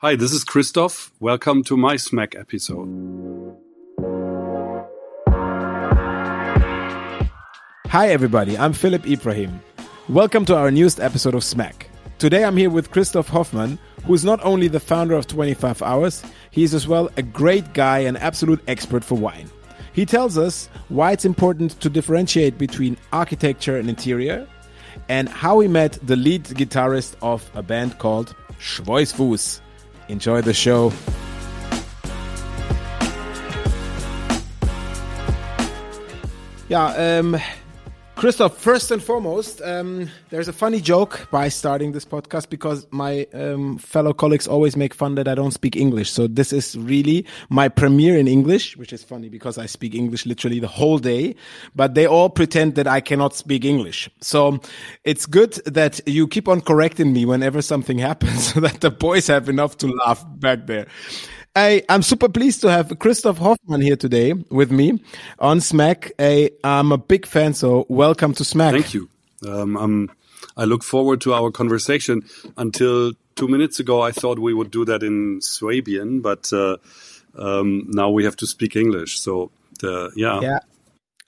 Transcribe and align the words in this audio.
Hi, 0.00 0.14
this 0.14 0.30
is 0.30 0.44
Christoph. 0.44 1.10
Welcome 1.18 1.64
to 1.64 1.76
my 1.76 1.96
Smack 1.96 2.36
episode. 2.36 2.86
Hi, 7.88 8.08
everybody. 8.08 8.56
I'm 8.56 8.72
Philip 8.74 9.04
Ibrahim. 9.08 9.60
Welcome 10.08 10.44
to 10.44 10.56
our 10.56 10.70
newest 10.70 11.00
episode 11.00 11.34
of 11.34 11.42
Smack. 11.42 11.90
Today 12.20 12.44
I'm 12.44 12.56
here 12.56 12.70
with 12.70 12.92
Christoph 12.92 13.26
Hoffmann, 13.26 13.76
who 14.04 14.14
is 14.14 14.24
not 14.24 14.38
only 14.44 14.68
the 14.68 14.78
founder 14.78 15.16
of 15.16 15.26
25 15.26 15.82
Hours, 15.82 16.22
he 16.52 16.62
is 16.62 16.74
as 16.74 16.86
well 16.86 17.10
a 17.16 17.22
great 17.22 17.74
guy 17.74 17.98
and 17.98 18.16
absolute 18.18 18.62
expert 18.68 19.02
for 19.02 19.18
wine. 19.18 19.50
He 19.92 20.06
tells 20.06 20.38
us 20.38 20.68
why 20.90 21.10
it's 21.10 21.24
important 21.24 21.72
to 21.80 21.90
differentiate 21.90 22.56
between 22.56 22.96
architecture 23.12 23.76
and 23.76 23.88
interior, 23.88 24.46
and 25.08 25.28
how 25.28 25.58
he 25.58 25.66
met 25.66 25.98
the 26.04 26.14
lead 26.14 26.44
guitarist 26.44 27.16
of 27.20 27.50
a 27.56 27.64
band 27.64 27.98
called 27.98 28.36
Schweißfuß. 28.60 29.62
Enjoy 30.08 30.40
the 30.40 30.54
show. 30.54 30.92
Yeah, 36.68 37.18
um, 37.18 37.38
Christoph, 38.18 38.58
first 38.58 38.90
and 38.90 39.00
foremost, 39.00 39.62
um, 39.62 40.10
there's 40.30 40.48
a 40.48 40.52
funny 40.52 40.80
joke 40.80 41.28
by 41.30 41.48
starting 41.48 41.92
this 41.92 42.04
podcast 42.04 42.50
because 42.50 42.84
my 42.90 43.28
um, 43.32 43.78
fellow 43.78 44.12
colleagues 44.12 44.48
always 44.48 44.76
make 44.76 44.92
fun 44.92 45.14
that 45.14 45.28
I 45.28 45.36
don't 45.36 45.52
speak 45.52 45.76
English. 45.76 46.10
So 46.10 46.26
this 46.26 46.52
is 46.52 46.76
really 46.76 47.24
my 47.48 47.68
premiere 47.68 48.18
in 48.18 48.26
English, 48.26 48.76
which 48.76 48.92
is 48.92 49.04
funny 49.04 49.28
because 49.28 49.56
I 49.56 49.66
speak 49.66 49.94
English 49.94 50.26
literally 50.26 50.58
the 50.58 50.66
whole 50.66 50.98
day, 50.98 51.36
but 51.76 51.94
they 51.94 52.08
all 52.08 52.28
pretend 52.28 52.74
that 52.74 52.88
I 52.88 53.00
cannot 53.00 53.36
speak 53.36 53.64
English. 53.64 54.10
So 54.20 54.58
it's 55.04 55.24
good 55.24 55.52
that 55.64 56.00
you 56.04 56.26
keep 56.26 56.48
on 56.48 56.60
correcting 56.60 57.12
me 57.12 57.24
whenever 57.24 57.62
something 57.62 57.98
happens 58.10 58.52
so 58.52 58.58
that 58.58 58.80
the 58.80 58.90
boys 58.90 59.28
have 59.28 59.48
enough 59.48 59.78
to 59.78 59.86
laugh 59.86 60.24
back 60.40 60.66
there. 60.66 60.88
I, 61.56 61.82
I'm 61.88 62.02
super 62.02 62.28
pleased 62.28 62.60
to 62.62 62.70
have 62.70 62.96
Christoph 62.98 63.38
Hoffmann 63.38 63.80
here 63.80 63.96
today 63.96 64.32
with 64.50 64.70
me 64.70 65.02
on 65.38 65.60
Smack. 65.60 66.12
I, 66.18 66.50
I'm 66.62 66.92
a 66.92 66.98
big 66.98 67.26
fan, 67.26 67.54
so 67.54 67.86
welcome 67.88 68.34
to 68.34 68.44
Smack. 68.44 68.72
Thank 68.72 68.94
you. 68.94 69.08
Um, 69.46 69.76
I'm, 69.76 70.10
I 70.56 70.64
look 70.64 70.84
forward 70.84 71.20
to 71.22 71.34
our 71.34 71.50
conversation. 71.50 72.22
Until 72.56 73.12
two 73.34 73.48
minutes 73.48 73.80
ago, 73.80 74.02
I 74.02 74.12
thought 74.12 74.38
we 74.38 74.54
would 74.54 74.70
do 74.70 74.84
that 74.84 75.02
in 75.02 75.40
Swabian, 75.40 76.20
but 76.20 76.52
uh, 76.52 76.76
um, 77.36 77.84
now 77.88 78.10
we 78.10 78.24
have 78.24 78.36
to 78.36 78.46
speak 78.46 78.76
English. 78.76 79.20
So, 79.20 79.50
uh, 79.82 80.10
yeah. 80.14 80.40
Yeah. 80.40 80.58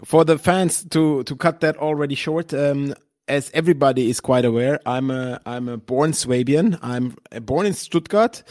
For 0.05 0.25
the 0.25 0.39
fans 0.39 0.85
to 0.91 1.25
to 1.25 1.37
cut 1.37 1.61
that 1.61 1.77
already 1.77 2.15
short, 2.15 2.55
um, 2.55 2.95
as 3.29 3.51
everybody 3.55 4.11
is 4.11 4.21
quite 4.21 4.45
aware, 4.45 4.81
I'm 4.85 5.11
a 5.11 5.41
I'm 5.47 5.69
a 5.69 5.77
born 5.77 6.13
Swabian. 6.13 6.79
I'm 6.83 7.17
born 7.43 7.67
in 7.67 7.75
Stuttgart. 7.75 8.43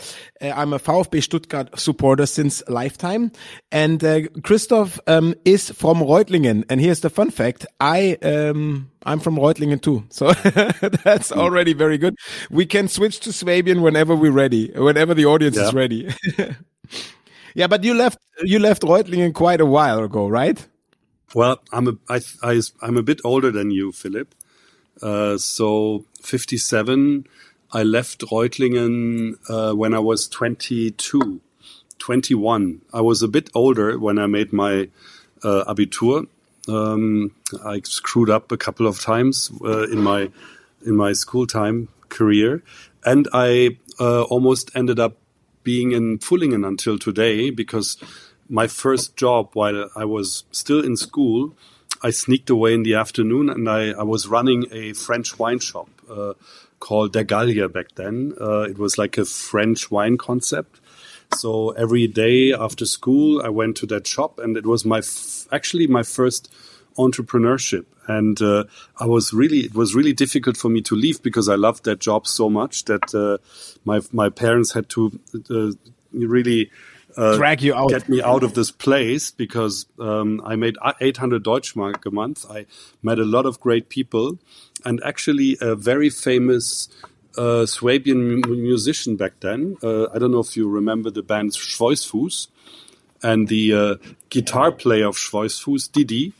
Uh, 0.41 0.51
I'm 0.55 0.73
a 0.73 0.79
VfB 0.79 1.21
Stuttgart 1.21 1.77
supporter 1.77 2.25
since 2.25 2.63
lifetime. 2.67 3.31
And 3.71 4.03
uh, 4.03 4.21
Christoph 4.43 4.99
um, 5.07 5.35
is 5.45 5.69
from 5.71 5.99
Reutlingen. 5.99 6.63
And 6.69 6.79
here's 6.79 7.01
the 7.01 7.09
fun 7.09 7.29
fact: 7.29 7.65
I 7.79 8.17
um, 8.23 8.89
I'm 9.03 9.19
from 9.19 9.35
Reutlingen 9.35 9.81
too. 9.81 10.05
So 10.09 10.31
that's 11.03 11.29
hmm. 11.29 11.39
already 11.39 11.73
very 11.73 11.97
good. 11.97 12.15
We 12.49 12.65
can 12.65 12.87
switch 12.87 13.19
to 13.21 13.33
Swabian 13.33 13.81
whenever 13.81 14.15
we're 14.15 14.31
ready, 14.31 14.71
whenever 14.71 15.13
the 15.13 15.25
audience 15.25 15.57
yeah. 15.57 15.67
is 15.67 15.73
ready. 15.73 16.13
yeah, 17.53 17.67
but 17.67 17.83
you 17.83 17.93
left 17.93 18.19
you 18.43 18.59
left 18.59 18.83
Reutlingen 18.83 19.33
quite 19.33 19.61
a 19.61 19.65
while 19.65 20.03
ago, 20.03 20.27
right? 20.27 20.65
Well, 21.35 21.59
I'm 21.71 21.87
a 21.87 21.97
I, 22.07 22.21
I, 22.41 22.61
I'm 22.81 22.97
a 22.97 23.03
bit 23.03 23.21
older 23.23 23.51
than 23.51 23.71
you, 23.71 23.91
Philip. 23.91 24.33
Uh, 25.01 25.37
so 25.37 26.05
57, 26.21 27.25
I 27.71 27.83
left 27.83 28.21
Reutlingen 28.21 29.37
uh, 29.49 29.75
when 29.75 29.93
I 29.93 29.99
was 29.99 30.27
22, 30.27 31.39
21. 31.99 32.81
I 32.93 33.01
was 33.01 33.21
a 33.21 33.27
bit 33.27 33.49
older 33.53 33.97
when 33.97 34.17
I 34.17 34.25
made 34.25 34.51
my 34.51 34.89
uh, 35.43 35.63
Abitur. 35.73 36.27
Um, 36.67 37.31
I 37.65 37.81
screwed 37.83 38.29
up 38.29 38.51
a 38.51 38.57
couple 38.57 38.87
of 38.87 38.99
times 38.99 39.51
uh, 39.63 39.87
in 39.87 40.01
my 40.01 40.29
in 40.85 40.95
my 40.95 41.13
school 41.13 41.45
time 41.45 41.89
career, 42.09 42.63
and 43.05 43.27
I 43.33 43.77
uh, 43.99 44.23
almost 44.23 44.71
ended 44.75 44.99
up 44.99 45.17
being 45.63 45.91
in 45.91 46.19
Pfullingen 46.19 46.65
until 46.65 46.97
today 46.97 47.49
because 47.49 47.97
my 48.49 48.67
first 48.67 49.15
job 49.15 49.49
while 49.53 49.89
I 49.95 50.05
was 50.05 50.43
still 50.51 50.83
in 50.83 50.95
school 50.97 51.55
I 52.01 52.11
sneaked 52.11 52.49
away 52.49 52.73
in 52.73 52.83
the 52.83 52.95
afternoon 52.95 53.49
and 53.49 53.69
I, 53.69 53.91
I 53.91 54.03
was 54.03 54.27
running 54.27 54.65
a 54.71 54.93
French 54.93 55.37
wine 55.37 55.59
shop 55.59 55.89
uh, 56.09 56.33
called 56.79 57.13
Der 57.13 57.23
Gallier 57.23 57.71
back 57.71 57.95
then. 57.95 58.33
Uh, 58.39 58.61
it 58.61 58.77
was 58.77 58.97
like 58.97 59.17
a 59.17 59.25
French 59.25 59.91
wine 59.91 60.17
concept. 60.17 60.79
So 61.35 61.71
every 61.71 62.07
day 62.07 62.53
after 62.53 62.85
school, 62.85 63.41
I 63.43 63.49
went 63.49 63.77
to 63.77 63.85
that 63.87 64.07
shop 64.07 64.39
and 64.39 64.57
it 64.57 64.65
was 64.65 64.85
my, 64.85 65.01
actually 65.51 65.87
my 65.87 66.03
first 66.03 66.51
entrepreneurship. 66.97 67.85
And 68.07 68.41
uh, 68.41 68.63
I 68.99 69.05
was 69.05 69.33
really, 69.33 69.59
it 69.59 69.75
was 69.75 69.93
really 69.93 70.13
difficult 70.13 70.57
for 70.57 70.69
me 70.69 70.81
to 70.81 70.95
leave 70.95 71.21
because 71.21 71.47
I 71.47 71.55
loved 71.55 71.85
that 71.85 71.99
job 71.99 72.25
so 72.25 72.49
much 72.49 72.85
that 72.85 73.13
uh, 73.13 73.37
my 73.85 74.01
my 74.11 74.29
parents 74.29 74.71
had 74.71 74.89
to 74.89 75.19
uh, 75.51 75.71
really 76.11 76.71
uh, 77.17 77.35
drag 77.35 77.61
you 77.61 77.73
out, 77.73 77.89
get 77.89 78.09
me 78.09 78.21
out 78.21 78.43
of 78.43 78.53
this 78.53 78.71
place 78.71 79.31
because 79.31 79.85
um, 79.99 80.41
I 80.45 80.55
made 80.55 80.77
800 81.01 81.43
Deutschmark 81.43 82.05
a 82.05 82.11
month. 82.11 82.45
I 82.49 82.65
met 83.01 83.19
a 83.19 83.25
lot 83.25 83.45
of 83.45 83.59
great 83.59 83.89
people, 83.89 84.37
and 84.85 85.01
actually 85.03 85.57
a 85.61 85.75
very 85.75 86.09
famous 86.09 86.87
uh, 87.37 87.65
Swabian 87.65 88.41
musician 88.47 89.15
back 89.15 89.39
then. 89.39 89.77
Uh, 89.81 90.07
I 90.13 90.19
don't 90.19 90.31
know 90.31 90.39
if 90.39 90.55
you 90.55 90.69
remember 90.69 91.09
the 91.09 91.23
band 91.23 91.51
Schweißfuß 91.51 92.47
and 93.21 93.47
the 93.47 93.73
uh, 93.73 93.95
guitar 94.29 94.71
player 94.71 95.07
of 95.07 95.15
Schweißfuß, 95.15 95.91
Didi. 95.91 96.33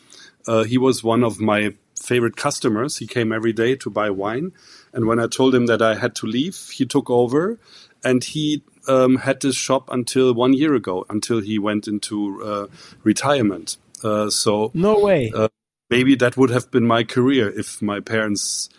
Uh, 0.47 0.63
he 0.63 0.77
was 0.77 1.03
one 1.03 1.23
of 1.23 1.39
my 1.39 1.73
favorite 1.95 2.35
customers. 2.35 2.97
He 2.97 3.07
came 3.07 3.31
every 3.31 3.53
day 3.53 3.75
to 3.75 3.89
buy 3.89 4.09
wine. 4.09 4.53
And 4.93 5.05
when 5.05 5.19
I 5.19 5.27
told 5.27 5.53
him 5.53 5.67
that 5.67 5.81
I 5.81 5.95
had 5.95 6.15
to 6.15 6.25
leave, 6.25 6.69
he 6.73 6.85
took 6.85 7.09
over 7.09 7.59
and 8.03 8.23
he 8.23 8.63
um, 8.87 9.17
had 9.17 9.41
this 9.41 9.55
shop 9.55 9.89
until 9.91 10.33
one 10.33 10.53
year 10.53 10.73
ago, 10.75 11.05
until 11.09 11.39
he 11.41 11.59
went 11.59 11.87
into 11.87 12.43
uh, 12.43 12.67
retirement. 13.03 13.77
Uh, 14.03 14.29
so 14.29 14.71
no 14.73 14.99
way. 14.99 15.31
Uh, 15.35 15.49
maybe 15.89 16.15
that 16.15 16.37
would 16.37 16.49
have 16.49 16.71
been 16.71 16.85
my 16.85 17.03
career 17.03 17.49
if 17.49 17.81
my 17.81 17.99
parents 17.99 18.69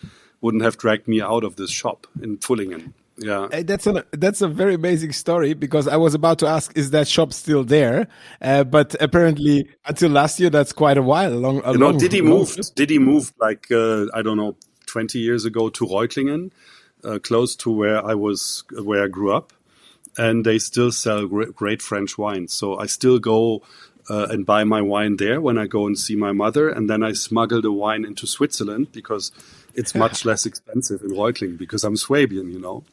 wouldn't 0.41 0.63
have 0.63 0.79
dragged 0.79 1.07
me 1.07 1.21
out 1.21 1.45
of 1.45 1.57
this 1.57 1.71
shop 1.71 2.07
in 2.23 2.39
Pfullingen. 2.39 2.93
Yeah, 3.19 3.49
that's 3.65 3.87
a 3.87 4.03
that's 4.13 4.41
a 4.41 4.49
very 4.49 4.75
amazing 4.75 5.13
story 5.13 5.53
because 5.53 5.87
I 5.87 5.97
was 5.97 6.15
about 6.15 6.39
to 6.39 6.47
ask, 6.47 6.75
is 6.75 6.93
that 6.93 7.07
shop 7.07 7.35
still 7.35 7.65
there? 7.65 8.09
Uh, 8.41 8.65
but 8.65 8.97
apparently, 8.99 9.69
until 9.85 10.11
last 10.11 10.41
year, 10.41 10.49
that's 10.49 10.73
quite 10.73 10.97
a 10.97 11.03
while. 11.03 11.31
Long, 11.33 11.61
a 11.63 11.73
you 11.73 11.79
know, 11.79 11.93
did 11.93 12.13
he 12.13 12.23
move? 12.23 12.57
Did 12.75 12.89
he 12.89 12.99
move 12.99 13.35
like 13.39 13.71
uh, 13.71 14.07
I 14.15 14.23
don't 14.23 14.39
know, 14.39 14.57
twenty 14.87 15.19
years 15.19 15.45
ago 15.45 15.69
to 15.69 15.85
Reutlingen, 15.85 16.51
uh, 17.05 17.19
close 17.19 17.55
to 17.57 17.71
where 17.71 18.03
I 18.03 18.15
was, 18.15 18.65
where 18.83 19.05
I 19.05 19.09
grew 19.09 19.35
up, 19.35 19.53
and 20.17 20.45
they 20.45 20.59
still 20.59 20.93
sell 20.93 21.27
great 21.27 21.83
French 21.83 22.19
wine. 22.19 22.49
So 22.49 22.79
I 22.79 22.87
still 22.87 23.19
go 23.19 23.63
uh, 24.09 24.27
and 24.31 24.45
buy 24.45 24.65
my 24.65 24.83
wine 24.83 25.17
there 25.17 25.41
when 25.41 25.59
I 25.59 25.67
go 25.67 25.87
and 25.87 25.99
see 25.99 26.17
my 26.17 26.33
mother, 26.33 26.69
and 26.69 26.91
then 26.91 27.03
I 27.03 27.13
smuggle 27.13 27.63
the 27.63 27.73
wine 27.73 28.05
into 28.05 28.27
Switzerland 28.27 28.93
because 28.93 29.31
it's 29.75 29.95
much 29.95 30.25
less 30.31 30.47
expensive 30.47 31.03
in 31.03 31.11
Reutlingen 31.11 31.59
because 31.59 31.85
I'm 31.85 31.97
Swabian, 31.97 32.51
you 32.51 32.59
know. 32.59 32.85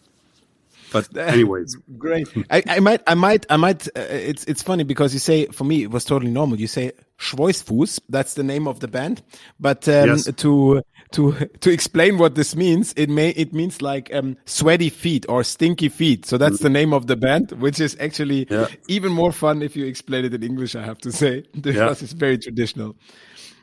But 0.91 1.16
anyways, 1.17 1.75
great. 1.97 2.27
I, 2.50 2.63
I, 2.67 2.79
might, 2.79 3.01
I 3.07 3.16
might, 3.16 3.45
I 3.50 3.57
might. 3.57 3.88
Uh, 3.88 4.01
it's 4.01 4.44
it's 4.45 4.63
funny 4.63 4.83
because 4.83 5.13
you 5.13 5.19
say 5.19 5.47
for 5.47 5.63
me 5.63 5.83
it 5.83 5.91
was 5.91 6.06
totally 6.06 6.31
normal. 6.31 6.59
You 6.59 6.67
say 6.67 6.91
Schweißfuß, 7.19 8.01
that's 8.09 8.35
the 8.35 8.44
name 8.44 8.67
of 8.67 8.79
the 8.79 8.88
band, 8.88 9.23
but 9.59 9.88
um, 9.88 10.09
yes. 10.09 10.31
to 10.33 10.83
to 11.12 11.34
to 11.62 11.72
explain 11.72 12.18
what 12.18 12.35
this 12.35 12.56
means, 12.56 12.94
it 12.97 13.09
may 13.09 13.29
it 13.29 13.53
means 13.53 13.81
like 13.81 14.13
um, 14.13 14.38
sweaty 14.45 14.90
feet 14.90 15.25
or 15.29 15.44
stinky 15.44 15.90
feet. 15.90 16.25
So 16.25 16.38
that's 16.38 16.59
the 16.59 16.69
name 16.69 16.94
of 16.94 17.07
the 17.07 17.15
band, 17.15 17.51
which 17.54 17.80
is 17.80 17.98
actually 18.00 18.48
yeah. 18.50 18.68
even 18.88 19.12
more 19.12 19.31
fun 19.31 19.62
if 19.62 19.75
you 19.75 19.86
explain 19.86 20.25
it 20.25 20.33
in 20.33 20.44
English. 20.44 20.75
I 20.75 20.83
have 20.83 20.98
to 21.00 21.12
say 21.12 21.44
because 21.54 21.75
yeah. 21.75 21.92
it's 21.92 22.13
very 22.13 22.38
traditional. 22.38 22.95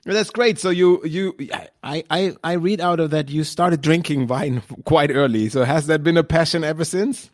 That's 0.04 0.30
great. 0.30 0.58
So 0.58 0.70
you 0.70 1.00
you 1.04 1.34
I 1.82 2.04
I 2.10 2.36
I 2.44 2.52
read 2.54 2.80
out 2.80 3.00
of 3.00 3.10
that 3.10 3.30
you 3.30 3.44
started 3.44 3.80
drinking 3.80 4.26
wine 4.26 4.62
quite 4.84 5.10
early. 5.10 5.48
So 5.48 5.64
has 5.64 5.86
that 5.86 6.02
been 6.02 6.16
a 6.16 6.24
passion 6.24 6.62
ever 6.62 6.84
since? 6.84 7.30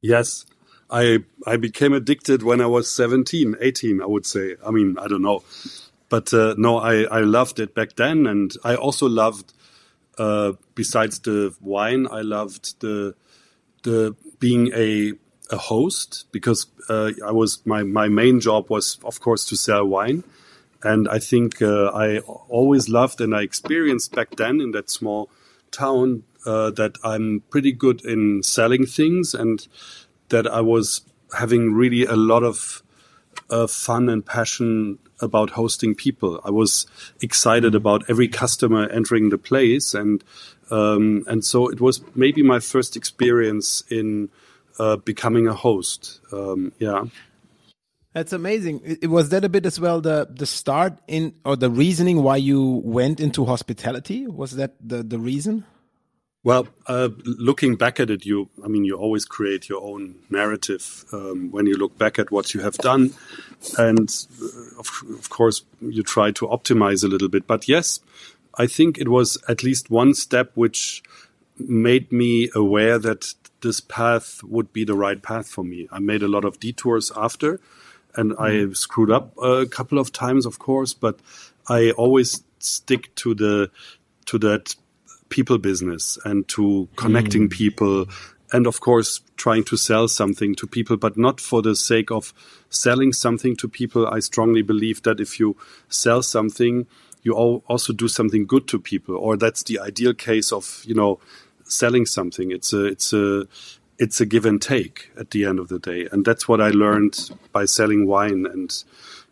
Yes. 0.00 0.46
I 0.90 1.18
I 1.46 1.56
became 1.56 1.92
addicted 1.92 2.42
when 2.42 2.60
I 2.60 2.66
was 2.66 2.90
17, 2.94 3.56
18, 3.60 4.00
I 4.00 4.06
would 4.06 4.24
say. 4.24 4.56
I 4.64 4.70
mean, 4.70 4.96
I 4.98 5.08
don't 5.08 5.22
know. 5.22 5.42
But 6.08 6.32
uh, 6.32 6.54
no, 6.56 6.78
I, 6.78 7.02
I 7.04 7.20
loved 7.20 7.60
it 7.60 7.74
back 7.74 7.96
then, 7.96 8.26
and 8.26 8.52
I 8.64 8.74
also 8.74 9.08
loved. 9.08 9.52
Uh, 10.16 10.54
besides 10.74 11.20
the 11.20 11.54
wine, 11.60 12.08
I 12.10 12.22
loved 12.22 12.80
the 12.80 13.14
the 13.84 14.16
being 14.40 14.72
a 14.74 15.12
a 15.50 15.56
host 15.56 16.26
because 16.32 16.66
uh, 16.88 17.12
I 17.24 17.30
was 17.30 17.64
my 17.64 17.82
my 17.82 18.08
main 18.08 18.40
job 18.40 18.68
was 18.68 18.98
of 19.04 19.20
course 19.20 19.44
to 19.46 19.56
sell 19.56 19.84
wine, 19.84 20.24
and 20.82 21.08
I 21.08 21.18
think 21.18 21.62
uh, 21.62 21.86
I 21.94 22.18
always 22.48 22.88
loved 22.88 23.20
and 23.20 23.34
I 23.34 23.42
experienced 23.42 24.14
back 24.14 24.36
then 24.36 24.60
in 24.60 24.72
that 24.72 24.90
small 24.90 25.30
town 25.70 26.24
uh, 26.46 26.70
that 26.70 26.96
I'm 27.04 27.42
pretty 27.50 27.72
good 27.72 28.04
in 28.04 28.42
selling 28.42 28.86
things 28.86 29.34
and 29.34 29.66
that 30.28 30.46
I 30.46 30.60
was 30.60 31.02
having 31.38 31.74
really 31.74 32.04
a 32.04 32.16
lot 32.16 32.42
of 32.42 32.82
uh, 33.50 33.66
fun 33.66 34.08
and 34.08 34.24
passion 34.24 34.98
about 35.20 35.50
hosting 35.50 35.94
people. 35.94 36.40
I 36.44 36.50
was 36.50 36.86
excited 37.20 37.74
about 37.74 38.08
every 38.08 38.28
customer 38.28 38.88
entering 38.88 39.30
the 39.30 39.38
place, 39.38 39.94
and 39.94 40.22
um, 40.70 41.24
and 41.26 41.44
so 41.44 41.68
it 41.68 41.80
was 41.80 42.00
maybe 42.14 42.42
my 42.42 42.60
first 42.60 42.96
experience 42.96 43.82
in 43.90 44.28
uh, 44.78 44.96
becoming 44.96 45.46
a 45.46 45.54
host. 45.54 46.20
Um, 46.32 46.72
yeah. 46.78 47.04
That's 48.14 48.32
amazing. 48.32 48.80
It, 49.02 49.08
was 49.08 49.28
that 49.28 49.44
a 49.44 49.48
bit 49.48 49.66
as 49.66 49.78
well 49.78 50.00
the 50.00 50.26
the 50.30 50.46
start 50.46 50.98
in 51.06 51.34
or 51.44 51.56
the 51.56 51.70
reasoning 51.70 52.22
why 52.22 52.36
you 52.36 52.82
went 52.84 53.20
into 53.20 53.44
hospitality? 53.44 54.26
Was 54.26 54.52
that 54.52 54.74
the 54.80 55.02
the 55.02 55.18
reason? 55.18 55.64
Well, 56.48 56.66
uh, 56.86 57.10
looking 57.26 57.76
back 57.76 58.00
at 58.00 58.08
it, 58.08 58.24
you, 58.24 58.48
I 58.64 58.68
mean, 58.68 58.86
you 58.86 58.96
always 58.96 59.26
create 59.26 59.68
your 59.68 59.82
own 59.82 60.14
narrative 60.30 61.04
um, 61.12 61.50
when 61.50 61.66
you 61.66 61.76
look 61.76 61.98
back 61.98 62.18
at 62.18 62.30
what 62.30 62.54
you 62.54 62.60
have 62.60 62.78
done. 62.78 63.12
And 63.76 64.08
uh, 64.42 64.78
of, 64.78 64.88
of, 65.10 65.28
course, 65.28 65.60
you 65.82 66.02
try 66.02 66.30
to 66.30 66.46
optimize 66.46 67.04
a 67.04 67.06
little 67.06 67.28
bit. 67.28 67.46
But 67.46 67.68
yes, 67.68 68.00
I 68.54 68.66
think 68.66 68.96
it 68.96 69.08
was 69.08 69.36
at 69.46 69.62
least 69.62 69.90
one 69.90 70.14
step 70.14 70.52
which 70.54 71.02
made 71.58 72.10
me 72.10 72.48
aware 72.54 72.98
that 72.98 73.34
this 73.60 73.80
path 73.82 74.42
would 74.42 74.72
be 74.72 74.84
the 74.84 74.96
right 74.96 75.20
path 75.20 75.48
for 75.48 75.62
me. 75.62 75.86
I 75.92 75.98
made 75.98 76.22
a 76.22 76.28
lot 76.28 76.46
of 76.46 76.58
detours 76.58 77.12
after, 77.14 77.60
and 78.14 78.32
mm. 78.32 78.70
I 78.70 78.72
screwed 78.72 79.10
up 79.10 79.36
a 79.36 79.66
couple 79.66 79.98
of 79.98 80.12
times, 80.12 80.46
of 80.46 80.58
course, 80.58 80.94
but 80.94 81.20
I 81.68 81.90
always 81.90 82.42
stick 82.58 83.14
to 83.16 83.34
the 83.34 83.70
to 84.24 84.38
that 84.38 84.76
people 85.28 85.58
business 85.58 86.18
and 86.24 86.46
to 86.48 86.88
connecting 86.96 87.48
mm. 87.48 87.52
people 87.52 88.06
and 88.50 88.66
of 88.66 88.80
course 88.80 89.20
trying 89.36 89.62
to 89.62 89.76
sell 89.76 90.08
something 90.08 90.54
to 90.54 90.66
people 90.66 90.96
but 90.96 91.16
not 91.16 91.40
for 91.40 91.60
the 91.62 91.76
sake 91.76 92.10
of 92.10 92.32
selling 92.70 93.12
something 93.12 93.56
to 93.56 93.68
people. 93.68 94.06
I 94.06 94.20
strongly 94.20 94.62
believe 94.62 95.02
that 95.02 95.20
if 95.20 95.38
you 95.38 95.56
sell 95.88 96.22
something 96.22 96.86
you 97.22 97.34
also 97.34 97.92
do 97.92 98.08
something 98.08 98.46
good 98.46 98.68
to 98.68 98.78
people 98.78 99.16
or 99.16 99.36
that's 99.36 99.64
the 99.64 99.78
ideal 99.80 100.14
case 100.14 100.52
of 100.52 100.82
you 100.86 100.94
know 100.94 101.18
selling 101.64 102.06
something. 102.06 102.50
It's 102.50 102.72
a 102.72 102.84
it's 102.86 103.12
a 103.12 103.46
it's 103.98 104.20
a 104.20 104.26
give 104.26 104.46
and 104.46 104.60
take 104.62 105.10
at 105.18 105.30
the 105.30 105.44
end 105.44 105.58
of 105.58 105.68
the 105.68 105.78
day. 105.78 106.08
And 106.10 106.24
that's 106.24 106.48
what 106.48 106.60
i 106.60 106.70
learned 106.70 107.30
by 107.52 107.64
selling 107.64 108.06
wine 108.06 108.46
and 108.46 108.84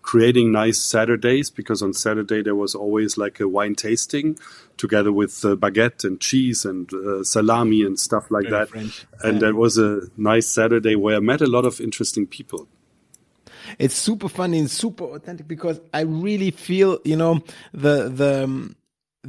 creating 0.07 0.53
nice 0.53 0.81
Saturdays 0.81 1.51
because 1.51 1.83
on 1.83 1.93
Saturday 1.93 2.41
there 2.41 2.55
was 2.55 2.77
always 2.77 3.19
like 3.19 3.41
a 3.41 3.49
wine 3.49 3.75
tasting 3.75 4.39
together 4.77 5.13
with 5.13 5.45
uh, 5.45 5.57
baguette 5.57 6.05
and 6.05 6.21
cheese 6.21 6.65
and 6.65 6.95
uh, 6.95 7.25
salami 7.25 7.83
and 7.83 7.99
stuff 7.99 8.31
like 8.31 8.45
Very 8.45 8.57
that. 8.57 8.69
French. 8.69 9.05
And 9.25 9.35
yeah. 9.35 9.49
that 9.49 9.55
was 9.57 9.79
a 9.79 10.03
nice 10.17 10.47
Saturday 10.47 10.95
where 10.95 11.17
I 11.17 11.19
met 11.19 11.41
a 11.41 11.49
lot 11.49 11.65
of 11.67 11.81
interesting 11.81 12.29
people. 12.29 12.69
It's 13.81 13.97
super 13.97 14.29
funny 14.29 14.61
and 14.61 14.71
super 14.71 15.05
authentic 15.05 15.49
because 15.49 15.81
I 15.93 16.03
really 16.03 16.53
feel, 16.53 17.01
you 17.05 17.17
know, 17.17 17.43
the 17.75 18.09
the 18.09 18.45
um, 18.45 18.77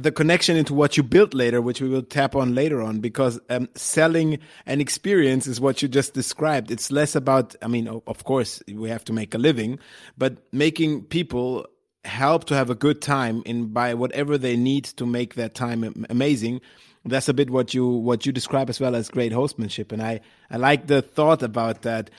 the 0.00 0.12
connection 0.12 0.56
into 0.56 0.74
what 0.74 0.96
you 0.96 1.02
built 1.02 1.34
later, 1.34 1.60
which 1.60 1.80
we 1.80 1.88
will 1.88 2.02
tap 2.02 2.36
on 2.36 2.54
later 2.54 2.80
on, 2.80 3.00
because 3.00 3.40
um, 3.50 3.68
selling 3.74 4.38
an 4.66 4.80
experience 4.80 5.46
is 5.46 5.60
what 5.60 5.82
you 5.82 5.88
just 5.88 6.14
described. 6.14 6.70
It's 6.70 6.92
less 6.92 7.16
about, 7.16 7.56
I 7.62 7.68
mean, 7.68 7.88
of 7.88 8.24
course, 8.24 8.62
we 8.72 8.88
have 8.88 9.04
to 9.06 9.12
make 9.12 9.34
a 9.34 9.38
living, 9.38 9.78
but 10.16 10.36
making 10.52 11.04
people 11.04 11.66
help 12.04 12.44
to 12.44 12.54
have 12.54 12.70
a 12.70 12.74
good 12.74 13.02
time 13.02 13.42
in 13.44 13.66
by 13.66 13.94
whatever 13.94 14.38
they 14.38 14.56
need 14.56 14.84
to 14.84 15.04
make 15.04 15.34
that 15.34 15.54
time 15.54 16.06
amazing. 16.08 16.60
That's 17.04 17.28
a 17.28 17.34
bit 17.34 17.50
what 17.50 17.74
you 17.74 17.86
what 17.86 18.26
you 18.26 18.32
describe 18.32 18.68
as 18.68 18.80
well 18.80 18.94
as 18.94 19.08
great 19.08 19.32
hostmanship, 19.32 19.92
and 19.92 20.02
I 20.02 20.20
I 20.50 20.56
like 20.56 20.88
the 20.88 21.00
thought 21.00 21.42
about 21.42 21.82
that 21.82 22.10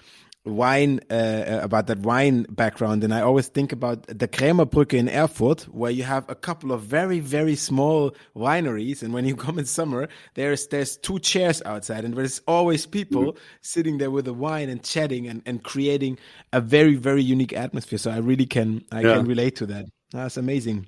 wine 0.45 0.99
uh, 1.09 1.13
uh, 1.13 1.59
about 1.61 1.87
that 1.87 1.99
wine 1.99 2.43
background 2.49 3.03
and 3.03 3.13
i 3.13 3.21
always 3.21 3.47
think 3.47 3.71
about 3.71 4.07
the 4.07 4.27
Krämerbrücke 4.27 4.93
in 4.93 5.09
erfurt 5.09 5.63
where 5.63 5.91
you 5.91 6.03
have 6.03 6.29
a 6.29 6.35
couple 6.35 6.71
of 6.71 6.81
very 6.81 7.19
very 7.19 7.55
small 7.55 8.15
wineries 8.35 9.03
and 9.03 9.13
when 9.13 9.25
you 9.25 9.35
come 9.45 9.59
in 9.59 9.65
summer 9.65 10.07
there's 10.35 10.67
there's 10.67 10.97
two 10.97 11.19
chairs 11.19 11.61
outside 11.65 12.05
and 12.05 12.15
there's 12.15 12.41
always 12.47 12.85
people 12.85 13.23
mm 13.23 13.29
-hmm. 13.29 13.37
sitting 13.61 13.97
there 13.99 14.11
with 14.11 14.27
a 14.27 14.33
wine 14.33 14.71
and 14.71 14.83
chatting 14.83 15.27
and, 15.27 15.41
and 15.45 15.63
creating 15.63 16.17
a 16.53 16.61
very 16.61 16.95
very 16.95 17.23
unique 17.33 17.53
atmosphere 17.53 17.99
so 17.99 18.11
i 18.11 18.19
really 18.19 18.47
can 18.47 18.81
i 18.91 19.01
yeah. 19.01 19.15
can 19.15 19.27
relate 19.27 19.51
to 19.51 19.65
that 19.65 19.85
that's 20.11 20.37
amazing 20.37 20.87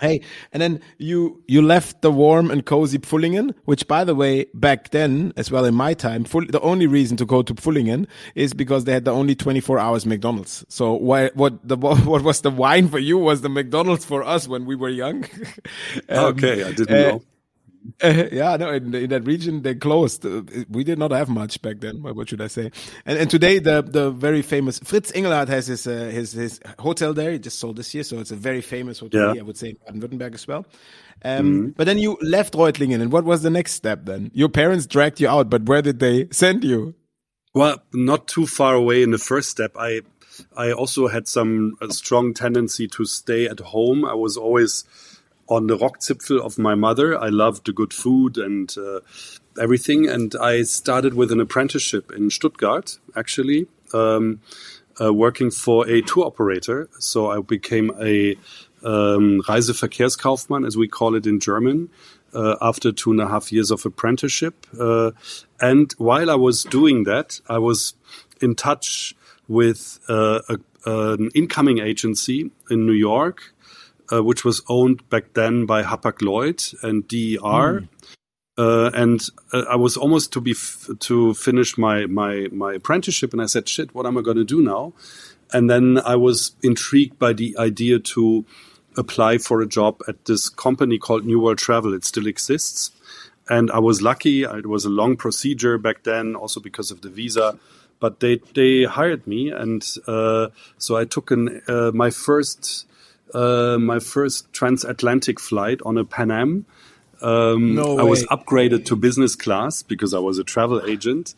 Hey, 0.00 0.22
and 0.52 0.62
then 0.62 0.80
you 0.98 1.42
you 1.46 1.60
left 1.62 2.02
the 2.02 2.10
warm 2.10 2.50
and 2.50 2.64
cozy 2.64 2.98
Pfullingen, 2.98 3.54
which, 3.64 3.86
by 3.86 4.04
the 4.04 4.14
way, 4.14 4.46
back 4.54 4.90
then 4.90 5.32
as 5.36 5.50
well 5.50 5.64
in 5.64 5.74
my 5.74 5.94
time, 5.94 6.24
full, 6.24 6.46
the 6.46 6.60
only 6.60 6.86
reason 6.86 7.16
to 7.18 7.26
go 7.26 7.42
to 7.42 7.54
Pfullingen 7.54 8.06
is 8.34 8.54
because 8.54 8.84
they 8.84 8.92
had 8.92 9.04
the 9.04 9.12
only 9.12 9.34
24 9.34 9.78
hours 9.78 10.06
McDonald's. 10.06 10.64
So 10.68 10.94
why, 10.94 11.30
what 11.34 11.66
the 11.66 11.76
what 11.76 12.22
was 12.22 12.40
the 12.40 12.50
wine 12.50 12.88
for 12.88 12.98
you 12.98 13.18
was 13.18 13.42
the 13.42 13.48
McDonald's 13.48 14.04
for 14.04 14.22
us 14.22 14.48
when 14.48 14.64
we 14.64 14.74
were 14.74 14.88
young. 14.88 15.24
um, 16.08 16.24
okay, 16.26 16.64
I 16.64 16.72
didn't 16.72 16.90
uh, 16.90 17.10
know. 17.10 17.22
Uh, 18.02 18.24
yeah, 18.32 18.56
no, 18.56 18.70
in, 18.70 18.94
in, 18.94 19.10
that 19.10 19.24
region 19.26 19.62
they 19.62 19.74
closed. 19.74 20.24
Uh, 20.24 20.42
we 20.68 20.84
did 20.84 20.98
not 20.98 21.10
have 21.10 21.28
much 21.28 21.60
back 21.62 21.80
then. 21.80 22.02
What 22.02 22.28
should 22.28 22.40
I 22.40 22.46
say? 22.48 22.70
And, 23.06 23.18
and 23.18 23.30
today 23.30 23.58
the 23.58 23.82
the 23.82 24.10
very 24.10 24.42
famous 24.42 24.78
Fritz 24.78 25.12
Engelhardt 25.14 25.48
has 25.48 25.66
his 25.66 25.86
uh, 25.86 26.10
his 26.12 26.32
his 26.32 26.60
hotel 26.78 27.14
there. 27.14 27.32
He 27.32 27.38
just 27.38 27.58
sold 27.58 27.76
this 27.76 27.94
year, 27.94 28.04
so 28.04 28.18
it's 28.18 28.30
a 28.30 28.36
very 28.36 28.60
famous 28.60 28.98
hotel. 28.98 29.34
Yeah. 29.34 29.40
I 29.40 29.44
would 29.44 29.56
say 29.56 29.70
in 29.70 29.76
Baden-Württemberg 30.00 30.34
as 30.34 30.46
well. 30.46 30.66
Um, 31.24 31.46
mm 31.46 31.60
-hmm. 31.60 31.76
But 31.76 31.86
then 31.86 31.98
you 31.98 32.16
left 32.20 32.54
Reutlingen, 32.54 33.00
and 33.02 33.12
what 33.12 33.24
was 33.24 33.42
the 33.42 33.50
next 33.50 33.72
step 33.72 34.06
then? 34.06 34.30
Your 34.34 34.50
parents 34.50 34.86
dragged 34.86 35.20
you 35.20 35.30
out, 35.30 35.48
but 35.50 35.68
where 35.68 35.82
did 35.82 35.98
they 35.98 36.28
send 36.30 36.64
you? 36.64 36.94
Well, 37.54 37.76
not 37.92 38.26
too 38.26 38.46
far 38.46 38.74
away 38.74 39.02
in 39.02 39.10
the 39.10 39.18
first 39.18 39.48
step. 39.48 39.76
I 39.76 40.02
I 40.56 40.72
also 40.72 41.08
had 41.08 41.28
some 41.28 41.76
strong 41.90 42.34
tendency 42.34 42.88
to 42.88 43.04
stay 43.04 43.48
at 43.48 43.60
home. 43.60 44.04
I 44.04 44.14
was 44.14 44.36
always 44.36 44.84
on 45.50 45.66
the 45.66 45.76
Rockzipfel 45.76 46.40
of 46.40 46.58
my 46.58 46.74
mother. 46.74 47.18
I 47.18 47.28
loved 47.28 47.66
the 47.66 47.72
good 47.72 47.92
food 47.92 48.38
and 48.38 48.72
uh, 48.78 49.00
everything. 49.60 50.08
And 50.08 50.34
I 50.40 50.62
started 50.62 51.14
with 51.14 51.32
an 51.32 51.40
apprenticeship 51.40 52.12
in 52.12 52.30
Stuttgart, 52.30 52.98
actually, 53.16 53.66
um, 53.92 54.40
uh, 55.00 55.12
working 55.12 55.50
for 55.50 55.88
a 55.88 56.02
tour 56.02 56.26
operator. 56.26 56.88
So 57.00 57.30
I 57.30 57.40
became 57.40 57.90
a 58.00 58.36
um, 58.82 59.42
Reiseverkehrskaufmann, 59.48 60.66
as 60.66 60.76
we 60.76 60.88
call 60.88 61.14
it 61.16 61.26
in 61.26 61.40
German. 61.40 61.90
Uh, 62.32 62.54
after 62.62 62.92
two 62.92 63.10
and 63.10 63.20
a 63.20 63.26
half 63.26 63.50
years 63.50 63.72
of 63.72 63.84
apprenticeship. 63.84 64.64
Uh, 64.78 65.10
and 65.60 65.92
while 65.98 66.30
I 66.30 66.36
was 66.36 66.62
doing 66.62 67.02
that, 67.02 67.40
I 67.48 67.58
was 67.58 67.94
in 68.40 68.54
touch 68.54 69.16
with 69.48 69.98
uh, 70.08 70.38
a, 70.48 70.58
an 70.86 71.30
incoming 71.34 71.80
agency 71.80 72.52
in 72.70 72.86
New 72.86 72.92
York 72.92 73.52
uh, 74.12 74.22
which 74.22 74.44
was 74.44 74.62
owned 74.68 75.08
back 75.08 75.34
then 75.34 75.66
by 75.66 75.82
Hapag 75.82 76.22
Lloyd 76.22 76.62
and 76.82 77.06
DER. 77.06 77.38
Mm. 77.82 77.88
Uh, 78.58 78.90
and 78.92 79.26
uh, 79.52 79.64
I 79.70 79.76
was 79.76 79.96
almost 79.96 80.32
to 80.34 80.40
be 80.40 80.54
to 80.98 81.34
finish 81.34 81.78
my 81.78 82.06
my 82.06 82.48
my 82.52 82.74
apprenticeship, 82.74 83.32
and 83.32 83.40
I 83.40 83.46
said, 83.46 83.68
"Shit, 83.68 83.94
what 83.94 84.06
am 84.06 84.18
I 84.18 84.22
going 84.22 84.36
to 84.36 84.44
do 84.44 84.60
now?" 84.60 84.92
And 85.52 85.70
then 85.70 85.98
I 86.04 86.16
was 86.16 86.52
intrigued 86.62 87.18
by 87.18 87.32
the 87.32 87.56
idea 87.58 87.98
to 87.98 88.44
apply 88.96 89.38
for 89.38 89.62
a 89.62 89.66
job 89.66 90.02
at 90.08 90.24
this 90.26 90.48
company 90.48 90.98
called 90.98 91.24
New 91.24 91.40
World 91.40 91.58
Travel. 91.58 91.94
It 91.94 92.04
still 92.04 92.26
exists, 92.26 92.90
and 93.48 93.70
I 93.70 93.78
was 93.78 94.02
lucky. 94.02 94.42
It 94.42 94.66
was 94.66 94.84
a 94.84 94.90
long 94.90 95.16
procedure 95.16 95.78
back 95.78 96.02
then, 96.02 96.34
also 96.34 96.60
because 96.60 96.90
of 96.90 97.00
the 97.00 97.08
visa. 97.08 97.58
But 97.98 98.20
they 98.20 98.40
they 98.54 98.84
hired 98.84 99.26
me, 99.26 99.50
and 99.50 99.86
uh, 100.06 100.48
so 100.76 100.96
I 100.96 101.04
took 101.04 101.30
an 101.30 101.62
uh, 101.66 101.92
my 101.94 102.10
first 102.10 102.86
uh, 103.34 103.78
my 103.78 103.98
first 103.98 104.52
transatlantic 104.52 105.40
flight 105.40 105.80
on 105.84 105.98
a 105.98 106.04
Pan 106.04 106.30
Am. 106.30 106.66
Um, 107.22 107.74
no 107.74 107.98
I 107.98 108.02
was 108.02 108.24
upgraded 108.26 108.86
to 108.86 108.96
business 108.96 109.36
class 109.36 109.82
because 109.82 110.14
I 110.14 110.18
was 110.18 110.38
a 110.38 110.44
travel 110.44 110.82
agent, 110.86 111.34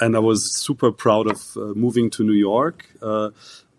and 0.00 0.16
I 0.16 0.18
was 0.18 0.52
super 0.52 0.90
proud 0.90 1.30
of 1.30 1.56
uh, 1.56 1.74
moving 1.74 2.10
to 2.10 2.24
New 2.24 2.32
York. 2.32 2.86
Uh, 3.00 3.30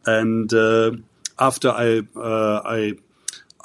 and 0.05 0.53
uh, 0.53 0.91
after 1.37 1.69
I 1.69 2.01
uh, 2.15 2.61
I 2.63 2.93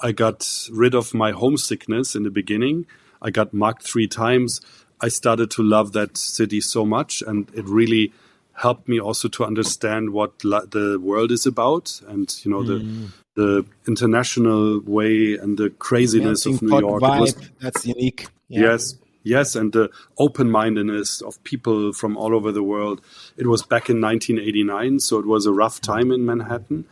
I 0.03 0.13
got 0.13 0.69
rid 0.73 0.95
of 0.95 1.15
my 1.15 1.33
homesickness 1.33 2.17
in 2.17 2.25
the 2.25 2.31
beginning, 2.31 2.87
I 3.23 3.31
got 3.31 3.55
marked 3.55 3.83
three 3.83 4.09
times. 4.09 4.61
I 5.01 5.09
started 5.09 5.51
to 5.53 5.63
love 5.63 5.93
that 5.93 6.17
city 6.17 6.61
so 6.61 6.85
much, 6.85 7.23
and 7.27 7.49
it 7.55 7.67
really 7.67 8.13
helped 8.57 8.89
me 8.89 8.99
also 8.99 9.29
to 9.29 9.45
understand 9.45 10.11
what 10.11 10.39
the 10.39 10.99
world 11.01 11.31
is 11.31 11.45
about 11.45 12.01
and 12.09 12.35
you 12.43 12.51
know 12.51 12.63
mm. 12.63 12.67
the 12.67 13.13
the 13.37 13.65
international 13.87 14.81
way 14.81 15.37
and 15.37 15.57
the 15.57 15.71
craziness 15.71 16.47
of 16.47 16.61
New 16.63 16.81
York. 16.81 17.03
Vibe, 17.03 17.21
was, 17.21 17.37
that's 17.61 17.87
unique. 17.87 18.27
Yeah. 18.49 18.63
Yes, 18.63 18.95
yes, 19.23 19.55
and 19.55 19.73
the 19.73 19.91
open 20.19 20.51
mindedness 20.51 21.21
of 21.21 21.43
people 21.45 21.93
from 21.93 22.17
all 22.17 22.35
over 22.35 22.51
the 22.51 22.63
world. 22.63 23.01
It 23.37 23.47
was 23.47 23.63
back 23.63 23.89
in 23.89 24.01
1989, 24.01 25.01
so 25.01 25.19
it 25.19 25.27
was 25.27 25.47
a 25.47 25.53
rough 25.53 25.81
time 25.81 26.11
in 26.11 26.25
Manhattan, 26.25 26.87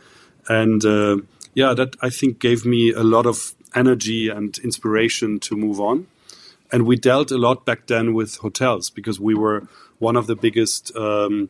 and 0.47 0.85
uh, 0.85 1.17
yeah, 1.55 1.73
that 1.73 1.95
I 2.01 2.09
think 2.09 2.39
gave 2.39 2.65
me 2.65 2.91
a 2.91 3.03
lot 3.03 3.25
of 3.25 3.55
energy 3.73 4.29
and 4.29 4.57
inspiration 4.59 5.39
to 5.41 5.57
move 5.57 5.81
on. 5.81 6.07
And 6.71 6.85
we 6.85 6.95
dealt 6.95 7.31
a 7.31 7.37
lot 7.37 7.65
back 7.65 7.87
then 7.87 8.13
with 8.13 8.37
hotels 8.37 8.89
because 8.89 9.19
we 9.19 9.35
were 9.35 9.67
one 9.99 10.15
of 10.15 10.27
the 10.27 10.35
biggest 10.35 10.95
um, 10.95 11.49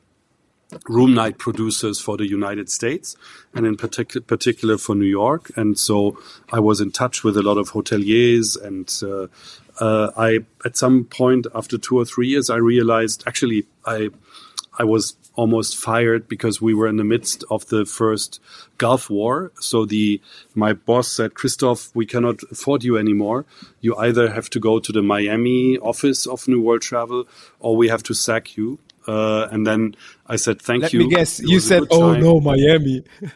room 0.87 1.13
night 1.13 1.37
producers 1.37 1.99
for 1.99 2.17
the 2.17 2.27
United 2.27 2.69
States 2.69 3.15
and 3.53 3.65
in 3.65 3.77
partic- 3.77 4.27
particular 4.27 4.77
for 4.77 4.95
New 4.95 5.05
York. 5.05 5.51
And 5.55 5.77
so 5.77 6.19
I 6.51 6.59
was 6.59 6.81
in 6.81 6.91
touch 6.91 7.23
with 7.23 7.37
a 7.37 7.41
lot 7.41 7.57
of 7.57 7.71
hoteliers 7.71 8.61
and 8.61 8.91
uh, 9.03 9.27
uh, 9.79 10.11
I, 10.15 10.39
at 10.63 10.77
some 10.77 11.03
point 11.05 11.47
after 11.53 11.77
two 11.77 11.97
or 11.97 12.05
three 12.05 12.27
years, 12.27 12.49
I 12.49 12.57
realized 12.57 13.23
actually 13.27 13.65
I, 13.85 14.09
I 14.77 14.83
was 14.83 15.15
almost 15.35 15.77
fired 15.77 16.27
because 16.27 16.61
we 16.61 16.73
were 16.73 16.87
in 16.87 16.97
the 16.97 17.03
midst 17.03 17.43
of 17.51 17.67
the 17.67 17.85
first 17.85 18.39
Gulf 18.77 19.09
War. 19.09 19.51
So 19.59 19.85
the 19.85 20.21
my 20.53 20.73
boss 20.73 21.11
said, 21.11 21.33
Christoph, 21.33 21.93
we 21.93 22.05
cannot 22.05 22.41
afford 22.51 22.83
you 22.83 22.97
anymore. 22.97 23.45
You 23.81 23.95
either 23.97 24.31
have 24.31 24.49
to 24.51 24.59
go 24.59 24.79
to 24.79 24.91
the 24.91 25.01
Miami 25.01 25.77
office 25.77 26.25
of 26.25 26.47
New 26.47 26.61
World 26.61 26.81
Travel, 26.81 27.27
or 27.59 27.75
we 27.75 27.89
have 27.89 28.03
to 28.03 28.13
sack 28.13 28.55
you. 28.57 28.79
Uh, 29.07 29.47
and 29.51 29.65
then 29.65 29.95
I 30.27 30.35
said, 30.37 30.61
thank 30.61 30.83
Let 30.83 30.93
you. 30.93 30.99
me 30.99 31.09
guess. 31.09 31.39
It 31.39 31.49
You 31.49 31.59
said, 31.59 31.83
"Oh 31.91 32.13
time." 32.13 32.21
no, 32.21 32.39
Miami." 32.39 33.03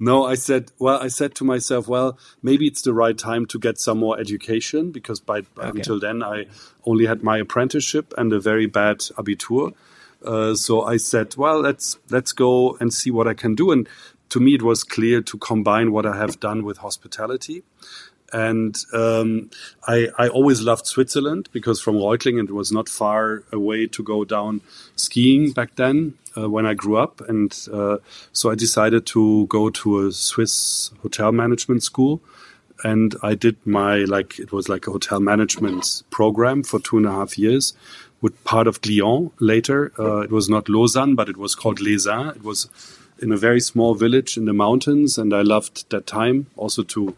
No, 0.00 0.24
I 0.24 0.34
said, 0.34 0.70
well, 0.78 1.00
I 1.02 1.08
said 1.08 1.34
to 1.36 1.44
myself, 1.44 1.88
well, 1.88 2.18
maybe 2.42 2.66
it's 2.66 2.82
the 2.82 2.94
right 2.94 3.18
time 3.18 3.46
to 3.46 3.58
get 3.58 3.78
some 3.78 3.98
more 3.98 4.18
education 4.18 4.92
because 4.92 5.18
by 5.20 5.42
until 5.56 5.98
then 5.98 6.22
I 6.22 6.46
only 6.84 7.06
had 7.06 7.22
my 7.22 7.38
apprenticeship 7.38 8.14
and 8.16 8.32
a 8.32 8.38
very 8.38 8.66
bad 8.66 8.98
abitur. 9.16 9.72
Uh, 10.24 10.54
so 10.54 10.82
I 10.82 10.96
said, 10.98 11.36
well, 11.36 11.60
let's 11.60 11.98
let's 12.10 12.32
go 12.32 12.76
and 12.80 12.92
see 12.92 13.10
what 13.10 13.26
I 13.26 13.34
can 13.34 13.54
do. 13.56 13.72
And 13.72 13.88
to 14.30 14.40
me, 14.40 14.54
it 14.54 14.62
was 14.62 14.84
clear 14.84 15.20
to 15.22 15.38
combine 15.38 15.90
what 15.90 16.06
I 16.06 16.16
have 16.16 16.38
done 16.38 16.64
with 16.64 16.78
hospitality. 16.78 17.62
And 18.32 18.76
um, 18.92 19.50
I, 19.86 20.08
I 20.18 20.28
always 20.28 20.60
loved 20.60 20.86
Switzerland 20.86 21.48
because 21.52 21.80
from 21.80 21.96
Reutlingen 21.96 22.44
it 22.44 22.54
was 22.54 22.70
not 22.70 22.88
far 22.88 23.42
away 23.52 23.86
to 23.86 24.02
go 24.02 24.24
down 24.24 24.60
skiing 24.96 25.52
back 25.52 25.76
then 25.76 26.14
uh, 26.36 26.48
when 26.48 26.66
I 26.66 26.74
grew 26.74 26.96
up. 26.96 27.22
And 27.28 27.56
uh, 27.72 27.98
so 28.32 28.50
I 28.50 28.54
decided 28.54 29.06
to 29.06 29.46
go 29.46 29.70
to 29.70 30.06
a 30.06 30.12
Swiss 30.12 30.90
hotel 31.02 31.32
management 31.32 31.82
school. 31.82 32.20
And 32.84 33.16
I 33.22 33.34
did 33.34 33.56
my, 33.66 33.98
like, 34.04 34.38
it 34.38 34.52
was 34.52 34.68
like 34.68 34.86
a 34.86 34.92
hotel 34.92 35.20
management 35.20 36.02
program 36.10 36.62
for 36.62 36.78
two 36.78 36.98
and 36.98 37.06
a 37.06 37.10
half 37.10 37.36
years 37.36 37.74
with 38.20 38.42
part 38.44 38.66
of 38.66 38.80
Glion 38.82 39.30
later. 39.40 39.92
Uh, 39.98 40.20
it 40.20 40.30
was 40.30 40.48
not 40.48 40.68
Lausanne, 40.68 41.14
but 41.14 41.28
it 41.28 41.36
was 41.36 41.54
called 41.54 41.80
Les 41.80 42.06
It 42.06 42.44
was 42.44 42.68
in 43.20 43.32
a 43.32 43.36
very 43.36 43.60
small 43.60 43.94
village 43.94 44.36
in 44.36 44.44
the 44.44 44.52
mountains. 44.52 45.18
And 45.18 45.34
I 45.34 45.42
loved 45.42 45.90
that 45.90 46.06
time 46.06 46.46
also 46.56 46.82
to 46.84 47.16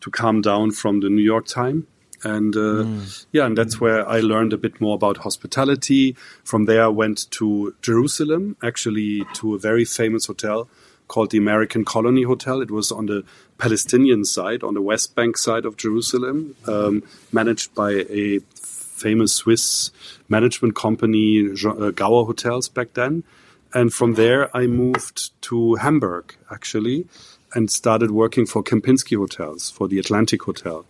to 0.00 0.10
calm 0.10 0.40
down 0.40 0.70
from 0.70 1.00
the 1.00 1.08
New 1.08 1.22
York 1.22 1.46
time. 1.46 1.86
And 2.24 2.56
uh, 2.56 2.84
yeah, 3.30 3.46
and 3.46 3.56
that's 3.56 3.80
where 3.80 4.06
I 4.08 4.20
learned 4.20 4.52
a 4.52 4.58
bit 4.58 4.80
more 4.80 4.96
about 4.96 5.18
hospitality. 5.18 6.16
From 6.42 6.64
there, 6.64 6.84
I 6.84 6.88
went 6.88 7.30
to 7.32 7.74
Jerusalem, 7.80 8.56
actually 8.62 9.24
to 9.34 9.54
a 9.54 9.58
very 9.58 9.84
famous 9.84 10.26
hotel 10.26 10.68
called 11.06 11.30
the 11.30 11.38
American 11.38 11.84
Colony 11.84 12.24
Hotel. 12.24 12.60
It 12.60 12.70
was 12.70 12.92
on 12.92 13.06
the 13.06 13.24
Palestinian 13.56 14.24
side, 14.24 14.62
on 14.62 14.74
the 14.74 14.82
West 14.82 15.14
Bank 15.14 15.38
side 15.38 15.64
of 15.64 15.76
Jerusalem, 15.76 16.54
um, 16.66 17.02
managed 17.32 17.74
by 17.74 17.90
a 18.10 18.40
famous 18.54 19.34
Swiss 19.34 19.90
management 20.28 20.74
company, 20.74 21.48
uh, 21.64 21.90
Gower 21.90 22.24
Hotels 22.24 22.68
back 22.68 22.94
then. 22.94 23.24
And 23.72 23.92
from 23.92 24.14
there, 24.14 24.54
I 24.56 24.66
moved 24.66 25.30
to 25.42 25.76
Hamburg, 25.76 26.34
actually, 26.50 27.06
and 27.54 27.70
started 27.70 28.10
working 28.10 28.46
for 28.46 28.62
Kempinski 28.62 29.16
Hotels, 29.16 29.70
for 29.70 29.88
the 29.88 29.98
Atlantic 29.98 30.42
Hotel. 30.42 30.84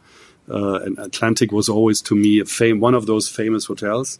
Uh, 0.51 0.81
and 0.81 0.99
Atlantic 0.99 1.53
was 1.53 1.69
always 1.69 2.01
to 2.03 2.15
me 2.15 2.41
a 2.41 2.45
fame, 2.45 2.81
one 2.81 2.95
of 2.95 3.07
those 3.07 3.29
famous 3.29 3.67
hotels. 3.67 4.19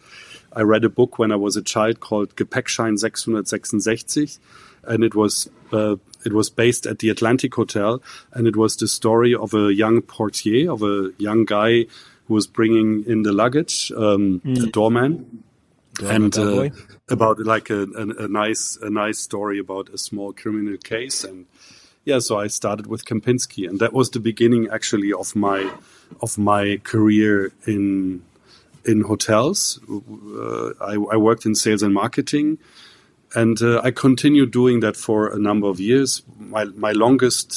I 0.53 0.61
read 0.61 0.83
a 0.83 0.89
book 0.89 1.17
when 1.17 1.31
I 1.31 1.35
was 1.35 1.57
a 1.57 1.61
child 1.61 1.99
called 1.99 2.35
Gepäckschein 2.35 2.99
666, 2.99 4.39
and 4.83 5.03
it 5.03 5.15
was 5.15 5.49
uh, 5.71 5.95
it 6.25 6.33
was 6.33 6.49
based 6.49 6.85
at 6.85 6.99
the 6.99 7.09
Atlantic 7.09 7.55
Hotel, 7.55 8.01
and 8.33 8.47
it 8.47 8.55
was 8.55 8.75
the 8.75 8.87
story 8.87 9.33
of 9.33 9.53
a 9.53 9.73
young 9.73 10.01
portier, 10.01 10.71
of 10.71 10.83
a 10.83 11.11
young 11.17 11.45
guy 11.45 11.85
who 12.27 12.33
was 12.33 12.45
bringing 12.45 13.05
in 13.05 13.23
the 13.23 13.31
luggage, 13.31 13.91
um, 13.93 14.41
a 14.45 14.67
doorman, 14.67 15.43
and 16.03 16.37
uh, 16.37 16.69
about 17.09 17.39
like 17.39 17.69
a, 17.69 17.83
a, 17.83 18.25
a 18.25 18.27
nice 18.27 18.77
a 18.81 18.89
nice 18.89 19.17
story 19.19 19.59
about 19.59 19.89
a 19.89 19.97
small 19.97 20.31
criminal 20.33 20.77
case 20.77 21.23
and 21.23 21.45
yeah 22.09 22.19
so 22.19 22.33
i 22.39 22.47
started 22.47 22.85
with 22.87 23.01
kempinski 23.05 23.67
and 23.69 23.79
that 23.79 23.93
was 23.93 24.07
the 24.09 24.19
beginning 24.19 24.63
actually 24.77 25.11
of 25.13 25.35
my 25.35 25.61
of 26.25 26.37
my 26.37 26.63
career 26.83 27.51
in 27.65 28.21
in 28.85 29.01
hotels 29.01 29.79
uh, 29.89 30.69
I, 30.91 30.93
I 31.15 31.17
worked 31.27 31.45
in 31.45 31.53
sales 31.55 31.83
and 31.83 31.93
marketing 31.93 32.57
and 33.41 33.57
uh, 33.61 33.81
i 33.87 33.91
continued 33.91 34.51
doing 34.51 34.77
that 34.85 34.95
for 35.05 35.19
a 35.37 35.39
number 35.47 35.67
of 35.67 35.79
years 35.79 36.23
my 36.55 36.63
my 36.85 36.93
longest 37.03 37.49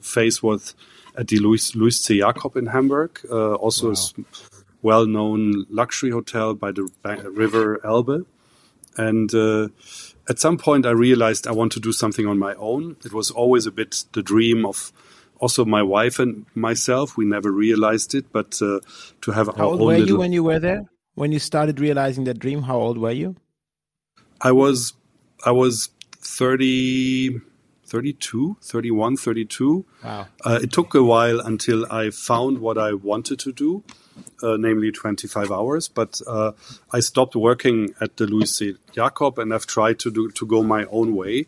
phase 0.00 0.42
was 0.42 0.74
at 1.16 1.28
the 1.28 1.38
Louis, 1.38 1.74
Louis 1.74 1.98
C. 1.98 2.18
Jacob 2.18 2.56
in 2.56 2.66
Hamburg, 2.66 3.20
uh, 3.30 3.54
also 3.54 3.92
a 3.92 3.96
well-known 4.82 5.66
luxury 5.70 6.10
hotel 6.10 6.54
by 6.54 6.72
the 6.72 6.88
river 7.02 7.80
Elbe. 7.84 8.26
And 8.96 9.34
uh, 9.34 9.68
at 10.28 10.38
some 10.38 10.58
point, 10.58 10.86
I 10.86 10.90
realized 10.90 11.46
I 11.46 11.52
want 11.52 11.72
to 11.72 11.80
do 11.80 11.92
something 11.92 12.26
on 12.26 12.38
my 12.38 12.54
own. 12.54 12.96
It 13.04 13.12
was 13.12 13.30
always 13.30 13.66
a 13.66 13.70
bit 13.70 14.04
the 14.12 14.22
dream 14.22 14.66
of 14.66 14.92
also 15.38 15.64
my 15.64 15.82
wife 15.82 16.18
and 16.18 16.46
myself. 16.54 17.16
We 17.16 17.24
never 17.24 17.50
realized 17.52 18.14
it, 18.14 18.32
but 18.32 18.60
uh, 18.62 18.80
to 19.22 19.30
have 19.32 19.46
How 19.46 19.52
our 19.52 19.64
old 19.64 19.80
were 19.80 19.96
you 19.96 20.18
when 20.18 20.32
you 20.32 20.42
were 20.42 20.58
there? 20.58 20.84
When 21.14 21.32
you 21.32 21.38
started 21.38 21.80
realizing 21.80 22.24
that 22.24 22.38
dream, 22.38 22.62
how 22.62 22.78
old 22.78 22.98
were 22.98 23.12
you? 23.12 23.36
I 24.40 24.52
was 24.52 24.94
I 25.44 25.52
was 25.52 25.90
30, 26.18 27.40
32, 27.86 28.56
31, 28.60 29.16
32. 29.16 29.84
Wow. 30.04 30.26
Uh, 30.44 30.58
it 30.62 30.72
took 30.72 30.94
a 30.94 31.02
while 31.02 31.40
until 31.40 31.90
I 31.90 32.10
found 32.10 32.58
what 32.58 32.76
I 32.76 32.94
wanted 32.94 33.38
to 33.40 33.52
do, 33.52 33.84
uh, 34.42 34.56
namely 34.58 34.92
25 34.92 35.50
hours. 35.50 35.88
But 35.88 36.20
uh, 36.26 36.52
I 36.92 37.00
stopped 37.00 37.36
working 37.36 37.94
at 38.00 38.16
the 38.16 38.26
Louis 38.26 38.54
C. 38.54 38.76
Jacob 38.92 39.38
and 39.38 39.52
I've 39.52 39.66
tried 39.66 39.98
to 40.00 40.10
do 40.10 40.30
to 40.30 40.46
go 40.46 40.62
my 40.62 40.84
own 40.86 41.14
way. 41.14 41.46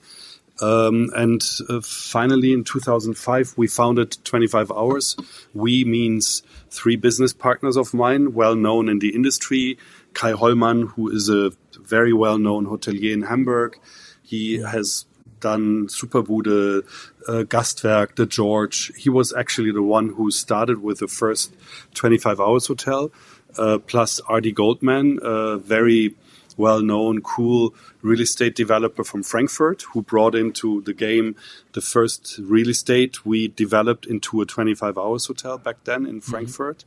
Um, 0.61 1.11
and 1.15 1.43
uh, 1.69 1.81
finally, 1.83 2.53
in 2.53 2.65
2005, 2.65 3.55
we 3.57 3.69
founded 3.69 4.17
25 4.25 4.73
Hours. 4.73 5.17
We 5.55 5.85
means 5.85 6.43
three 6.71 6.97
business 6.97 7.33
partners 7.33 7.77
of 7.77 7.95
mine, 7.95 8.35
well 8.35 8.57
known 8.57 8.89
in 8.89 8.99
the 8.99 9.15
industry. 9.15 9.79
Kai 10.15 10.33
Hollmann, 10.33 10.91
who 10.91 11.11
is 11.11 11.29
a 11.29 11.53
very 11.81 12.13
well 12.13 12.39
known 12.39 12.67
hotelier 12.67 13.13
in 13.13 13.23
Hamburg. 13.23 13.79
He 14.23 14.61
has 14.61 15.07
done 15.41 15.89
Superbude, 15.89 16.85
uh, 17.29 17.45
Gastwerk, 17.45 18.17
The 18.17 18.27
George. 18.27 18.93
He 18.97 19.11
was 19.11 19.33
actually 19.33 19.73
the 19.73 19.83
one 19.83 20.11
who 20.11 20.31
started 20.31 20.83
with 20.83 20.99
the 20.99 21.09
first 21.09 21.55
25 21.95 22.41
Hours 22.41 22.67
Hotel, 22.67 23.11
uh, 23.57 23.79
plus 23.79 24.21
Ardi 24.29 24.53
Goldman, 24.53 25.19
a 25.23 25.59
very 25.59 26.15
well 26.59 26.83
known, 26.83 27.23
cool 27.23 27.75
real 28.03 28.21
estate 28.21 28.55
developer 28.55 29.05
from 29.05 29.23
Frankfurt 29.23 29.83
who 29.93 30.03
brought 30.03 30.35
into 30.35 30.83
the 30.83 30.93
game 30.93 31.37
the 31.73 31.81
first 31.81 32.39
real 32.43 32.69
estate 32.69 33.25
we 33.25 33.49
developed 33.49 34.07
into 34.07 34.41
a 34.43 34.47
25 34.47 34.99
hours 34.99 35.27
hotel 35.27 35.57
back 35.57 35.85
then 35.85 36.05
in 36.05 36.21
Frankfurt. 36.21 36.85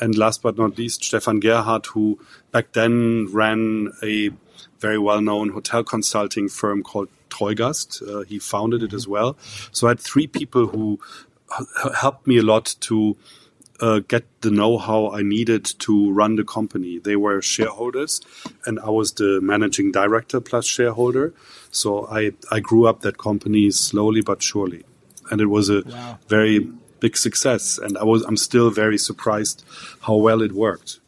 And 0.00 0.18
last 0.18 0.42
but 0.42 0.58
not 0.58 0.76
least, 0.76 1.04
Stefan 1.04 1.38
Gerhardt, 1.38 1.86
who 1.86 2.18
back 2.50 2.72
then 2.72 3.28
ran 3.32 3.92
a 4.02 4.30
very 4.80 4.98
well 4.98 5.20
known 5.20 5.50
hotel 5.50 5.84
consulting 5.84 6.48
firm 6.48 6.82
called 6.82 7.08
Treugast. 7.34 7.88
Uh, 8.02 8.22
he 8.30 8.38
founded 8.38 8.82
it 8.82 8.92
as 8.92 9.06
well. 9.14 9.36
So 9.72 9.86
I 9.86 9.90
had 9.90 10.00
three 10.00 10.26
people 10.28 10.64
who 10.72 10.98
helped 12.02 12.26
me 12.26 12.36
a 12.38 12.42
lot 12.42 12.74
to 12.80 13.16
uh, 13.80 14.00
get 14.08 14.24
the 14.40 14.50
know-how 14.50 15.10
I 15.18 15.22
needed 15.22 15.64
to 15.80 16.12
run 16.12 16.36
the 16.36 16.44
company. 16.44 16.98
They 17.00 17.16
were 17.16 17.42
shareholders, 17.42 18.20
and 18.66 18.78
I 18.80 18.90
was 18.90 19.12
the 19.12 19.40
managing 19.42 19.92
director 19.92 20.40
plus 20.40 20.64
shareholder. 20.66 21.32
So 21.70 22.06
I 22.18 22.32
I 22.56 22.60
grew 22.60 22.86
up 22.90 23.00
that 23.00 23.16
company 23.18 23.70
slowly 23.72 24.22
but 24.22 24.42
surely, 24.42 24.82
and 25.30 25.40
it 25.40 25.46
was 25.56 25.68
a 25.70 25.82
Wow. 25.86 26.18
very 26.28 26.58
big 27.00 27.16
success. 27.16 27.78
And 27.84 27.98
I 27.98 28.04
was 28.04 28.22
I'm 28.28 28.36
still 28.36 28.70
very 28.70 28.98
surprised 28.98 29.64
how 30.06 30.16
well 30.26 30.40
it 30.44 30.52
worked. 30.52 31.00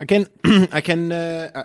I 0.00 0.04
can, 0.06 0.26
I 0.72 0.80
can. 0.80 1.12
Uh, 1.12 1.50
uh, 1.54 1.62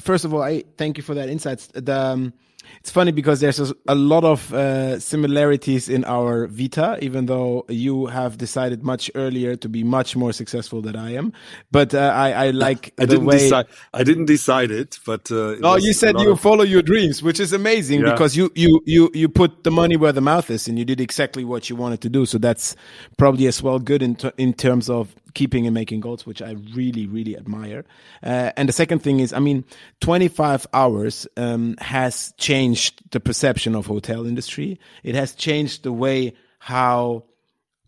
first 0.00 0.24
of 0.24 0.32
all, 0.34 0.42
I 0.42 0.64
thank 0.76 0.96
you 0.98 1.02
for 1.04 1.14
that 1.14 1.28
insights. 1.28 1.66
The 1.68 1.92
um, 2.12 2.32
It's 2.80 2.90
funny 2.90 3.12
because 3.12 3.40
there's 3.40 3.58
a, 3.58 3.74
a 3.88 3.94
lot 3.94 4.24
of 4.24 4.52
uh, 4.54 4.98
similarities 5.00 5.88
in 5.88 6.04
our 6.04 6.46
vita, 6.46 6.98
even 7.02 7.26
though 7.26 7.64
you 7.68 8.06
have 8.06 8.38
decided 8.38 8.82
much 8.82 9.10
earlier 9.14 9.56
to 9.56 9.68
be 9.68 9.82
much 9.84 10.16
more 10.16 10.32
successful 10.32 10.82
than 10.82 10.96
I 10.96 11.14
am. 11.14 11.32
But 11.70 11.94
uh, 11.94 11.98
I, 12.14 12.46
I 12.46 12.50
like 12.66 12.92
I 12.98 13.02
the 13.06 13.06
didn't 13.14 13.26
way. 13.26 13.38
decide. 13.38 13.66
I 13.92 14.04
didn't 14.04 14.26
decide 14.26 14.70
it, 14.70 14.98
but 15.04 15.30
uh, 15.30 15.50
it 15.50 15.60
Oh, 15.64 15.76
you 15.76 15.92
said 15.92 16.20
you 16.20 16.32
of- 16.32 16.40
follow 16.40 16.64
your 16.64 16.82
dreams, 16.82 17.22
which 17.22 17.40
is 17.40 17.52
amazing 17.52 18.00
Yeah. 18.02 18.12
because 18.12 18.36
you, 18.36 18.50
you, 18.54 18.80
you, 18.86 19.10
you 19.14 19.28
put 19.28 19.64
the 19.64 19.70
money 19.70 19.96
where 19.96 20.12
the 20.12 20.20
mouth 20.20 20.50
is 20.50 20.68
and 20.68 20.78
you 20.78 20.84
did 20.84 21.00
exactly 21.00 21.44
what 21.44 21.68
you 21.68 21.76
wanted 21.76 22.00
to 22.02 22.08
do. 22.08 22.26
So 22.26 22.38
that's 22.38 22.76
probably 23.16 23.46
as 23.46 23.62
well 23.62 23.78
good 23.78 24.02
in, 24.02 24.16
in 24.38 24.52
terms 24.54 24.88
of 24.90 25.14
keeping 25.36 25.66
and 25.66 25.74
making 25.74 26.00
goals, 26.00 26.26
which 26.26 26.42
I 26.42 26.56
really, 26.74 27.06
really 27.06 27.36
admire. 27.36 27.84
Uh, 28.22 28.50
and 28.56 28.68
the 28.68 28.72
second 28.72 29.00
thing 29.00 29.20
is, 29.20 29.32
I 29.32 29.38
mean, 29.38 29.64
25 30.00 30.66
hours, 30.72 31.28
um, 31.36 31.76
has 31.78 32.32
changed 32.38 33.02
the 33.12 33.20
perception 33.20 33.76
of 33.76 33.86
hotel 33.86 34.26
industry. 34.26 34.80
It 35.04 35.14
has 35.14 35.34
changed 35.34 35.84
the 35.84 35.92
way 35.92 36.32
how 36.58 37.24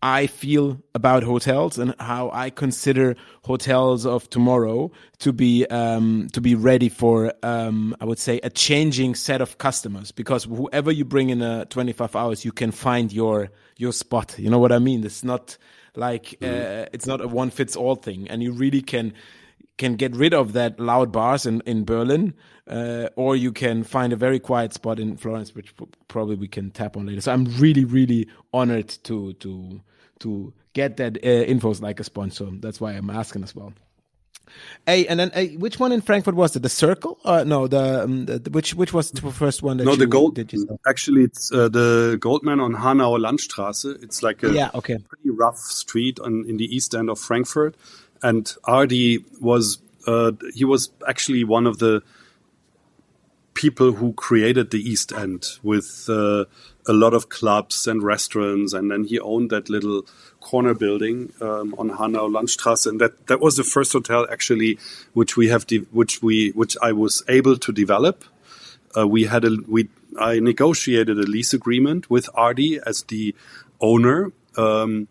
I 0.01 0.27
feel 0.27 0.79
about 0.95 1.23
hotels 1.23 1.77
and 1.77 1.93
how 1.99 2.29
I 2.31 2.51
consider 2.51 3.15
hotels 3.43 4.05
of 4.05 4.29
tomorrow 4.29 4.91
to 5.19 5.33
be 5.33 5.65
um, 5.65 6.29
to 6.33 6.39
be 6.39 6.55
ready 6.55 6.87
for 6.87 7.33
um, 7.43 7.95
I 7.99 8.05
would 8.05 8.19
say 8.19 8.39
a 8.41 8.49
changing 8.49 9.15
set 9.15 9.41
of 9.41 9.57
customers 9.57 10.11
because 10.13 10.45
whoever 10.45 10.91
you 10.91 11.03
bring 11.03 11.31
in 11.31 11.41
a 11.41 11.65
25 11.65 12.15
hours 12.15 12.45
you 12.45 12.53
can 12.53 12.71
find 12.71 13.11
your 13.11 13.49
your 13.75 13.91
spot 13.91 14.35
you 14.37 14.49
know 14.49 14.59
what 14.59 14.71
I 14.71 14.79
mean 14.79 15.03
it's 15.03 15.23
not 15.23 15.57
like 15.99 16.35
uh, 16.41 16.85
it's 16.93 17.05
not 17.05 17.21
a 17.21 17.27
one 17.27 17.49
fits 17.49 17.75
all 17.75 17.95
thing 17.95 18.27
and 18.29 18.41
you 18.41 18.51
really 18.51 18.81
can 18.81 19.13
can 19.77 19.95
get 19.95 20.15
rid 20.15 20.33
of 20.33 20.53
that 20.53 20.79
loud 20.79 21.11
bars 21.11 21.45
in, 21.45 21.61
in 21.61 21.85
Berlin, 21.85 22.33
uh, 22.67 23.07
or 23.15 23.35
you 23.35 23.51
can 23.51 23.83
find 23.83 24.11
a 24.11 24.15
very 24.15 24.39
quiet 24.39 24.73
spot 24.73 24.99
in 24.99 25.15
Florence, 25.17 25.55
which 25.55 25.73
probably 26.09 26.35
we 26.35 26.49
can 26.49 26.69
tap 26.69 26.97
on 26.97 27.07
later. 27.07 27.21
So 27.21 27.31
I'm 27.31 27.45
really, 27.57 27.85
really 27.85 28.27
honored 28.53 28.89
to 29.05 29.33
to 29.33 29.81
to 30.19 30.53
get 30.73 30.97
that 30.97 31.17
uh, 31.17 31.45
infos 31.45 31.81
like 31.81 31.99
a 31.99 32.03
sponsor. 32.03 32.49
That's 32.59 32.79
why 32.79 32.91
I'm 32.91 33.09
asking 33.09 33.43
as 33.43 33.55
well. 33.55 33.73
Hey, 34.85 35.05
and 35.07 35.19
then 35.19 35.29
which 35.59 35.79
one 35.79 35.91
in 35.91 36.01
Frankfurt 36.01 36.35
was 36.35 36.55
it? 36.55 36.61
The 36.63 36.69
Circle? 36.69 37.19
Uh, 37.23 37.43
no, 37.43 37.67
the, 37.67 38.03
um, 38.03 38.25
the 38.25 38.49
which 38.51 38.73
which 38.75 38.93
was 38.93 39.11
the 39.11 39.31
first 39.31 39.61
one 39.63 39.77
that 39.77 39.85
No, 39.85 39.91
you 39.91 39.97
the 39.97 40.07
gold. 40.07 40.35
did 40.35 40.51
yourself? 40.53 40.79
Actually, 40.87 41.23
it's 41.23 41.51
uh, 41.51 41.69
the 41.69 42.17
Goldman 42.19 42.59
on 42.59 42.73
Hanauer 42.75 43.19
Landstraße. 43.19 44.03
It's 44.03 44.23
like 44.23 44.43
a 44.43 44.51
Yeah, 44.53 44.71
okay. 44.73 44.97
pretty 44.97 45.29
rough 45.29 45.57
street 45.57 46.19
on, 46.19 46.45
in 46.47 46.57
the 46.57 46.65
east 46.65 46.93
end 46.95 47.09
of 47.09 47.19
Frankfurt. 47.19 47.75
And 48.21 48.51
Ardi 48.65 49.23
was 49.39 49.77
uh, 50.07 50.31
he 50.53 50.65
was 50.65 50.89
actually 51.07 51.43
one 51.43 51.67
of 51.67 51.79
the 51.79 52.01
people 53.53 53.91
who 53.91 54.13
created 54.13 54.71
the 54.71 54.79
East 54.79 55.11
End 55.11 55.45
with 55.63 56.05
uh, 56.09 56.45
a 56.89 56.93
lot 56.93 57.13
of 57.13 57.29
clubs 57.29 57.85
and 57.85 58.01
restaurants, 58.01 58.73
and 58.73 58.89
then 58.89 59.03
he 59.03 59.19
owned 59.19 59.51
that 59.51 59.69
little 59.69 60.07
corner 60.41 60.73
building 60.73 61.31
um, 61.39 61.75
on 61.77 61.89
Hanau 61.89 62.27
Landstraße, 62.27 62.87
and 62.87 62.99
that 62.99 63.27
that 63.27 63.39
was 63.39 63.57
the 63.57 63.63
first 63.63 63.93
hotel 63.93 64.25
actually 64.31 64.79
which 65.13 65.37
we 65.37 65.49
have 65.49 65.67
de- 65.67 65.85
which 65.91 66.23
we 66.23 66.49
which 66.49 66.75
I 66.81 66.91
was 66.91 67.23
able 67.29 67.57
to 67.57 67.71
develop. 67.71 68.25
Uh, 68.97 69.07
we 69.07 69.25
had 69.25 69.45
a 69.45 69.55
we 69.67 69.89
I 70.19 70.39
negotiated 70.39 71.19
a 71.19 71.27
lease 71.35 71.53
agreement 71.53 72.09
with 72.09 72.27
Ardi 72.33 72.79
as 72.83 73.03
the 73.03 73.35
owner. 73.79 74.31
Um, 74.57 75.07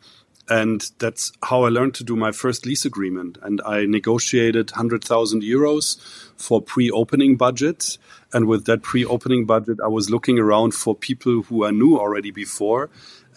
and 0.48 0.90
that's 0.98 1.32
how 1.42 1.64
I 1.64 1.68
learned 1.68 1.94
to 1.96 2.04
do 2.04 2.16
my 2.16 2.32
first 2.32 2.64
lease 2.64 2.84
agreement. 2.84 3.36
And 3.42 3.60
I 3.66 3.84
negotiated 3.84 4.70
100,000 4.70 5.42
euros 5.42 5.98
for 6.36 6.62
pre-opening 6.62 7.36
budget. 7.36 7.98
And 8.32 8.46
with 8.46 8.64
that 8.64 8.82
pre-opening 8.82 9.44
budget, 9.44 9.78
I 9.84 9.88
was 9.88 10.10
looking 10.10 10.38
around 10.38 10.72
for 10.72 10.94
people 10.94 11.42
who 11.42 11.66
I 11.66 11.70
knew 11.70 11.98
already 11.98 12.30
before 12.30 12.88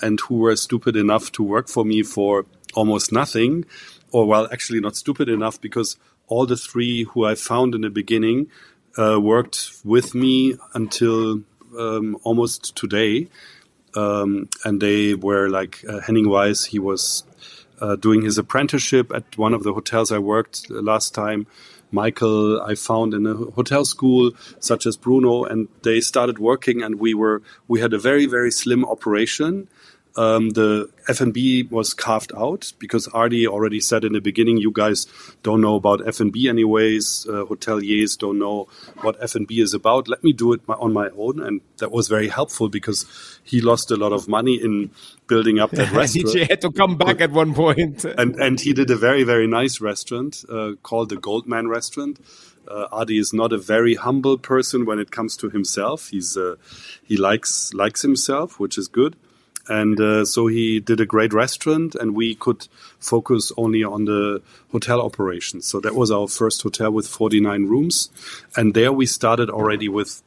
and 0.02 0.20
who 0.22 0.38
were 0.38 0.56
stupid 0.56 0.96
enough 0.96 1.32
to 1.34 1.44
work 1.44 1.68
for 1.68 1.84
me 1.84 2.02
for 2.02 2.46
almost 2.76 3.12
nothing. 3.12 3.66
Or 4.12 4.26
well, 4.26 4.48
actually 4.52 4.80
not 4.80 4.96
stupid 4.96 5.28
enough 5.28 5.60
because 5.60 5.98
all 6.28 6.46
the 6.46 6.58
three 6.58 7.04
who 7.04 7.26
I 7.26 7.36
found 7.36 7.76
in 7.76 7.82
the 7.82 7.90
beginning 7.90 8.48
uh, 8.98 9.20
worked 9.20 9.72
with 9.84 10.16
me 10.16 10.56
until 10.74 11.42
um, 11.78 12.18
almost 12.24 12.76
today 12.76 13.28
um, 13.96 14.50
and 14.64 14.82
they 14.82 15.14
were 15.14 15.50
like 15.50 15.84
uh, 15.88 16.00
Henning 16.00 16.30
Weiss. 16.30 16.66
He 16.66 16.80
was 16.80 17.24
uh, 17.80 17.96
doing 17.96 18.22
his 18.22 18.38
apprenticeship 18.38 19.12
at 19.14 19.38
one 19.38 19.54
of 19.54 19.64
the 19.64 19.74
hotels 19.74 20.12
I 20.12 20.20
worked 20.20 20.68
uh, 20.70 20.82
last 20.82 21.14
time. 21.14 21.48
Michael, 21.92 22.62
I 22.62 22.76
found 22.76 23.14
in 23.14 23.28
a 23.28 23.34
hotel 23.34 23.84
school, 23.84 24.32
such 24.60 24.86
as 24.86 24.96
Bruno, 24.96 25.44
and 25.44 25.68
they 25.84 26.00
started 26.00 26.40
working, 26.40 26.82
and 26.82 27.00
we 27.00 27.14
were 27.14 27.42
we 27.68 27.82
had 27.82 27.94
a 27.94 28.00
very 28.00 28.26
very 28.26 28.52
slim 28.52 28.86
operation. 28.86 29.68
Um, 30.16 30.50
the 30.50 30.90
F&B 31.08 31.64
was 31.72 31.94
carved 31.94 32.34
out 32.36 32.74
because 32.80 33.08
Ardi 33.08 33.48
already 33.48 33.80
said 33.80 34.04
in 34.04 34.14
the 34.14 34.20
beginning, 34.20 34.58
you 34.58 34.72
guys 34.72 35.08
don't 35.42 35.62
know 35.62 35.76
about 35.76 36.06
F&B 36.06 36.50
anyways. 36.50 37.26
Uh, 37.28 37.46
hoteliers 37.46 38.18
don't 38.18 38.38
know 38.38 38.68
what 39.02 39.16
F&B 39.22 39.62
is 39.62 39.74
about. 39.74 40.10
Let 40.10 40.24
me 40.24 40.34
do 40.34 40.52
it 40.54 40.68
my, 40.68 40.74
on 40.76 40.92
my 40.92 41.10
own. 41.18 41.42
And 41.42 41.62
that 41.78 41.92
was 41.92 42.10
very 42.10 42.28
helpful 42.28 42.68
because 42.68 43.06
he 43.44 43.62
lost 43.62 43.90
a 43.92 43.96
lot 43.96 44.12
of 44.12 44.28
money 44.28 44.62
in 44.62 44.92
building 45.28 45.60
up 45.60 45.72
that 45.72 45.92
restaurant. 45.94 46.36
he 46.36 46.46
had 46.46 46.62
to 46.62 46.72
come 46.72 46.98
back 46.98 47.22
at 47.22 47.32
one 47.32 47.54
point. 47.54 48.04
and 48.18 48.36
and 48.36 48.60
he 48.60 48.74
did 48.74 48.92
a 48.92 48.98
very 48.98 49.24
very 49.24 49.48
nice 49.48 49.80
restaurant 49.80 50.44
uh, 50.50 50.74
called 50.84 51.10
the 51.10 51.18
Goldman 51.18 51.68
Restaurant. 51.70 52.20
Uh, 52.68 52.88
Ardi 52.92 53.18
is 53.18 53.34
not 53.34 53.52
a 53.52 53.58
very 53.58 53.96
humble 53.96 54.38
person 54.38 54.86
when 54.86 55.00
it 55.00 55.10
comes 55.10 55.36
to 55.38 55.50
himself. 55.50 56.10
He's 56.10 56.38
uh, 56.38 56.56
he 57.04 57.18
likes 57.18 57.74
likes 57.74 58.02
himself, 58.02 58.60
which 58.60 58.78
is 58.78 58.88
good. 58.88 59.16
And 59.68 60.00
uh, 60.00 60.26
so 60.26 60.48
he 60.48 60.80
did 60.80 61.00
a 61.00 61.06
great 61.06 61.34
restaurant, 61.34 61.96
and 61.96 62.16
we 62.16 62.36
could 62.36 62.68
focus 63.00 63.52
only 63.58 63.84
on 63.84 64.06
the 64.06 64.42
hotel 64.72 65.02
operations. 65.02 65.68
So 65.68 65.80
that 65.82 65.96
was 65.96 66.12
our 66.12 66.28
first 66.28 66.62
hotel 66.64 66.92
with 66.92 67.08
49 67.08 67.66
rooms, 67.66 68.10
and 68.56 68.74
there 68.74 68.92
we 68.92 69.06
started 69.06 69.50
already 69.50 69.88
with 69.88 70.22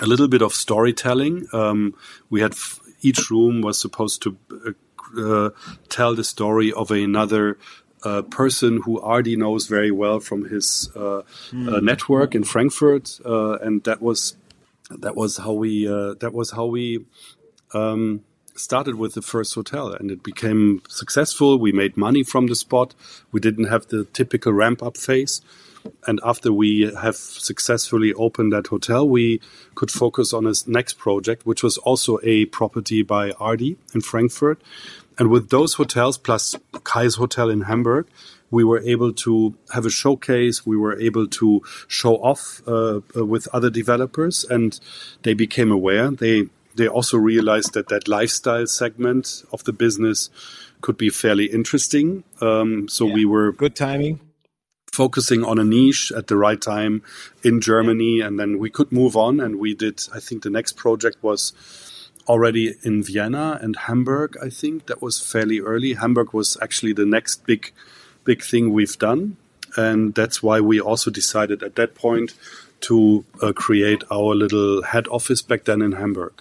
a 0.00 0.06
little 0.06 0.28
bit 0.28 0.42
of 0.42 0.54
storytelling. 0.54 1.46
Um, 1.52 1.94
we 2.30 2.40
had 2.40 2.52
f- 2.52 2.80
each 3.02 3.30
room 3.30 3.62
was 3.62 3.80
supposed 3.80 4.22
to 4.22 4.36
uh, 4.66 4.72
uh, 5.18 5.50
tell 5.88 6.14
the 6.14 6.24
story 6.24 6.72
of 6.72 6.90
another 6.90 7.58
uh, 8.04 8.22
person 8.22 8.80
who 8.84 9.00
Ardi 9.00 9.36
knows 9.36 9.66
very 9.66 9.90
well 9.90 10.20
from 10.20 10.48
his 10.48 10.90
uh, 10.96 11.18
uh, 11.18 11.22
network 11.52 12.34
in 12.34 12.44
Frankfurt, 12.44 13.20
uh, 13.24 13.58
and 13.58 13.84
that 13.84 14.02
was 14.02 14.36
that 14.90 15.14
was 15.14 15.36
how 15.36 15.52
we 15.52 15.86
uh, 15.86 16.14
that 16.14 16.32
was 16.32 16.50
how 16.50 16.66
we 16.66 17.04
um, 17.74 18.24
started 18.54 18.96
with 18.96 19.14
the 19.14 19.22
first 19.22 19.54
hotel, 19.54 19.92
and 19.92 20.10
it 20.10 20.22
became 20.22 20.82
successful. 20.88 21.58
We 21.58 21.72
made 21.72 21.96
money 21.96 22.22
from 22.22 22.46
the 22.46 22.54
spot. 22.54 22.94
We 23.30 23.40
didn't 23.40 23.66
have 23.66 23.86
the 23.88 24.04
typical 24.04 24.52
ramp 24.52 24.82
up 24.82 24.96
phase. 24.96 25.40
And 26.06 26.20
after 26.24 26.52
we 26.52 26.92
have 27.02 27.16
successfully 27.16 28.12
opened 28.14 28.52
that 28.52 28.68
hotel, 28.68 29.08
we 29.08 29.40
could 29.74 29.90
focus 29.90 30.32
on 30.32 30.44
his 30.44 30.68
next 30.68 30.94
project, 30.94 31.44
which 31.44 31.62
was 31.62 31.76
also 31.78 32.18
a 32.22 32.44
property 32.46 33.02
by 33.02 33.32
Ardi 33.32 33.76
in 33.94 34.00
Frankfurt. 34.00 34.60
And 35.18 35.28
with 35.28 35.50
those 35.50 35.74
hotels 35.74 36.18
plus 36.18 36.54
Kai's 36.84 37.16
Hotel 37.16 37.50
in 37.50 37.62
Hamburg, 37.62 38.06
we 38.50 38.64
were 38.64 38.80
able 38.80 39.12
to 39.12 39.54
have 39.72 39.86
a 39.86 39.90
showcase. 39.90 40.64
We 40.64 40.76
were 40.76 40.98
able 41.00 41.26
to 41.26 41.62
show 41.88 42.16
off 42.16 42.62
uh, 42.66 43.00
with 43.14 43.48
other 43.52 43.70
developers, 43.70 44.44
and 44.44 44.78
they 45.22 45.34
became 45.34 45.72
aware. 45.72 46.10
They 46.10 46.48
they 46.76 46.88
also 46.88 47.16
realized 47.18 47.74
that 47.74 47.88
that 47.88 48.08
lifestyle 48.08 48.66
segment 48.66 49.44
of 49.52 49.64
the 49.64 49.72
business 49.72 50.30
could 50.80 50.96
be 50.96 51.10
fairly 51.10 51.46
interesting. 51.46 52.24
Um, 52.40 52.88
so 52.88 53.06
we 53.06 53.24
were 53.24 53.52
Good 53.52 53.76
timing. 53.76 54.20
focusing 54.92 55.44
on 55.44 55.58
a 55.58 55.64
niche 55.64 56.12
at 56.12 56.26
the 56.26 56.36
right 56.36 56.60
time 56.60 57.02
in 57.42 57.60
Germany, 57.60 58.20
and 58.20 58.38
then 58.38 58.58
we 58.58 58.68
could 58.70 58.90
move 58.92 59.16
on. 59.16 59.40
And 59.40 59.56
we 59.58 59.74
did. 59.74 60.02
I 60.12 60.20
think 60.20 60.42
the 60.42 60.50
next 60.50 60.72
project 60.76 61.16
was 61.22 61.52
already 62.28 62.74
in 62.82 63.02
Vienna 63.02 63.58
and 63.62 63.76
Hamburg. 63.76 64.36
I 64.42 64.48
think 64.48 64.86
that 64.86 65.00
was 65.02 65.18
fairly 65.18 65.60
early. 65.60 65.94
Hamburg 65.94 66.32
was 66.32 66.56
actually 66.60 66.92
the 66.92 67.06
next 67.06 67.46
big, 67.46 67.72
big 68.24 68.42
thing 68.42 68.72
we've 68.72 68.98
done, 68.98 69.36
and 69.76 70.14
that's 70.14 70.42
why 70.42 70.60
we 70.60 70.80
also 70.80 71.10
decided 71.10 71.62
at 71.62 71.76
that 71.76 71.94
point 71.94 72.34
to 72.82 73.24
uh, 73.40 73.52
create 73.52 74.02
our 74.10 74.34
little 74.34 74.82
head 74.82 75.06
office 75.08 75.42
back 75.42 75.64
then 75.64 75.80
in 75.82 75.92
Hamburg. 75.92 76.32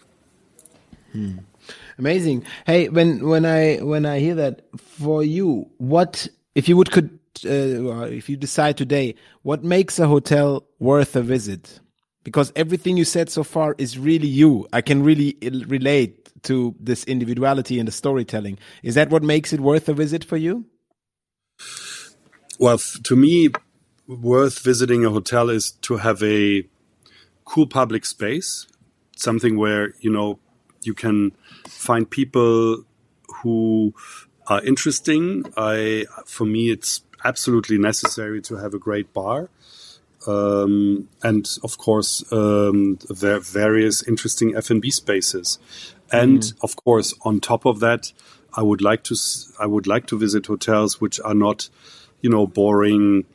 Amazing. 1.98 2.46
Hey, 2.66 2.90
when 2.90 3.28
when 3.28 3.46
I 3.46 3.78
when 3.78 4.06
I 4.06 4.20
hear 4.20 4.36
that 4.36 4.64
for 4.78 5.24
you, 5.24 5.70
what 5.78 6.28
if 6.56 6.68
you 6.68 6.78
would 6.78 6.92
could 6.92 7.20
uh, 7.46 8.06
if 8.06 8.30
you 8.30 8.38
decide 8.38 8.78
today, 8.78 9.16
what 9.44 9.64
makes 9.64 10.00
a 10.00 10.08
hotel 10.08 10.66
worth 10.80 11.16
a 11.16 11.22
visit? 11.22 11.80
Because 12.24 12.52
everything 12.56 12.98
you 12.98 13.06
said 13.06 13.30
so 13.30 13.44
far 13.44 13.76
is 13.78 13.98
really 13.98 14.28
you. 14.28 14.68
I 14.74 14.82
can 14.82 15.04
really 15.04 15.38
il- 15.42 15.66
relate 15.66 16.30
to 16.44 16.76
this 16.80 17.04
individuality 17.06 17.80
and 17.80 17.88
the 17.88 17.92
storytelling. 17.92 18.58
Is 18.84 18.96
that 18.96 19.10
what 19.10 19.24
makes 19.24 19.54
it 19.54 19.60
worth 19.60 19.90
a 19.90 19.94
visit 19.94 20.24
for 20.24 20.38
you? 20.38 20.66
Well, 22.60 22.78
to 22.78 23.16
me, 23.16 23.50
worth 24.08 24.60
visiting 24.60 25.04
a 25.04 25.10
hotel 25.10 25.50
is 25.50 25.72
to 25.82 25.98
have 25.98 26.22
a 26.22 26.64
cool 27.46 27.66
public 27.66 28.06
space 28.06 28.68
something 29.16 29.58
where 29.58 29.94
you 30.00 30.12
know 30.12 30.40
you 30.84 30.94
can 30.94 31.32
find 31.68 32.10
people 32.10 32.84
who 33.42 33.94
are 34.48 34.64
interesting. 34.64 35.46
I, 35.58 36.06
for 36.26 36.46
me, 36.46 36.70
it's 36.70 37.04
absolutely 37.24 37.78
necessary 37.78 38.42
to 38.42 38.56
have 38.58 38.74
a 38.74 38.80
great 38.80 39.14
bar. 39.14 39.50
Um, 40.28 41.10
and 41.24 41.50
of 41.64 41.78
course, 41.78 42.24
um, 42.32 43.00
there 43.10 43.40
various 43.40 44.04
interesting 44.04 44.56
F&B 44.56 44.92
spaces. 44.92 45.58
And 46.12 46.40
mm. 46.40 46.54
of 46.64 46.76
course, 46.76 47.14
on 47.22 47.40
top 47.40 47.66
of 47.66 47.80
that, 47.80 48.12
I 48.54 48.62
would 48.62 48.82
like 48.82 49.04
to, 49.06 49.16
I 49.60 49.66
would 49.66 49.88
like 49.88 50.08
to 50.08 50.18
visit 50.18 50.46
hotels 50.48 51.00
which 51.00 51.20
are 51.22 51.34
not, 51.34 51.70
you 52.22 52.30
know, 52.30 52.46
boring, 52.46 53.26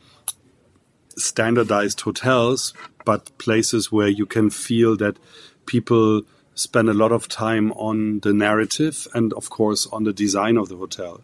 standardized 1.16 2.02
hotels, 2.02 2.74
but 3.04 3.36
places 3.38 3.90
where 3.90 4.08
you 4.08 4.26
can 4.26 4.50
feel 4.50 4.96
that 4.96 5.18
people 5.64 6.22
spend 6.56 6.88
a 6.88 6.94
lot 6.94 7.12
of 7.12 7.28
time 7.28 7.70
on 7.72 8.20
the 8.20 8.32
narrative 8.32 9.06
and 9.14 9.32
of 9.34 9.50
course 9.50 9.86
on 9.92 10.04
the 10.04 10.12
design 10.12 10.56
of 10.56 10.68
the 10.68 10.76
hotel 10.76 11.20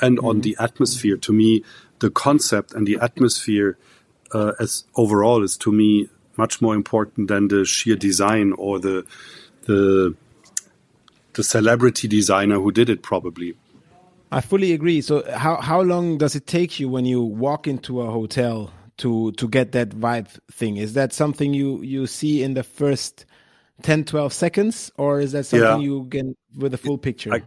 and 0.00 0.16
mm-hmm. 0.16 0.26
on 0.26 0.40
the 0.40 0.56
atmosphere 0.58 1.16
to 1.16 1.32
me 1.32 1.62
the 1.98 2.10
concept 2.10 2.72
and 2.72 2.86
the 2.86 2.96
atmosphere 3.02 3.76
uh, 4.32 4.52
as 4.58 4.84
overall 4.94 5.42
is 5.42 5.56
to 5.56 5.70
me 5.72 6.08
much 6.36 6.62
more 6.62 6.74
important 6.74 7.28
than 7.28 7.48
the 7.48 7.64
sheer 7.64 7.96
design 7.96 8.52
or 8.52 8.78
the 8.78 9.04
the 9.64 10.14
the 11.34 11.42
celebrity 11.42 12.08
designer 12.08 12.56
who 12.56 12.70
did 12.70 12.88
it 12.88 13.02
probably 13.02 13.54
I 14.32 14.40
fully 14.40 14.72
agree. 14.72 15.00
So 15.02 15.22
how 15.32 15.60
how 15.60 15.80
long 15.80 16.18
does 16.18 16.34
it 16.34 16.46
take 16.46 16.80
you 16.80 16.88
when 16.88 17.04
you 17.04 17.22
walk 17.22 17.68
into 17.68 18.00
a 18.02 18.10
hotel 18.10 18.72
to 18.98 19.32
to 19.32 19.48
get 19.48 19.72
that 19.72 19.90
vibe 19.90 20.28
thing? 20.50 20.78
Is 20.78 20.94
that 20.94 21.12
something 21.12 21.54
you 21.54 21.80
you 21.82 22.06
see 22.06 22.42
in 22.42 22.54
the 22.54 22.64
first 22.64 23.24
10 23.82 24.04
12 24.04 24.32
seconds 24.32 24.90
or 24.96 25.20
is 25.20 25.32
that 25.32 25.44
something 25.44 25.80
yeah. 25.80 25.86
you 25.86 26.06
get 26.08 26.24
with 26.56 26.74
a 26.74 26.78
full 26.78 26.98
picture? 26.98 27.32
I, 27.32 27.42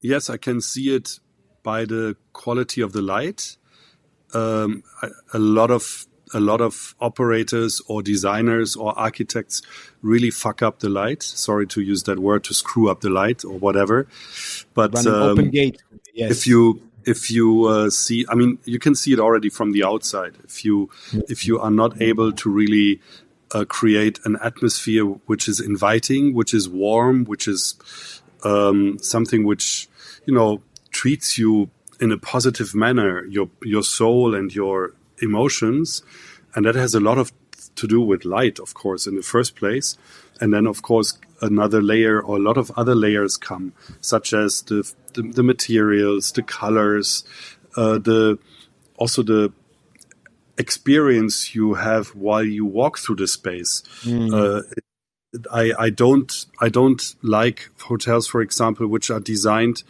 yes, 0.00 0.28
I 0.28 0.36
can 0.36 0.60
see 0.60 0.94
it 0.94 1.20
by 1.62 1.84
the 1.84 2.16
quality 2.32 2.80
of 2.80 2.92
the 2.92 3.02
light. 3.02 3.56
Um, 4.34 4.82
a 5.32 5.38
lot 5.38 5.70
of 5.70 6.06
a 6.34 6.40
lot 6.40 6.60
of 6.60 6.94
operators 7.00 7.80
or 7.88 8.02
designers 8.02 8.76
or 8.76 8.98
architects 8.98 9.62
really 10.02 10.30
fuck 10.30 10.62
up 10.62 10.80
the 10.80 10.88
light. 10.88 11.22
Sorry 11.22 11.66
to 11.68 11.80
use 11.80 12.02
that 12.04 12.18
word 12.18 12.44
to 12.44 12.54
screw 12.54 12.90
up 12.90 13.00
the 13.00 13.10
light 13.10 13.44
or 13.44 13.58
whatever. 13.58 14.06
But 14.74 14.94
um, 15.06 15.22
open 15.22 15.50
gate. 15.50 15.82
Yes. 16.12 16.30
If 16.30 16.46
you 16.46 16.82
if 17.04 17.30
you 17.30 17.64
uh, 17.64 17.90
see, 17.90 18.26
I 18.28 18.34
mean, 18.34 18.58
you 18.64 18.78
can 18.78 18.94
see 18.94 19.12
it 19.12 19.20
already 19.20 19.48
from 19.48 19.72
the 19.72 19.84
outside. 19.84 20.36
If 20.44 20.64
you 20.64 20.90
if 21.12 21.46
you 21.46 21.58
are 21.58 21.70
not 21.70 22.00
able 22.02 22.32
to 22.32 22.50
really 22.50 23.00
uh, 23.52 23.64
create 23.64 24.18
an 24.24 24.36
atmosphere 24.42 25.04
which 25.04 25.48
is 25.48 25.60
inviting, 25.60 26.34
which 26.34 26.52
is 26.54 26.68
warm, 26.68 27.24
which 27.24 27.48
is 27.48 27.74
um, 28.44 28.98
something 28.98 29.44
which 29.44 29.88
you 30.26 30.34
know 30.34 30.62
treats 30.90 31.38
you 31.38 31.70
in 32.00 32.12
a 32.12 32.18
positive 32.18 32.74
manner, 32.74 33.24
your 33.26 33.48
your 33.62 33.82
soul 33.82 34.34
and 34.34 34.54
your 34.54 34.94
emotions, 35.20 36.02
and 36.54 36.64
that 36.64 36.74
has 36.74 36.94
a 36.94 37.00
lot 37.00 37.18
of 37.18 37.32
to 37.76 37.86
do 37.86 38.00
with 38.00 38.24
light, 38.24 38.58
of 38.58 38.74
course, 38.74 39.06
in 39.06 39.14
the 39.14 39.22
first 39.22 39.56
place, 39.56 39.96
and 40.40 40.52
then 40.52 40.66
of 40.66 40.82
course 40.82 41.18
another 41.40 41.80
layer 41.80 42.20
or 42.20 42.36
a 42.36 42.40
lot 42.40 42.56
of 42.56 42.70
other 42.76 42.94
layers 42.94 43.36
come, 43.36 43.72
such 44.00 44.32
as 44.32 44.62
the 44.62 44.92
the, 45.14 45.22
the 45.22 45.42
materials, 45.42 46.32
the 46.32 46.42
colors, 46.42 47.24
uh, 47.76 47.98
the 47.98 48.38
also 48.96 49.22
the 49.22 49.52
experience 50.58 51.54
you 51.54 51.74
have 51.74 52.08
while 52.08 52.42
you 52.42 52.66
walk 52.66 52.98
through 52.98 53.16
the 53.16 53.28
space. 53.28 53.82
Mm. 54.02 54.32
Uh, 54.32 54.62
I, 55.52 55.72
I 55.78 55.90
don't 55.90 56.46
I 56.60 56.68
don't 56.68 57.14
like 57.22 57.70
hotels, 57.80 58.26
for 58.26 58.40
example, 58.40 58.86
which 58.86 59.10
are 59.10 59.20
designed 59.20 59.82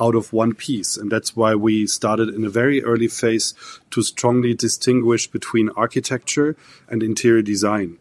out 0.00 0.14
of 0.14 0.32
one 0.32 0.54
piece, 0.54 0.96
and 0.96 1.10
that's 1.10 1.36
why 1.36 1.54
we 1.54 1.86
started 1.86 2.28
in 2.28 2.44
a 2.44 2.48
very 2.48 2.82
early 2.82 3.08
phase 3.08 3.54
to 3.90 4.02
strongly 4.02 4.54
distinguish 4.54 5.28
between 5.28 5.68
architecture 5.76 6.56
and 6.88 7.02
interior 7.02 7.42
design. 7.42 7.98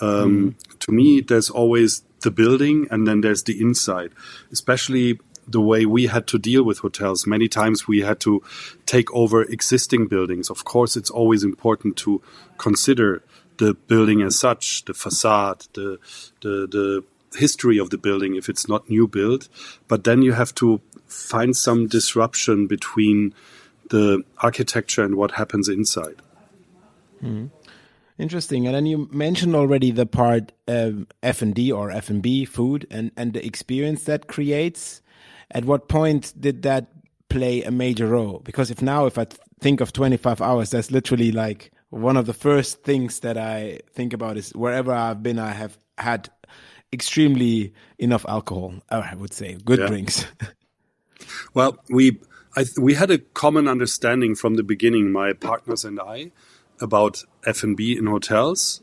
Um, 0.00 0.56
mm. 0.58 0.78
To 0.80 0.92
me, 0.92 1.20
there's 1.20 1.50
always 1.50 2.02
the 2.22 2.30
building, 2.30 2.86
and 2.90 3.06
then 3.06 3.20
there's 3.20 3.44
the 3.44 3.60
inside, 3.60 4.12
especially 4.50 5.18
the 5.48 5.60
way 5.60 5.86
we 5.86 6.06
had 6.06 6.26
to 6.28 6.38
deal 6.38 6.62
with 6.62 6.78
hotels. 6.78 7.26
Many 7.26 7.48
times 7.48 7.86
we 7.86 8.00
had 8.00 8.20
to 8.20 8.42
take 8.84 9.12
over 9.12 9.42
existing 9.42 10.08
buildings. 10.08 10.50
Of 10.50 10.64
course, 10.64 10.96
it's 10.96 11.10
always 11.10 11.44
important 11.44 11.96
to 11.98 12.20
consider 12.58 13.22
the 13.58 13.74
building 13.74 14.22
as 14.22 14.38
such, 14.38 14.84
the 14.84 14.94
facade, 14.94 15.66
the 15.74 15.98
the 16.40 16.66
the 16.66 17.04
history 17.38 17.78
of 17.78 17.90
the 17.90 17.98
building 17.98 18.34
if 18.34 18.48
it's 18.48 18.68
not 18.68 18.88
new 18.88 19.06
build. 19.06 19.48
But 19.88 20.04
then 20.04 20.22
you 20.22 20.32
have 20.32 20.54
to 20.56 20.80
find 21.06 21.56
some 21.56 21.86
disruption 21.86 22.66
between 22.66 23.34
the 23.90 24.24
architecture 24.38 25.04
and 25.04 25.14
what 25.14 25.32
happens 25.32 25.68
inside. 25.68 26.16
Mm. 27.22 27.50
Interesting. 28.18 28.66
And 28.66 28.74
then 28.74 28.86
you 28.86 29.08
mentioned 29.12 29.54
already 29.54 29.90
the 29.90 30.06
part 30.06 30.52
F 30.66 31.42
and 31.42 31.54
D 31.54 31.70
or 31.70 31.90
F 31.90 32.08
and 32.08 32.22
B 32.22 32.44
food 32.44 32.86
and 32.90 33.10
and 33.16 33.32
the 33.34 33.44
experience 33.44 34.04
that 34.04 34.26
creates. 34.26 35.02
At 35.50 35.64
what 35.64 35.88
point 35.88 36.32
did 36.38 36.62
that 36.62 36.88
play 37.28 37.62
a 37.62 37.70
major 37.70 38.06
role? 38.06 38.40
Because 38.44 38.70
if 38.70 38.82
now, 38.82 39.06
if 39.06 39.18
I 39.18 39.26
think 39.60 39.80
of 39.80 39.92
25 39.92 40.40
hours, 40.40 40.70
that's 40.70 40.90
literally 40.90 41.32
like 41.32 41.72
one 41.90 42.16
of 42.16 42.26
the 42.26 42.34
first 42.34 42.82
things 42.82 43.20
that 43.20 43.38
I 43.38 43.80
think 43.92 44.12
about 44.12 44.36
is 44.36 44.50
wherever 44.54 44.92
I've 44.92 45.22
been, 45.22 45.38
I 45.38 45.52
have 45.52 45.78
had 45.98 46.28
extremely 46.92 47.72
enough 47.98 48.24
alcohol. 48.28 48.74
I 48.90 49.14
would 49.14 49.32
say 49.32 49.58
good 49.64 49.78
yeah. 49.78 49.86
drinks. 49.86 50.26
well, 51.54 51.78
we 51.88 52.20
I, 52.56 52.64
we 52.78 52.94
had 52.94 53.10
a 53.10 53.18
common 53.18 53.68
understanding 53.68 54.34
from 54.34 54.54
the 54.54 54.62
beginning, 54.62 55.12
my 55.12 55.34
partners 55.34 55.84
and 55.84 56.00
I, 56.00 56.30
about 56.80 57.22
F 57.44 57.62
and 57.62 57.76
B 57.76 57.96
in 57.96 58.06
hotels. 58.06 58.80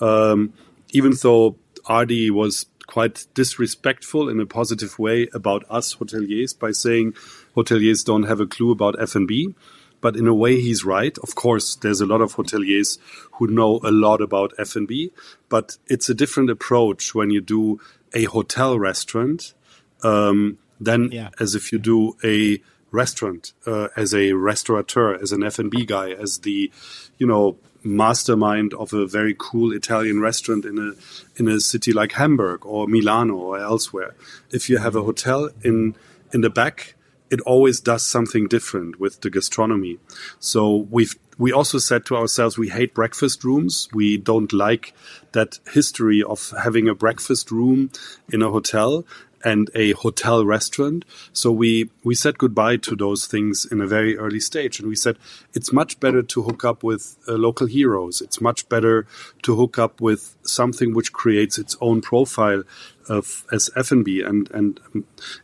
Um, 0.00 0.52
even 0.90 1.12
though 1.22 1.56
Ardi 1.86 2.30
was 2.30 2.66
quite 2.92 3.26
disrespectful 3.32 4.28
in 4.28 4.38
a 4.38 4.44
positive 4.44 4.98
way 4.98 5.26
about 5.32 5.64
us 5.70 5.96
hoteliers 5.96 6.56
by 6.56 6.70
saying 6.70 7.14
hoteliers 7.56 8.04
don't 8.04 8.24
have 8.24 8.38
a 8.38 8.46
clue 8.46 8.70
about 8.70 9.00
F&B. 9.00 9.54
But 10.02 10.14
in 10.14 10.26
a 10.26 10.34
way, 10.34 10.60
he's 10.60 10.84
right. 10.84 11.16
Of 11.22 11.34
course, 11.34 11.76
there's 11.76 12.02
a 12.02 12.06
lot 12.06 12.20
of 12.20 12.34
hoteliers 12.34 12.98
who 13.34 13.46
know 13.46 13.80
a 13.82 13.90
lot 13.90 14.20
about 14.20 14.52
F&B, 14.58 15.10
but 15.48 15.78
it's 15.86 16.10
a 16.10 16.14
different 16.14 16.50
approach 16.50 17.14
when 17.14 17.30
you 17.30 17.40
do 17.40 17.80
a 18.12 18.24
hotel 18.24 18.78
restaurant 18.78 19.54
um, 20.02 20.58
than 20.78 21.10
yeah. 21.12 21.30
as 21.40 21.54
if 21.54 21.72
you 21.72 21.78
do 21.78 22.16
a 22.22 22.60
restaurant 22.90 23.54
uh, 23.66 23.88
as 23.96 24.12
a 24.12 24.34
restaurateur, 24.34 25.14
as 25.14 25.32
an 25.32 25.42
F&B 25.42 25.86
guy, 25.86 26.10
as 26.10 26.40
the, 26.40 26.70
you 27.16 27.26
know, 27.26 27.56
mastermind 27.84 28.74
of 28.74 28.92
a 28.92 29.06
very 29.06 29.34
cool 29.38 29.72
Italian 29.72 30.20
restaurant 30.20 30.64
in 30.64 30.78
a 30.78 31.40
in 31.40 31.48
a 31.48 31.60
city 31.60 31.92
like 31.92 32.12
Hamburg 32.12 32.64
or 32.64 32.86
Milano 32.86 33.34
or 33.34 33.58
elsewhere. 33.58 34.14
If 34.50 34.68
you 34.68 34.78
have 34.78 34.96
a 34.96 35.02
hotel 35.02 35.50
in 35.62 35.96
in 36.32 36.40
the 36.40 36.50
back, 36.50 36.94
it 37.30 37.40
always 37.42 37.80
does 37.80 38.06
something 38.06 38.46
different 38.46 39.00
with 39.00 39.20
the 39.22 39.30
gastronomy. 39.30 39.98
So 40.38 40.86
we've 40.90 41.16
we 41.38 41.50
also 41.50 41.78
said 41.78 42.04
to 42.06 42.16
ourselves 42.16 42.58
we 42.58 42.68
hate 42.68 42.94
breakfast 42.94 43.42
rooms. 43.42 43.88
We 43.92 44.18
don't 44.18 44.52
like 44.52 44.94
that 45.32 45.58
history 45.72 46.22
of 46.22 46.52
having 46.62 46.88
a 46.88 46.94
breakfast 46.94 47.50
room 47.50 47.90
in 48.30 48.42
a 48.42 48.50
hotel 48.50 49.04
and 49.44 49.70
a 49.74 49.92
hotel 49.92 50.44
restaurant. 50.44 51.04
So 51.32 51.50
we, 51.52 51.90
we 52.04 52.14
said 52.14 52.38
goodbye 52.38 52.76
to 52.78 52.96
those 52.96 53.26
things 53.26 53.64
in 53.64 53.80
a 53.80 53.86
very 53.86 54.16
early 54.16 54.40
stage. 54.40 54.78
And 54.78 54.88
we 54.88 54.96
said 54.96 55.16
it's 55.54 55.72
much 55.72 56.00
better 56.00 56.22
to 56.22 56.42
hook 56.42 56.64
up 56.64 56.82
with 56.82 57.16
uh, 57.28 57.32
local 57.32 57.66
heroes. 57.66 58.20
It's 58.20 58.40
much 58.40 58.68
better 58.68 59.06
to 59.42 59.56
hook 59.56 59.78
up 59.78 60.00
with 60.00 60.36
something 60.42 60.94
which 60.94 61.12
creates 61.12 61.58
its 61.58 61.76
own 61.80 62.00
profile 62.00 62.62
of 63.08 63.44
as 63.52 63.70
F&B. 63.76 64.22
And, 64.22 64.50
and 64.52 64.80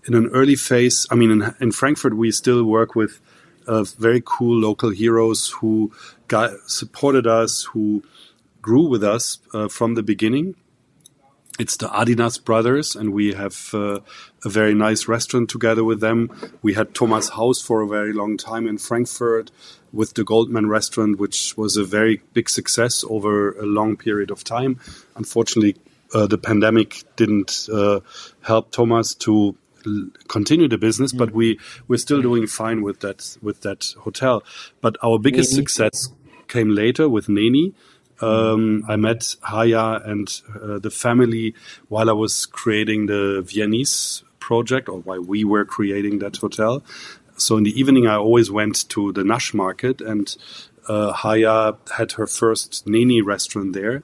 in 0.07 0.15
an 0.15 0.29
early 0.29 0.57
phase, 0.57 1.07
I 1.11 1.15
mean, 1.15 1.31
in, 1.31 1.55
in 1.61 1.73
Frankfurt, 1.73 2.15
we 2.15 2.31
still 2.31 2.65
work 2.65 2.95
with 2.95 3.21
uh, 3.67 3.85
very 3.85 4.23
cool 4.25 4.57
local 4.57 4.91
heroes 4.91 5.51
who 5.61 5.93
got, 6.27 6.51
supported 6.67 7.27
us, 7.27 7.65
who 7.73 8.03
grew 8.63 8.89
with 8.89 9.05
us 9.05 9.39
uh, 9.53 9.69
from 9.69 9.95
the 9.95 10.03
beginning 10.03 10.55
it's 11.59 11.77
the 11.77 11.89
Adinas 11.89 12.43
brothers, 12.43 12.95
and 12.95 13.13
we 13.13 13.35
have 13.35 13.71
uh, 13.75 14.01
a 14.45 14.49
very 14.49 14.75
nice 14.75 15.09
restaurant 15.09 15.51
together 15.51 15.83
with 15.83 16.01
them. 16.01 16.31
We 16.63 16.75
had 16.75 16.95
Thomas 16.95 17.31
Haus 17.31 17.61
for 17.61 17.83
a 17.83 17.89
very 17.89 18.13
long 18.13 18.37
time 18.37 18.67
in 18.67 18.79
Frankfurt 18.79 19.51
with 19.93 20.15
the 20.15 20.25
Goldman 20.25 20.69
restaurant, 20.69 21.19
which 21.19 21.57
was 21.57 21.77
a 21.77 21.85
very 21.85 22.23
big 22.33 22.49
success 22.49 23.05
over 23.09 23.53
a 23.53 23.67
long 23.67 23.97
period 23.97 24.31
of 24.31 24.45
time. 24.45 24.79
Unfortunately, 25.17 25.77
uh, 26.15 26.27
the 26.27 26.39
pandemic 26.39 27.03
didn't 27.17 27.69
uh, 27.73 28.01
help 28.43 28.71
Thomas 28.71 29.15
to 29.15 29.57
continue 30.29 30.69
the 30.69 30.79
business, 30.79 31.13
mm. 31.13 31.19
but 31.19 31.33
we 31.33 31.59
we're 31.89 31.97
still 31.97 32.23
doing 32.23 32.47
fine 32.47 32.83
with 32.83 33.01
that 33.01 33.37
with 33.43 33.63
that 33.63 33.95
hotel. 33.99 34.43
But 34.81 34.97
our 35.03 35.19
biggest 35.19 35.55
success 35.55 36.09
came 36.47 36.71
later 36.71 37.09
with 37.09 37.27
Neni 37.27 37.75
Um, 38.21 38.85
I 38.89 38.97
met 38.97 39.37
Haya 39.43 40.01
and 40.05 40.29
uh, 40.61 40.79
the 40.79 40.91
family 40.91 41.55
while 41.89 42.09
I 42.11 42.13
was 42.15 42.47
creating 42.47 43.07
the 43.07 43.43
Viennese 43.43 44.23
project, 44.41 44.89
or 44.89 45.01
while 45.01 45.21
we 45.21 45.45
were 45.45 45.65
creating 45.65 46.19
that 46.21 46.37
hotel. 46.37 46.83
So 47.37 47.57
in 47.57 47.65
the 47.65 47.79
evening, 47.79 48.07
I 48.07 48.17
always 48.17 48.51
went 48.51 48.89
to 48.91 49.13
the 49.13 49.23
Naschmarkt, 49.23 50.01
and 50.05 50.37
uh, 50.89 51.13
Haya 51.13 51.75
had 51.97 52.13
her 52.13 52.27
first 52.27 52.87
Neni 52.87 53.23
restaurant 53.25 53.73
there. 53.75 54.03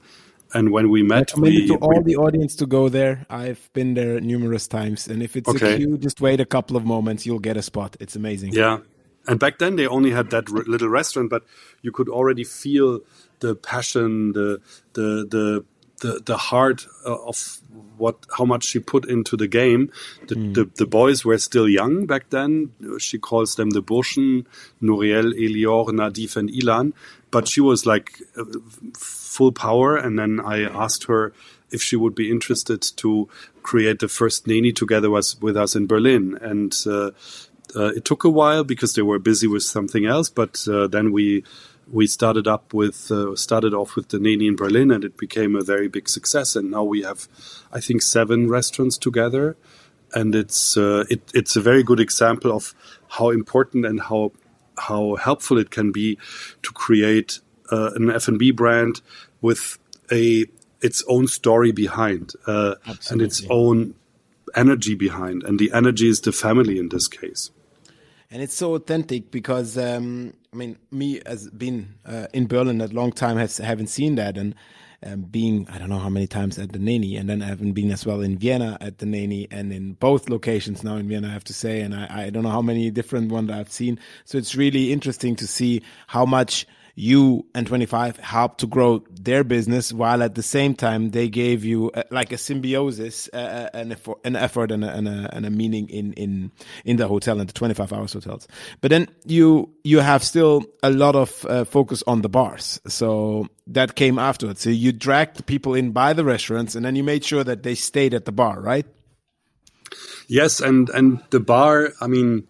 And 0.53 0.71
when 0.71 0.89
we 0.89 1.03
met, 1.03 1.33
I 1.37 1.41
recommend 1.41 1.55
we, 1.55 1.67
to 1.67 1.75
all 1.77 1.99
we- 2.01 2.13
the 2.15 2.17
audience 2.17 2.55
to 2.57 2.67
go 2.67 2.89
there. 2.89 3.27
I've 3.29 3.69
been 3.73 3.95
there 3.95 4.21
numerous 4.21 4.69
times, 4.69 5.09
and 5.09 5.21
if 5.21 5.35
it's 5.35 5.49
Okay. 5.49 5.75
a 5.75 5.77
queue, 5.79 5.99
just 5.99 6.21
wait 6.21 6.39
a 6.41 6.45
couple 6.47 6.77
of 6.77 6.85
moments. 6.85 7.27
You'll 7.27 7.41
get 7.41 7.57
a 7.57 7.63
spot. 7.63 7.97
It's 7.99 8.15
amazing. 8.15 8.53
Yeah. 8.53 8.79
And 9.27 9.41
back 9.41 9.59
then 9.59 9.77
they 9.77 9.87
only 9.87 10.11
had 10.11 10.31
that 10.31 10.51
r- 10.51 10.65
little 10.67 10.89
restaurant, 10.89 11.31
but 11.31 11.45
you 11.83 11.93
could 11.93 12.09
already 12.09 12.45
feel 12.45 13.01
the 13.41 13.55
passion, 13.55 14.33
the 14.33 14.61
the 14.93 15.27
the 15.29 15.65
the, 16.01 16.21
the 16.25 16.37
heart 16.37 16.87
uh, 17.07 17.15
of 17.15 17.61
what 17.97 18.27
how 18.37 18.45
much 18.45 18.65
she 18.65 18.79
put 18.79 19.05
into 19.07 19.37
the 19.37 19.47
game. 19.47 19.91
The, 20.27 20.35
the 20.35 20.71
the 20.77 20.87
boys 20.87 21.25
were 21.25 21.39
still 21.39 21.69
young 21.69 22.07
back 22.07 22.31
then. 22.31 22.73
She 22.99 23.19
calls 23.19 23.55
them 23.55 23.71
the 23.71 23.83
Burschen, 23.83 24.47
Nuriel, 24.83 25.33
Elior, 25.33 25.89
Nadiv, 25.89 26.37
and 26.37 26.51
Ilan. 26.51 26.93
But 27.31 27.49
she 27.49 27.61
was 27.61 27.87
like 27.87 28.21
uh, 28.37 28.45
full 28.97 29.53
power. 29.53 29.97
And 29.97 30.19
then 30.19 30.41
I 30.41 30.63
asked 30.63 31.05
her 31.05 31.33
if 31.71 31.83
she 31.83 31.97
would 31.97 32.15
be 32.15 32.31
interested 32.31 32.83
to 32.97 33.29
create 33.63 33.99
the 33.99 34.09
first 34.09 34.47
Neni 34.47 34.75
together 34.75 35.11
was, 35.11 35.41
with 35.41 35.57
us 35.57 35.75
in 35.75 35.87
Berlin. 35.87 36.39
And 36.41 36.75
uh, 36.87 37.11
uh, 37.77 37.93
it 37.97 38.05
took 38.05 38.25
a 38.25 38.31
while 38.31 38.65
because 38.65 38.95
they 38.95 39.03
were 39.03 39.19
busy 39.19 39.47
with 39.47 39.63
something 39.63 40.07
else, 40.07 40.31
but 40.31 40.67
uh, 40.69 40.87
then 40.87 41.13
we 41.13 41.45
we 41.93 42.07
started 42.07 42.47
up 42.47 42.73
with 42.73 43.11
uh, 43.11 43.37
started 43.37 43.75
off 43.75 43.97
with 43.97 44.09
the 44.09 44.19
Neni 44.19 44.49
in 44.49 44.57
Berlin, 44.57 44.91
and 44.91 45.05
it 45.05 45.17
became 45.17 45.57
a 45.57 45.63
very 45.63 45.89
big 45.89 46.09
success. 46.09 46.57
And 46.57 46.71
now 46.71 46.85
we 46.85 47.03
have, 47.03 47.29
I 47.73 47.81
think, 47.81 48.03
seven 48.03 48.49
restaurants 48.49 48.99
together, 48.99 49.57
and 50.15 50.35
it's 50.35 50.77
uh, 50.77 51.05
it, 51.11 51.23
it's 51.35 51.57
a 51.57 51.61
very 51.61 51.83
good 51.83 52.01
example 52.01 52.53
of 52.53 52.75
how 53.09 53.31
important 53.31 53.85
and 53.85 54.01
how 54.01 54.33
how 54.79 55.17
helpful 55.17 55.59
it 55.59 55.71
can 55.71 55.93
be 55.93 56.19
to 56.63 56.73
create 56.73 57.41
uh, 57.71 57.91
an 57.95 58.11
F 58.11 58.29
and 58.29 58.39
B 58.39 58.51
brand 58.51 59.01
with 59.41 59.79
a 60.11 60.47
its 60.81 61.03
own 61.09 61.27
story 61.29 61.73
behind 61.73 62.33
uh, 62.47 62.75
and 63.11 63.23
its 63.23 63.43
own 63.49 63.95
energy 64.55 64.95
behind, 64.95 65.43
and 65.43 65.59
the 65.59 65.73
energy 65.73 66.09
is 66.09 66.21
the 66.21 66.33
family 66.33 66.79
in 66.79 66.89
this 66.91 67.09
case. 67.09 67.51
And 68.31 68.43
it's 68.43 68.55
so 68.55 68.75
authentic 68.75 69.31
because 69.31 69.79
um, 69.79 70.35
I 70.53 70.57
mean, 70.57 70.79
me 70.91 71.21
as 71.27 71.51
been 71.51 71.95
uh, 72.07 72.27
in 72.33 72.47
Berlin 72.47 72.81
a 72.81 72.87
long 72.87 73.13
time 73.13 73.37
has 73.37 73.59
haven't 73.59 73.89
seen 73.89 74.15
that, 74.17 74.39
and 74.39 74.55
um, 75.05 75.23
being 75.23 75.67
I 75.71 75.79
don't 75.79 75.89
know 75.89 75.99
how 75.99 76.09
many 76.09 76.27
times 76.27 76.59
at 76.59 76.73
the 76.73 76.79
Neni, 76.79 77.19
and 77.19 77.29
then 77.29 77.43
I 77.43 77.47
haven't 77.47 77.73
been 77.73 77.91
as 77.91 78.07
well 78.07 78.21
in 78.21 78.39
Vienna 78.39 78.79
at 78.81 78.99
the 78.99 79.07
Neni, 79.07 79.49
and 79.51 79.73
in 79.73 79.95
both 79.95 80.29
locations 80.29 80.85
now 80.85 80.97
in 80.97 81.09
Vienna, 81.09 81.29
I 81.29 81.33
have 81.33 81.45
to 81.45 81.55
say, 81.55 81.81
and 81.81 81.95
I, 81.95 82.27
I 82.27 82.31
don't 82.31 82.45
know 82.45 82.51
how 82.51 82.63
many 82.63 82.91
different 82.91 83.33
ones 83.33 83.51
I've 83.51 83.73
seen. 83.73 83.99
So 84.25 84.39
it's 84.39 84.55
really 84.55 84.93
interesting 84.93 85.37
to 85.37 85.47
see 85.47 85.83
how 86.07 86.25
much 86.25 86.67
you 86.95 87.45
and 87.55 87.67
25 87.67 88.19
helped 88.19 88.61
to 88.61 88.67
grow 88.67 89.03
their 89.11 89.43
business 89.43 89.93
while 89.93 90.23
at 90.23 90.37
the 90.37 90.43
same 90.43 90.75
time 90.75 91.11
they 91.11 91.29
gave 91.29 91.65
you 91.65 91.91
uh, 91.91 92.03
like 92.11 92.31
a 92.31 92.39
symbiosis 92.39 93.29
uh, 93.33 93.37
uh, 93.37 93.77
an, 93.77 93.93
effort, 93.93 94.19
an 94.25 94.37
effort 94.37 94.71
and 94.71 94.85
a, 94.85 94.93
and, 94.93 95.09
a, 95.09 95.31
and 95.33 95.45
a 95.45 95.51
meaning 95.51 95.89
in, 95.89 96.13
in 96.13 96.53
in 96.85 96.97
the 96.97 97.09
hotel 97.09 97.41
and 97.41 97.49
the 97.49 97.53
25 97.53 97.93
hours 97.93 98.13
hotels. 98.13 98.47
But 98.81 98.91
then 98.91 99.09
you 99.25 99.71
you 99.83 100.01
have 100.01 100.23
still 100.23 100.65
a 100.83 100.91
lot 100.91 101.17
of 101.17 101.45
uh, 101.47 101.65
focus 101.65 102.03
on 102.07 102.23
the 102.23 102.29
bars. 102.29 102.81
So 102.87 103.49
that 103.67 103.97
came 103.97 104.19
afterwards. 104.19 104.61
So 104.61 104.71
you 104.71 104.93
dragged 104.93 105.47
people 105.47 105.75
in 105.75 105.91
by 105.91 106.13
the 106.13 106.25
restaurants 106.25 106.75
and 106.75 106.85
then 106.85 106.95
you 106.95 107.03
made 107.03 107.25
sure 107.25 107.43
that 107.43 107.65
they 107.65 107.75
stayed 107.75 108.15
at 108.15 108.25
the 108.25 108.33
bar 108.33 108.61
right? 108.61 108.87
Yes, 110.29 110.61
and 110.61 110.89
and 110.91 111.23
the 111.31 111.41
bar. 111.41 111.93
I 112.01 112.07
mean, 112.07 112.49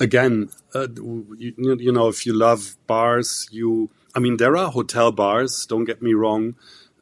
again, 0.00 0.50
uh, 0.74 0.88
you, 1.36 1.54
you 1.58 1.92
know, 1.92 2.08
if 2.08 2.26
you 2.26 2.32
love 2.32 2.76
bars, 2.86 3.48
you. 3.50 3.90
I 4.14 4.20
mean, 4.20 4.36
there 4.36 4.56
are 4.56 4.70
hotel 4.70 5.12
bars. 5.12 5.66
Don't 5.66 5.84
get 5.84 6.00
me 6.02 6.14
wrong. 6.14 6.54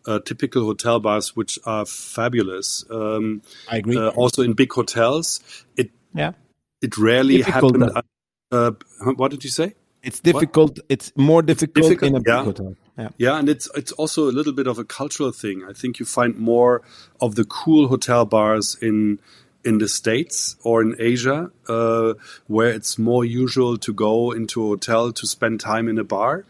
Uh, 0.07 0.19
typical 0.19 0.65
hotel 0.65 0.99
bars, 0.99 1.37
which 1.37 1.59
are 1.65 1.87
fabulous. 1.87 2.85
Um, 2.91 3.43
I 3.71 3.77
agree. 3.79 3.97
uh, 3.97 4.09
also 4.11 4.43
in 4.43 4.55
big 4.55 4.73
hotels, 4.73 5.41
it 5.77 5.91
yeah 6.15 6.33
it 6.81 6.97
rarely 6.99 7.37
Difficult, 7.39 7.77
happened. 7.81 8.05
though. 8.51 8.75
Uh, 9.05 9.13
what 9.15 9.31
did 9.31 9.45
you 9.45 9.51
say? 9.51 9.75
it's 10.03 10.21
difficult 10.21 10.79
it's 10.89 11.13
more 11.17 11.43
difficult, 11.43 11.85
difficult, 11.85 12.11
in 12.11 12.17
a 12.17 12.21
big 12.21 12.27
yeah. 12.27 12.45
hotel 12.45 12.75
yeah 12.99 13.09
Yeah, 13.19 13.39
and 13.39 13.49
it's 13.49 13.69
it's 13.75 13.93
also 13.93 14.29
a 14.29 14.35
little 14.39 14.53
bit 14.53 14.67
of 14.67 14.79
a 14.79 14.85
cultural 14.85 15.33
thing. 15.33 15.65
I 15.69 15.73
think 15.73 15.99
you 15.99 16.05
find 16.07 16.37
more 16.37 16.83
of 17.21 17.37
the 17.37 17.45
cool 17.45 17.89
hotel 17.89 18.25
bars 18.27 18.77
in 18.83 19.19
in 19.65 19.79
the 19.79 19.89
states 19.89 20.57
or 20.65 20.83
in 20.83 20.97
Asia, 20.99 21.51
uh, 21.69 22.15
where 22.47 22.69
it's 22.71 22.99
more 22.99 23.25
usual 23.25 23.77
to 23.79 23.93
go 23.93 24.33
into 24.33 24.63
a 24.65 24.67
hotel 24.69 25.13
to 25.13 25.27
spend 25.27 25.61
time 25.61 25.89
in 25.89 25.99
a 25.99 26.05
bar. 26.05 26.45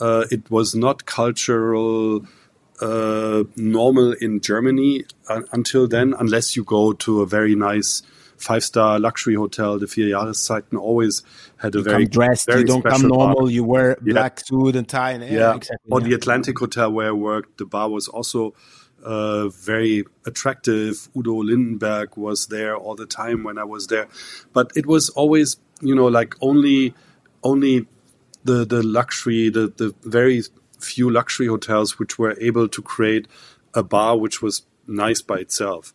Uh, 0.00 0.24
it 0.30 0.50
was 0.50 0.74
not 0.74 1.06
cultural 1.06 2.24
uh, 2.80 3.44
normal 3.56 4.12
in 4.20 4.40
Germany 4.40 5.04
uh, 5.28 5.42
until 5.52 5.88
then, 5.88 6.14
unless 6.18 6.54
you 6.56 6.64
go 6.64 6.92
to 6.92 7.20
a 7.22 7.26
very 7.26 7.54
nice 7.56 8.02
five 8.36 8.62
star 8.62 9.00
luxury 9.00 9.34
hotel. 9.34 9.78
The 9.80 9.86
Vier 9.86 10.10
Jahreszeiten 10.10 10.78
always 10.78 11.22
had 11.56 11.74
a 11.74 11.78
you 11.78 11.84
very 11.84 12.04
come 12.04 12.10
dressed 12.10 12.46
very 12.46 12.60
you 12.60 12.66
don't 12.66 12.82
come 12.82 13.00
special 13.00 13.16
bar. 13.16 13.26
normal 13.34 13.50
you 13.50 13.64
wear 13.64 13.98
Yeah. 14.04 14.12
black 14.12 14.40
suit 14.40 14.76
and 14.76 14.88
tie 14.88 15.12
and 15.12 15.24
yeah, 15.24 15.30
Yeah, 15.38 15.54
exactly 15.56 15.90
or 15.90 16.00
yeah. 16.00 16.06
the 16.08 16.14
Atlantic 16.14 16.58
Hotel 16.58 16.92
where 16.92 17.08
I 17.08 17.12
worked, 17.12 17.58
the 17.58 17.66
bar 17.66 17.88
was 17.90 18.06
also 18.06 18.54
uh, 19.02 19.48
very 19.48 20.04
attractive. 20.26 21.08
Udo 21.16 21.42
Lindenberg 21.42 22.16
was 22.16 22.46
there 22.46 22.76
all 22.76 22.94
the 22.94 23.06
time 23.06 23.44
when 23.44 23.58
I 23.58 23.64
was 23.64 23.86
there, 23.86 24.08
but 24.52 24.72
it 24.76 24.86
was 24.86 25.08
always, 25.10 25.56
you 25.80 25.94
know, 25.94 26.06
like 26.06 26.34
only, 26.40 26.94
only 27.42 27.86
the 28.44 28.64
the 28.64 28.82
luxury, 28.82 29.48
the 29.50 29.72
the 29.76 29.94
very 30.02 30.42
few 30.80 31.10
luxury 31.10 31.46
hotels 31.46 31.98
which 31.98 32.18
were 32.18 32.36
able 32.40 32.68
to 32.68 32.82
create 32.82 33.26
a 33.74 33.82
bar 33.82 34.16
which 34.16 34.40
was 34.40 34.62
nice 34.86 35.20
by 35.20 35.38
itself. 35.38 35.92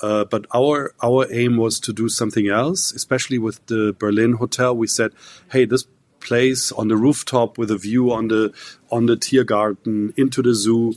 Uh, 0.00 0.24
but 0.24 0.46
our 0.54 0.94
our 1.02 1.26
aim 1.32 1.56
was 1.56 1.80
to 1.80 1.92
do 1.92 2.08
something 2.08 2.48
else, 2.48 2.92
especially 2.92 3.38
with 3.38 3.64
the 3.66 3.94
Berlin 3.98 4.34
hotel. 4.34 4.76
We 4.76 4.86
said, 4.86 5.12
"Hey, 5.50 5.64
this 5.64 5.86
place 6.20 6.72
on 6.72 6.88
the 6.88 6.96
rooftop 6.96 7.58
with 7.58 7.70
a 7.70 7.78
view 7.78 8.12
on 8.12 8.28
the 8.28 8.52
on 8.90 9.06
the 9.06 9.16
Tiergarten 9.16 10.12
into 10.16 10.42
the 10.42 10.54
zoo, 10.54 10.94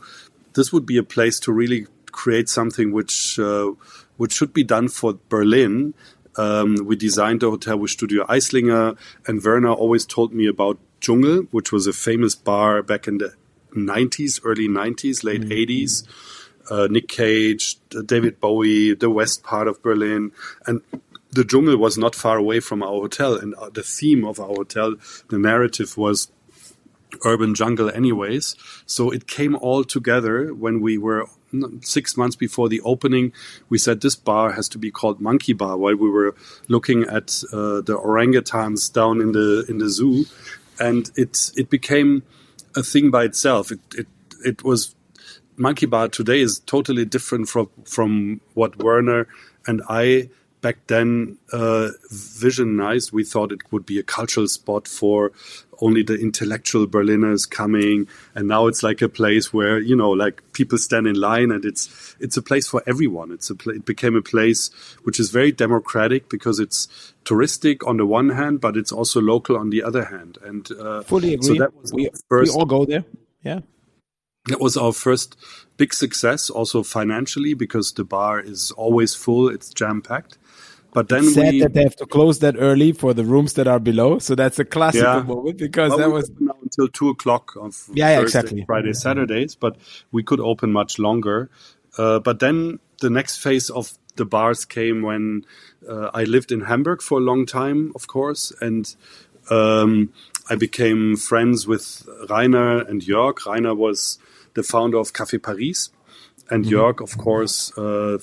this 0.54 0.72
would 0.72 0.86
be 0.86 0.98
a 0.98 1.04
place 1.04 1.40
to 1.42 1.52
really 1.52 1.88
create 2.12 2.50
something 2.50 2.92
which 2.92 3.40
uh, 3.40 3.72
which 4.18 4.34
should 4.34 4.54
be 4.54 4.64
done 4.64 4.88
for 4.88 5.20
Berlin." 5.30 5.94
Um, 6.38 6.78
we 6.86 6.96
designed 6.96 7.42
the 7.42 7.50
hotel 7.50 7.78
with 7.78 7.92
Studio 7.92 8.26
Aisslinger, 8.26 8.98
and 9.28 9.44
Werner 9.44 9.74
always 9.74 10.06
told 10.06 10.34
me 10.34 10.48
about 10.48 10.80
Dschungel, 11.02 11.48
which 11.52 11.74
was 11.74 11.88
a 11.88 11.94
famous 11.94 12.36
bar 12.36 12.82
back 12.82 13.06
in 13.08 13.18
the 13.18 13.34
90s, 13.76 14.40
early 14.44 14.70
90s, 14.70 15.26
late 15.26 15.42
80s 15.42 16.08
uh, 16.70 16.88
Nick 16.90 17.08
Cave, 17.08 17.60
David 18.06 18.40
Bowie, 18.40 18.94
the 18.94 19.10
west 19.10 19.44
part 19.44 19.68
of 19.68 19.82
Berlin, 19.82 20.32
and 20.66 20.82
the 21.32 21.44
jungle 21.44 21.78
was 21.78 21.98
not 21.98 22.16
far 22.16 22.38
away 22.38 22.60
from 22.60 22.84
our 22.84 22.90
hotel. 22.90 23.36
And 23.36 23.56
uh, 23.56 23.70
the 23.70 23.84
theme 23.84 24.26
of 24.26 24.40
our 24.40 24.48
hotel, 24.48 24.96
the 25.30 25.40
narrative 25.40 25.98
was 25.98 26.32
urban 27.26 27.56
jungle, 27.56 27.90
anyways. 27.90 28.56
So 28.86 29.12
it 29.12 29.28
came 29.28 29.56
all 29.56 29.84
together 29.84 30.54
when 30.54 30.82
we 30.82 30.98
were 30.98 31.26
six 31.82 32.16
months 32.16 32.36
before 32.36 32.70
the 32.70 32.82
opening. 32.82 33.34
We 33.70 33.78
said 33.78 34.02
this 34.02 34.16
bar 34.16 34.54
has 34.54 34.70
to 34.70 34.78
be 34.78 34.92
called 34.92 35.20
Monkey 35.20 35.54
Bar 35.54 35.78
while 35.78 35.96
we 35.96 36.10
were 36.10 36.36
looking 36.68 37.04
at 37.04 37.44
uh, 37.52 37.82
the 37.82 37.98
orangutans 37.98 38.92
down 38.92 39.22
in 39.22 39.32
the 39.34 39.66
in 39.68 39.78
the 39.80 39.90
zoo, 39.90 40.26
and 40.80 41.12
it 41.16 41.52
it 41.56 41.70
became 41.70 42.24
a 42.76 42.84
thing 42.84 43.12
by 43.12 43.26
itself. 43.26 43.72
It 43.72 43.80
it 43.96 44.08
it 44.46 44.64
was 44.64 44.96
Monkey 45.58 45.86
Bar 45.86 46.08
today 46.08 46.42
is 46.42 46.60
totally 46.60 47.06
different 47.06 47.50
from 47.50 47.70
from 47.86 48.42
what 48.54 48.82
Werner 48.82 49.28
and 49.68 49.82
I 49.90 50.30
back 50.62 50.78
then 50.88 51.38
uh, 51.52 51.90
visionized. 52.12 53.12
We 53.12 53.24
thought 53.24 53.52
it 53.52 53.72
would 53.72 53.86
be 53.86 54.00
a 54.00 54.04
cultural 54.04 54.48
spot 54.48 54.88
for 54.88 55.32
only 55.80 56.04
the 56.04 56.16
intellectual 56.16 56.86
Berliners 56.86 57.50
coming, 57.50 58.08
and 58.36 58.48
now 58.48 58.68
it's 58.68 58.84
like 58.84 59.02
a 59.02 59.10
place 59.10 59.52
where 59.52 59.80
you 59.80 59.96
know, 59.96 60.12
like 60.12 60.42
people 60.54 60.78
stand 60.78 61.08
in 61.08 61.16
line, 61.16 61.52
and 61.52 61.66
it's 61.66 62.16
it's 62.20 62.38
a 62.38 62.42
place 62.42 62.68
for 62.68 62.84
everyone. 62.86 63.32
It's 63.32 63.50
a 63.50 63.56
pla 63.56 63.74
it 63.74 63.86
became 63.86 64.16
a 64.16 64.22
place 64.22 64.70
which 65.04 65.20
is 65.20 65.32
very 65.32 65.52
democratic 65.52 66.30
because 66.30 66.60
it's 66.60 66.88
touristic 67.26 67.86
on 67.88 67.98
the 67.98 68.06
one 68.06 68.30
hand, 68.30 68.62
but 68.62 68.78
it's 68.78 68.92
also 68.92 69.20
local 69.20 69.58
on 69.58 69.72
the 69.72 69.84
other 69.84 70.06
hand. 70.06 70.38
And 70.44 70.72
uh, 70.72 71.02
fully 71.02 71.34
agree 71.34 71.48
So 71.48 71.54
that 71.56 71.76
was 71.76 71.92
we, 71.92 72.10
first 72.30 72.54
we 72.54 72.60
all 72.60 72.66
go 72.66 72.86
there 72.86 73.04
yeah 73.44 73.62
that 74.48 74.60
was 74.60 74.76
our 74.76 74.92
first 74.92 75.38
big 75.78 75.94
success, 75.94 76.50
also 76.50 76.82
financially, 76.82 77.54
because 77.54 77.94
the 77.94 78.04
bar 78.04 78.40
is 78.40 78.72
always 78.72 79.14
full; 79.14 79.50
it's 79.50 79.72
jam 79.72 80.02
packed. 80.02 80.38
But 80.94 81.08
then 81.08 81.24
sad 81.24 81.54
we, 81.54 81.60
that 81.62 81.74
they 81.74 81.84
have 81.84 81.96
to 81.98 82.06
close 82.06 82.40
that 82.40 82.56
early 82.58 82.92
for 82.92 83.14
the 83.14 83.24
rooms 83.24 83.54
that 83.54 83.68
are 83.68 83.80
below 83.80 84.20
so 84.20 84.36
that's 84.36 84.60
a 84.60 84.66
classic 84.66 85.02
Yeah. 85.02 85.24
moment 85.24 85.58
because 85.58 85.90
well, 85.92 85.98
that 86.00 86.10
was 86.10 86.30
now 86.40 86.56
until 86.62 86.88
two 86.90 87.10
o'clock 87.10 87.56
on 87.56 87.72
Yeah, 87.94 88.10
yeah, 88.10 88.16
Thursday, 88.20 88.40
exactly. 88.40 88.66
Friday, 88.66 88.94
Saturdays, 88.94 89.56
but 89.56 89.78
we 90.12 90.24
could 90.24 90.40
open 90.40 90.72
much 90.72 91.00
longer. 91.00 91.50
Uh, 91.98 92.20
but 92.20 92.40
then 92.40 92.80
the 93.00 93.10
next 93.10 93.38
phase 93.38 93.70
of 93.70 93.98
the 94.16 94.26
bars 94.26 94.66
came 94.66 95.02
when 95.02 95.46
uh, 95.88 96.10
I 96.14 96.24
lived 96.26 96.52
in 96.52 96.62
Hamburg 96.62 97.02
for 97.02 97.18
a 97.20 97.22
long 97.22 97.46
time, 97.46 97.92
of 97.96 98.08
course, 98.08 98.52
and 98.62 98.94
um, 99.50 100.12
I 100.50 100.56
became 100.56 101.16
friends 101.18 101.68
with 101.68 102.08
Rainer 102.30 102.80
and 102.82 103.02
Jörg. 103.02 103.46
Rainer 103.46 103.74
was 103.74 104.20
the 104.54 104.64
founder 104.64 104.98
of 104.98 105.14
Café 105.14 105.42
Paris, 105.42 105.90
and 106.50 106.66
Jörg, 106.66 107.02
of 107.02 107.18
course, 107.18 107.72
uh, 107.78 108.18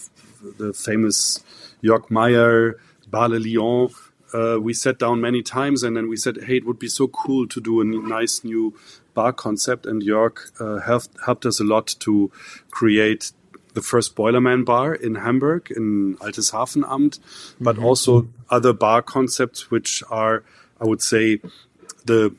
the 0.59 0.73
famous 0.73 1.43
Jörg 1.83 2.11
Meyer, 2.11 2.79
Bar 3.11 3.29
Le 3.29 3.39
Lion. 3.39 3.91
Uh, 4.35 4.59
we 4.61 4.75
sat 4.75 4.99
down 4.99 5.21
many 5.21 5.43
times, 5.43 5.83
and 5.83 5.97
then 5.97 6.09
we 6.09 6.17
said, 6.17 6.45
"Hey, 6.45 6.57
it 6.57 6.67
would 6.67 6.79
be 6.79 6.89
so 6.89 7.09
cool 7.09 7.47
to 7.49 7.61
do 7.61 7.81
a 7.81 7.85
nice 7.85 8.45
new 8.45 8.75
bar 9.15 9.33
concept." 9.33 9.87
And 9.87 10.03
Jörg 10.03 10.39
uh, 10.61 10.81
helped 10.81 11.11
helped 11.25 11.47
us 11.47 11.61
a 11.61 11.65
lot 11.65 11.95
to 12.01 12.31
create 12.71 13.33
the 13.75 13.83
first 13.83 14.17
Boilerman 14.17 14.65
bar 14.65 14.95
in 14.95 15.15
Hamburg 15.15 15.71
in 15.71 16.17
Altes 16.21 16.53
Hafenamt, 16.53 17.21
but 17.61 17.79
also 17.79 18.29
other 18.51 18.73
bar 18.73 19.03
concepts 19.03 19.71
which 19.71 20.03
are, 20.11 20.43
I 20.81 20.85
would 20.85 21.03
say, 21.03 21.41
the 22.05 22.35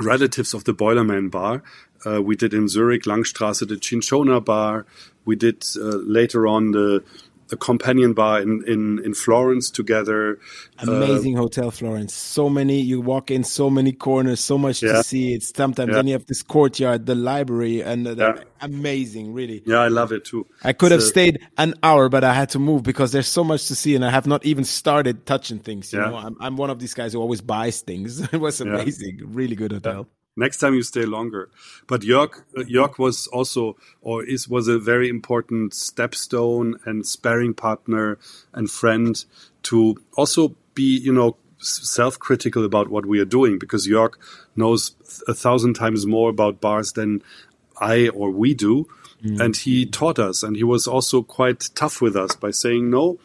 relatives 0.00 0.54
of 0.54 0.64
the 0.64 0.72
Boilerman 0.72 1.30
bar. 1.30 1.62
Uh, 2.04 2.22
we 2.22 2.36
did 2.36 2.54
in 2.54 2.68
Zurich, 2.68 3.04
Langstrasse, 3.04 3.66
the 3.66 3.76
Cinchona 3.76 4.40
bar. 4.40 4.86
We 5.24 5.34
did 5.34 5.64
uh, 5.76 5.96
later 6.18 6.46
on 6.46 6.70
the 6.72 7.02
the 7.48 7.56
companion 7.56 8.12
bar 8.12 8.40
in, 8.40 8.62
in, 8.66 8.98
in 9.04 9.14
Florence 9.14 9.70
together. 9.70 10.38
Uh, 10.78 10.90
amazing 10.92 11.36
hotel, 11.36 11.70
Florence. 11.70 12.14
So 12.14 12.48
many, 12.48 12.80
you 12.80 13.00
walk 13.00 13.30
in, 13.30 13.44
so 13.44 13.70
many 13.70 13.92
corners, 13.92 14.40
so 14.40 14.58
much 14.58 14.82
Yeah. 14.82 14.92
to 14.94 15.04
see. 15.04 15.34
It's 15.34 15.52
sometimes 15.54 15.90
Yeah. 15.90 15.94
then 15.96 16.06
you 16.08 16.12
have 16.14 16.26
this 16.26 16.42
courtyard, 16.42 17.06
the 17.06 17.14
library, 17.14 17.82
and 17.82 18.06
the, 18.06 18.14
Yeah. 18.16 18.42
amazing, 18.60 19.32
really. 19.32 19.62
Yeah, 19.66 19.78
I 19.78 19.88
love 19.88 20.12
it 20.12 20.24
too. 20.24 20.46
I 20.64 20.72
could 20.72 20.92
have 20.92 21.02
stayed 21.02 21.38
an 21.58 21.74
hour, 21.82 22.08
but 22.08 22.24
I 22.24 22.32
had 22.34 22.48
to 22.50 22.58
move 22.58 22.82
because 22.82 23.12
there's 23.12 23.28
so 23.28 23.44
much 23.44 23.66
to 23.68 23.74
see, 23.76 23.94
and 23.94 24.04
I 24.04 24.10
have 24.10 24.26
not 24.26 24.44
even 24.44 24.64
started 24.64 25.26
touching 25.26 25.58
things. 25.58 25.92
You 25.92 26.00
Yeah. 26.00 26.10
know, 26.10 26.16
I'm, 26.16 26.36
I'm 26.40 26.56
one 26.56 26.70
of 26.70 26.78
these 26.78 26.94
guys 26.94 27.12
who 27.12 27.20
always 27.20 27.40
buys 27.40 27.80
things. 27.80 28.20
it 28.32 28.40
was 28.40 28.60
amazing, 28.60 29.20
really 29.24 29.56
good 29.56 29.72
hotel. 29.72 30.08
Next 30.36 30.58
time 30.58 30.74
you 30.74 30.82
stay 30.82 31.06
longer. 31.06 31.48
But 31.86 32.02
Jörg 32.02 32.42
Jörg 32.54 32.90
uh, 32.90 32.94
was 32.98 33.26
also, 33.28 33.76
or 34.02 34.22
is, 34.24 34.48
was 34.48 34.68
a 34.68 34.78
very 34.78 35.08
important 35.08 35.72
stepstone 35.72 36.74
and 36.84 37.06
sparring 37.06 37.54
partner 37.54 38.18
and 38.52 38.70
friend 38.70 39.24
to 39.64 39.96
also 40.16 40.54
be, 40.74 40.98
you 40.98 41.12
know, 41.12 41.36
self 41.58 42.18
critical 42.18 42.64
about 42.64 42.88
what 42.88 43.06
we 43.06 43.18
are 43.18 43.24
doing 43.24 43.58
because 43.58 43.88
Jörg 43.88 44.14
knows 44.54 44.94
a 45.26 45.34
thousand 45.34 45.74
times 45.74 46.06
more 46.06 46.28
about 46.28 46.60
bars 46.60 46.92
than 46.92 47.22
I 47.80 48.08
or 48.08 48.30
we 48.30 48.52
do. 48.54 48.86
Mm. 49.24 49.40
And 49.40 49.56
he 49.56 49.86
taught 49.86 50.18
us, 50.18 50.42
and 50.42 50.56
he 50.56 50.64
was 50.64 50.86
also 50.86 51.22
quite 51.22 51.70
tough 51.74 52.02
with 52.02 52.14
us 52.16 52.36
by 52.36 52.50
saying, 52.50 52.90
no, 52.90 53.18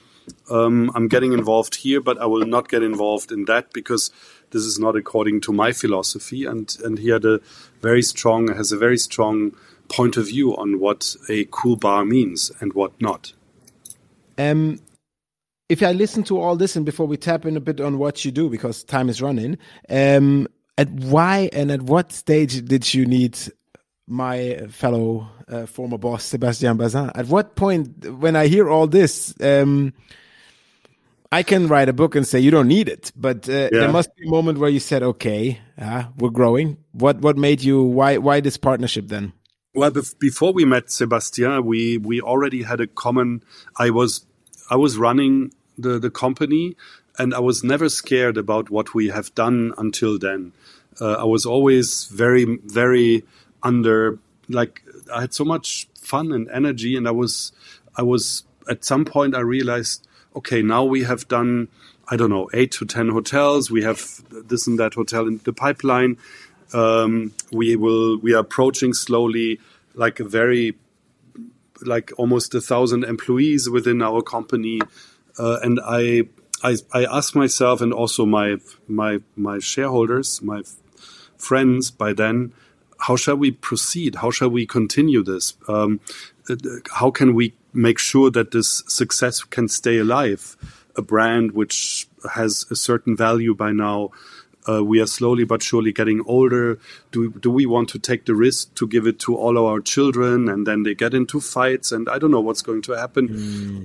um, 0.50 0.92
I'm 0.96 1.08
getting 1.08 1.34
involved 1.34 1.76
here, 1.76 2.02
but 2.02 2.20
I 2.20 2.26
will 2.26 2.46
not 2.46 2.70
get 2.70 2.84
involved 2.84 3.32
in 3.32 3.46
that 3.46 3.74
because 3.74 4.12
this 4.52 4.64
is 4.64 4.80
not 4.80 4.96
according 4.96 5.42
to 5.42 5.54
my 5.54 5.72
philosophy. 5.72 6.46
And 6.46 6.76
and 6.84 7.00
he 7.00 7.10
had 7.10 7.26
a 7.26 7.40
very 7.82 8.02
strong 8.02 8.54
has 8.54 8.72
a 8.72 8.78
very 8.78 8.98
strong 8.98 9.56
point 9.90 10.18
of 10.18 10.28
view 10.28 10.56
on 10.56 10.80
what 10.80 11.16
a 11.30 11.46
cool 11.52 11.76
bar 11.76 12.06
means 12.06 12.52
and 12.60 12.74
what 12.74 13.00
not. 13.02 13.34
Um, 14.38 14.80
if 15.70 15.84
I 15.84 15.92
listen 15.92 16.24
to 16.24 16.40
all 16.40 16.56
this 16.56 16.76
and 16.76 16.86
before 16.86 17.08
we 17.08 17.18
tap 17.18 17.46
in 17.46 17.56
a 17.56 17.62
bit 17.62 17.80
on 17.80 17.98
what 17.98 18.26
you 18.26 18.32
do 18.32 18.50
because 18.50 18.84
time 18.84 19.10
is 19.10 19.22
running, 19.22 19.58
um, 19.90 20.48
at 20.78 20.90
why 20.90 21.50
and 21.54 21.72
at 21.72 21.82
what 21.84 22.12
stage 22.12 22.66
did 22.66 22.94
you 22.94 23.06
need 23.06 23.38
my 24.12 24.68
fellow 24.70 25.28
uh, 25.48 25.66
former 25.66 25.98
boss 25.98 26.24
Sebastian 26.26 26.78
Bazin? 26.78 27.12
At 27.16 27.28
what 27.28 27.56
point, 27.56 28.06
when 28.06 28.36
I 28.36 28.48
hear 28.48 28.70
all 28.70 28.88
this, 28.88 29.34
um, 29.42 29.94
I 31.32 31.44
can 31.44 31.68
write 31.68 31.88
a 31.88 31.94
book 31.94 32.16
and 32.16 32.28
say 32.28 32.40
you 32.40 32.52
don't 32.52 32.68
need 32.68 32.90
it, 32.90 33.12
but 33.16 33.48
uh, 33.48 33.70
there 33.72 33.92
must 33.92 34.14
be 34.18 34.28
a 34.28 34.30
moment 34.30 34.60
where 34.60 34.70
you 34.70 34.82
said, 34.82 35.02
"Okay, 35.02 35.60
uh, 35.80 36.04
we're 36.18 36.30
growing." 36.30 36.78
What 36.92 37.22
what 37.22 37.38
made 37.38 37.64
you? 37.64 37.82
Why 37.84 38.18
why 38.18 38.42
this 38.42 38.58
partnership 38.58 39.08
then? 39.08 39.32
Well, 39.74 39.92
bef- 39.92 40.20
before 40.20 40.52
we 40.52 40.66
met 40.66 40.92
Sebastian, 40.92 41.66
we 41.66 41.98
we 41.98 42.20
already 42.20 42.64
had 42.64 42.82
a 42.82 42.88
common. 42.88 43.44
I 43.80 43.92
was 43.92 44.26
I 44.70 44.76
was 44.76 44.98
running 44.98 45.54
the 45.78 46.00
the 46.00 46.12
company, 46.12 46.76
and 47.18 47.34
I 47.34 47.40
was 47.40 47.64
never 47.64 47.88
scared 47.88 48.36
about 48.36 48.70
what 48.70 48.94
we 48.94 49.08
have 49.08 49.34
done 49.34 49.74
until 49.78 50.20
then. 50.20 50.52
Uh, 51.00 51.14
I 51.14 51.24
was 51.24 51.46
always 51.46 52.06
very 52.06 52.60
very 52.66 53.24
under 53.64 54.20
like 54.50 54.84
I 55.14 55.22
had 55.22 55.34
so 55.34 55.46
much 55.46 55.88
fun 55.96 56.32
and 56.32 56.50
energy, 56.52 56.96
and 56.96 57.08
I 57.08 57.12
was 57.12 57.52
I 57.96 58.04
was 58.04 58.44
at 58.70 58.84
some 58.86 59.06
point 59.06 59.36
I 59.36 59.40
realized, 59.40 60.08
okay, 60.36 60.62
now 60.62 60.84
we 60.84 61.04
have 61.04 61.28
done 61.28 61.68
I 62.08 62.18
don't 62.18 62.30
know 62.30 62.50
eight 62.54 62.72
to 62.74 62.86
ten 62.86 63.10
hotels. 63.10 63.72
We 63.72 63.84
have 63.84 64.22
this 64.30 64.68
and 64.68 64.80
that 64.80 64.94
hotel 64.94 65.28
in 65.28 65.40
the 65.44 65.54
pipeline 65.54 66.18
um, 66.74 67.34
we 67.52 67.76
will 67.76 68.18
we 68.18 68.34
are 68.34 68.40
approaching 68.40 68.94
slowly 68.94 69.60
like 69.94 70.20
a 70.20 70.24
very 70.24 70.78
like 71.82 72.12
almost 72.18 72.54
a 72.56 72.62
thousand 72.62 73.04
employees 73.04 73.70
within 73.70 74.02
our 74.02 74.22
company 74.22 74.80
uh, 75.40 75.60
and 75.64 75.80
I, 75.84 76.24
I 76.64 76.78
i 76.94 77.06
ask 77.06 77.36
myself 77.36 77.82
and 77.82 77.92
also 77.92 78.26
my 78.26 78.58
my 78.88 79.20
my 79.36 79.60
shareholders 79.60 80.42
my 80.42 80.62
friends 81.38 81.90
by 81.90 82.14
then 82.14 82.54
how 83.02 83.16
shall 83.16 83.36
we 83.36 83.52
proceed 83.52 84.16
how 84.16 84.32
shall 84.32 84.50
we 84.50 84.66
continue 84.66 85.24
this 85.24 85.56
um, 85.68 86.00
how 86.94 87.12
can 87.12 87.34
we 87.34 87.54
make 87.74 88.00
sure 88.00 88.30
that 88.30 88.52
this 88.52 88.84
success 88.88 89.44
can 89.44 89.68
stay 89.68 89.98
alive 89.98 90.56
a 90.96 91.02
brand 91.02 91.52
which 91.52 92.08
has 92.34 92.66
a 92.70 92.76
certain 92.76 93.16
value 93.16 93.54
by 93.54 93.72
now 93.72 94.10
uh, 94.70 94.84
we 94.84 95.02
are 95.02 95.08
slowly 95.08 95.44
but 95.44 95.64
surely 95.64 95.92
getting 95.92 96.22
older. 96.26 96.78
Do 97.12 97.32
do 97.32 97.50
we 97.50 97.66
want 97.66 97.90
to 97.90 98.00
take 98.00 98.26
the 98.26 98.36
risk 98.36 98.74
to 98.76 98.88
give 98.88 99.08
it 99.08 99.20
to 99.20 99.36
all 99.36 99.58
of 99.58 99.64
our 99.64 99.82
children, 99.82 100.48
and 100.50 100.68
then 100.68 100.84
they 100.84 100.94
get 100.94 101.14
into 101.14 101.40
fights, 101.40 101.92
and 101.92 102.08
I 102.08 102.20
don't 102.20 102.32
know 102.32 102.42
what's 102.42 102.62
going 102.62 102.82
to 102.84 102.94
happen. 102.94 103.28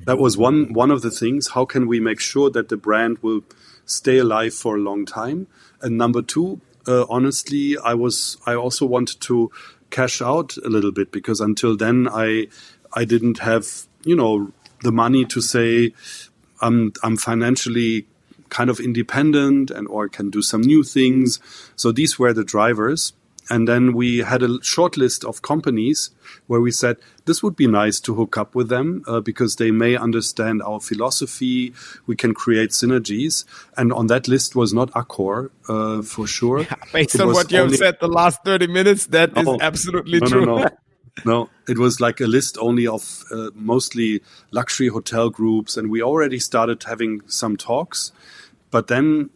That 0.05 0.19
was 0.19 0.37
one 0.37 0.73
one 0.73 0.91
of 0.91 1.03
the 1.03 1.11
things. 1.11 1.49
How 1.49 1.65
can 1.65 1.87
we 1.87 2.01
make 2.01 2.21
sure 2.21 2.51
that 2.51 2.69
the 2.69 2.77
brand 2.77 3.19
will 3.23 3.43
stay 3.87 4.19
alive 4.19 4.53
for 4.55 4.77
a 4.77 4.81
long 4.81 5.07
time? 5.07 5.47
And 5.81 5.97
number 5.97 6.23
two, 6.23 6.61
Uh, 6.87 7.05
honestly, 7.09 7.77
I 7.79 7.95
was 7.95 8.37
I 8.47 8.55
also 8.55 8.87
wanted 8.87 9.21
to 9.23 9.51
cash 9.91 10.21
out 10.21 10.57
a 10.59 10.69
little 10.69 10.93
bit 10.93 11.13
because 11.13 11.41
until 11.41 11.77
then 11.77 12.09
I 12.09 12.49
I 12.93 13.05
didn't 13.05 13.39
have 13.39 13.67
you 14.05 14.17
know 14.17 14.53
the 14.83 14.93
money 14.93 15.25
to 15.27 15.41
say 15.41 15.93
I'm 16.61 16.93
I'm 17.03 17.17
financially 17.17 18.07
kind 18.49 18.71
of 18.71 18.79
independent 18.79 19.71
and 19.71 19.89
or 19.89 20.09
can 20.09 20.31
do 20.31 20.43
some 20.43 20.61
new 20.61 20.83
things. 20.83 21.41
So 21.75 21.93
these 21.93 22.19
were 22.19 22.33
the 22.33 22.45
drivers. 22.45 23.13
And 23.49 23.69
then 23.69 23.93
we 23.93 24.19
had 24.19 24.43
a 24.43 24.63
short 24.63 24.97
list 24.97 25.25
of 25.25 25.43
companies 25.43 26.11
where 26.47 26.61
we 26.61 26.71
said 26.71 26.97
this 27.27 27.43
would 27.43 27.57
be 27.57 27.67
nice 27.67 28.01
to 28.01 28.15
hook 28.15 28.37
up 28.37 28.55
with 28.55 28.69
them 28.69 29.05
uh, 29.07 29.21
because 29.21 29.57
they 29.57 29.71
may 29.71 29.97
understand 29.97 30.63
our 30.63 30.81
philosophy. 30.81 31.73
We 32.07 32.17
can 32.17 32.35
create 32.35 32.71
synergies. 32.71 33.45
And 33.77 33.93
on 33.93 34.07
that 34.09 34.29
list 34.29 34.57
was 34.57 34.73
not 34.73 34.91
Accor 34.93 35.51
uh, 35.69 36.03
for 36.03 36.27
sure. 36.27 36.67
Based 36.93 37.15
It 37.15 37.21
on 37.21 37.33
what 37.33 37.51
you 37.53 37.61
have 37.61 37.75
said 37.77 37.99
the 38.01 38.09
last 38.09 38.45
thirty 38.45 38.67
minutes, 38.67 39.07
that 39.07 39.37
is 39.37 39.49
absolutely 39.61 40.21
no, 40.21 40.27
true. 40.27 40.47
No, 40.47 40.57
no, 40.57 40.69
no. 41.25 41.51
It 41.69 41.79
was 41.79 42.01
like 42.01 42.21
a 42.21 42.27
list 42.27 42.59
only 42.59 42.87
of 42.87 43.25
uh, 43.31 43.51
mostly 43.55 44.23
luxury 44.51 44.89
hotel 44.89 45.31
groups, 45.31 45.77
and 45.77 45.91
we 45.91 46.03
already 46.03 46.39
started 46.39 46.83
having 46.85 47.23
some 47.27 47.57
talks. 47.57 48.13
But 48.71 48.89
then 48.89 49.31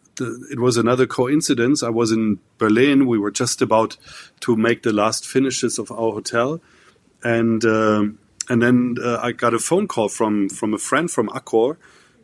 it 0.51 0.59
was 0.59 0.77
another 0.77 1.05
coincidence. 1.05 1.83
I 1.83 1.89
was 1.89 2.11
in 2.11 2.39
Berlin. 2.57 3.07
We 3.07 3.17
were 3.17 3.31
just 3.31 3.61
about 3.61 3.97
to 4.41 4.55
make 4.55 4.83
the 4.83 4.93
last 4.93 5.27
finishes 5.27 5.79
of 5.79 5.91
our 5.91 6.11
hotel, 6.11 6.61
and 7.23 7.63
um, 7.65 8.19
and 8.49 8.61
then 8.61 8.95
uh, 9.03 9.19
I 9.21 9.31
got 9.31 9.53
a 9.53 9.59
phone 9.59 9.87
call 9.87 10.09
from 10.09 10.49
from 10.49 10.73
a 10.73 10.77
friend 10.77 11.09
from 11.09 11.29
Accor, 11.29 11.77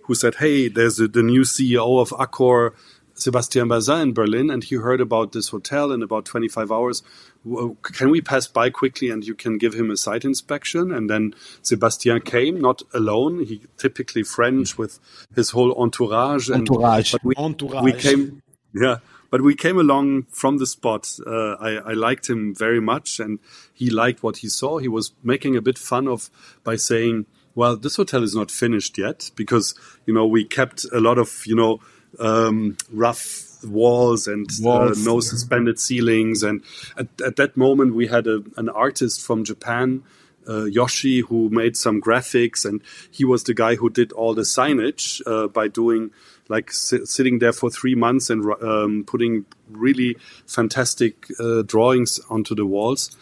who 0.03 0.15
said, 0.15 0.36
"Hey, 0.36 0.67
there's 0.67 0.99
a, 0.99 1.07
the 1.07 1.23
new 1.23 1.41
CEO 1.41 1.99
of 1.99 2.10
Accor." 2.10 2.73
Sebastian 3.19 3.67
Bazin 3.67 4.01
in 4.01 4.13
Berlin, 4.13 4.51
and 4.51 4.63
he 4.63 4.75
heard 4.75 5.01
about 5.01 5.31
this 5.31 5.49
hotel 5.49 5.91
in 5.91 6.03
about 6.03 6.23
25 6.25 6.71
hours. 6.71 7.01
W- 7.49 7.75
Can 7.81 8.10
we 8.10 8.21
pass 8.21 8.47
by 8.47 8.69
quickly 8.69 9.10
and 9.10 9.25
you 9.25 9.36
can 9.36 9.57
give 9.57 9.73
him 9.73 9.89
a 9.91 9.97
site 9.97 10.25
inspection? 10.25 10.91
And 10.91 11.10
then 11.10 11.33
Sebastian 11.62 12.21
came, 12.21 12.60
not 12.60 12.81
alone. 12.93 13.45
He 13.45 13.62
typically 13.77 14.23
French 14.23 14.77
with 14.77 14.99
his 15.36 15.51
whole 15.51 15.73
entourage. 15.81 16.49
And, 16.49 16.67
Entourage. 16.69 17.12
but 17.13 17.23
we, 17.23 17.36
Entourage. 17.36 17.83
we 17.83 17.93
came, 17.93 18.41
yeah, 18.73 18.98
but 19.29 19.41
we 19.41 19.56
came 19.56 19.77
along 19.77 20.23
from 20.29 20.58
the 20.58 20.65
spot. 20.65 21.10
Uh, 21.25 21.54
I, 21.56 21.69
I 21.77 21.93
liked 21.93 22.29
him 22.29 22.54
very 22.56 22.79
much, 22.81 23.19
and 23.19 23.39
he 23.73 23.89
liked 23.89 24.23
what 24.23 24.37
he 24.37 24.50
saw. 24.50 24.77
He 24.79 24.87
was 24.87 25.13
making 25.23 25.56
a 25.56 25.62
bit 25.62 25.77
fun 25.77 26.08
of 26.08 26.29
by 26.63 26.75
saying, 26.75 27.25
"Well, 27.56 27.75
this 27.77 27.95
hotel 27.98 28.23
is 28.23 28.35
not 28.35 28.52
finished 28.52 28.98
yet 28.98 29.31
because 29.35 29.73
you 30.06 30.13
know 30.13 30.25
we 30.25 30.45
kept 30.45 30.85
a 30.93 31.00
lot 31.00 31.17
of 31.17 31.43
you 31.45 31.56
know 31.56 31.79
um, 32.19 32.77
rough 32.91 33.46
walls 33.67 34.27
and 34.27 34.49
uh, 34.49 34.63
Walls, 34.63 35.05
no 35.05 35.19
suspended 35.19 35.79
ceilings. 35.79 36.43
And 36.43 36.63
at, 36.97 37.07
at 37.25 37.35
that 37.37 37.57
moment, 37.57 37.95
we 37.95 38.07
had 38.07 38.27
a, 38.27 38.43
an 38.55 38.69
artist 38.69 39.21
from 39.21 39.43
Japan, 39.43 40.03
uh, 40.47 40.65
Yoshi, 40.65 41.21
who 41.21 41.49
made 41.49 41.75
some 41.75 42.01
graphics, 42.01 42.65
and 42.65 42.81
he 43.11 43.25
was 43.25 43.43
the 43.43 43.53
guy 43.53 43.75
who 43.75 43.89
did 43.89 44.11
all 44.13 44.33
the 44.33 44.43
signage 44.43 45.21
uh, 45.25 45.47
by 45.47 45.67
doing 45.67 46.11
like 46.49 46.71
si- 46.71 47.05
sitting 47.05 47.39
there 47.39 47.51
for 47.51 47.69
three 47.69 47.95
months 47.95 48.29
and 48.29 48.45
um, 48.63 49.03
putting 49.05 49.45
really 49.69 50.15
fantastic 50.45 51.27
uh, 51.39 51.61
drawings 51.63 52.19
onto 52.29 52.55
the 52.55 52.65
walls. 52.65 53.15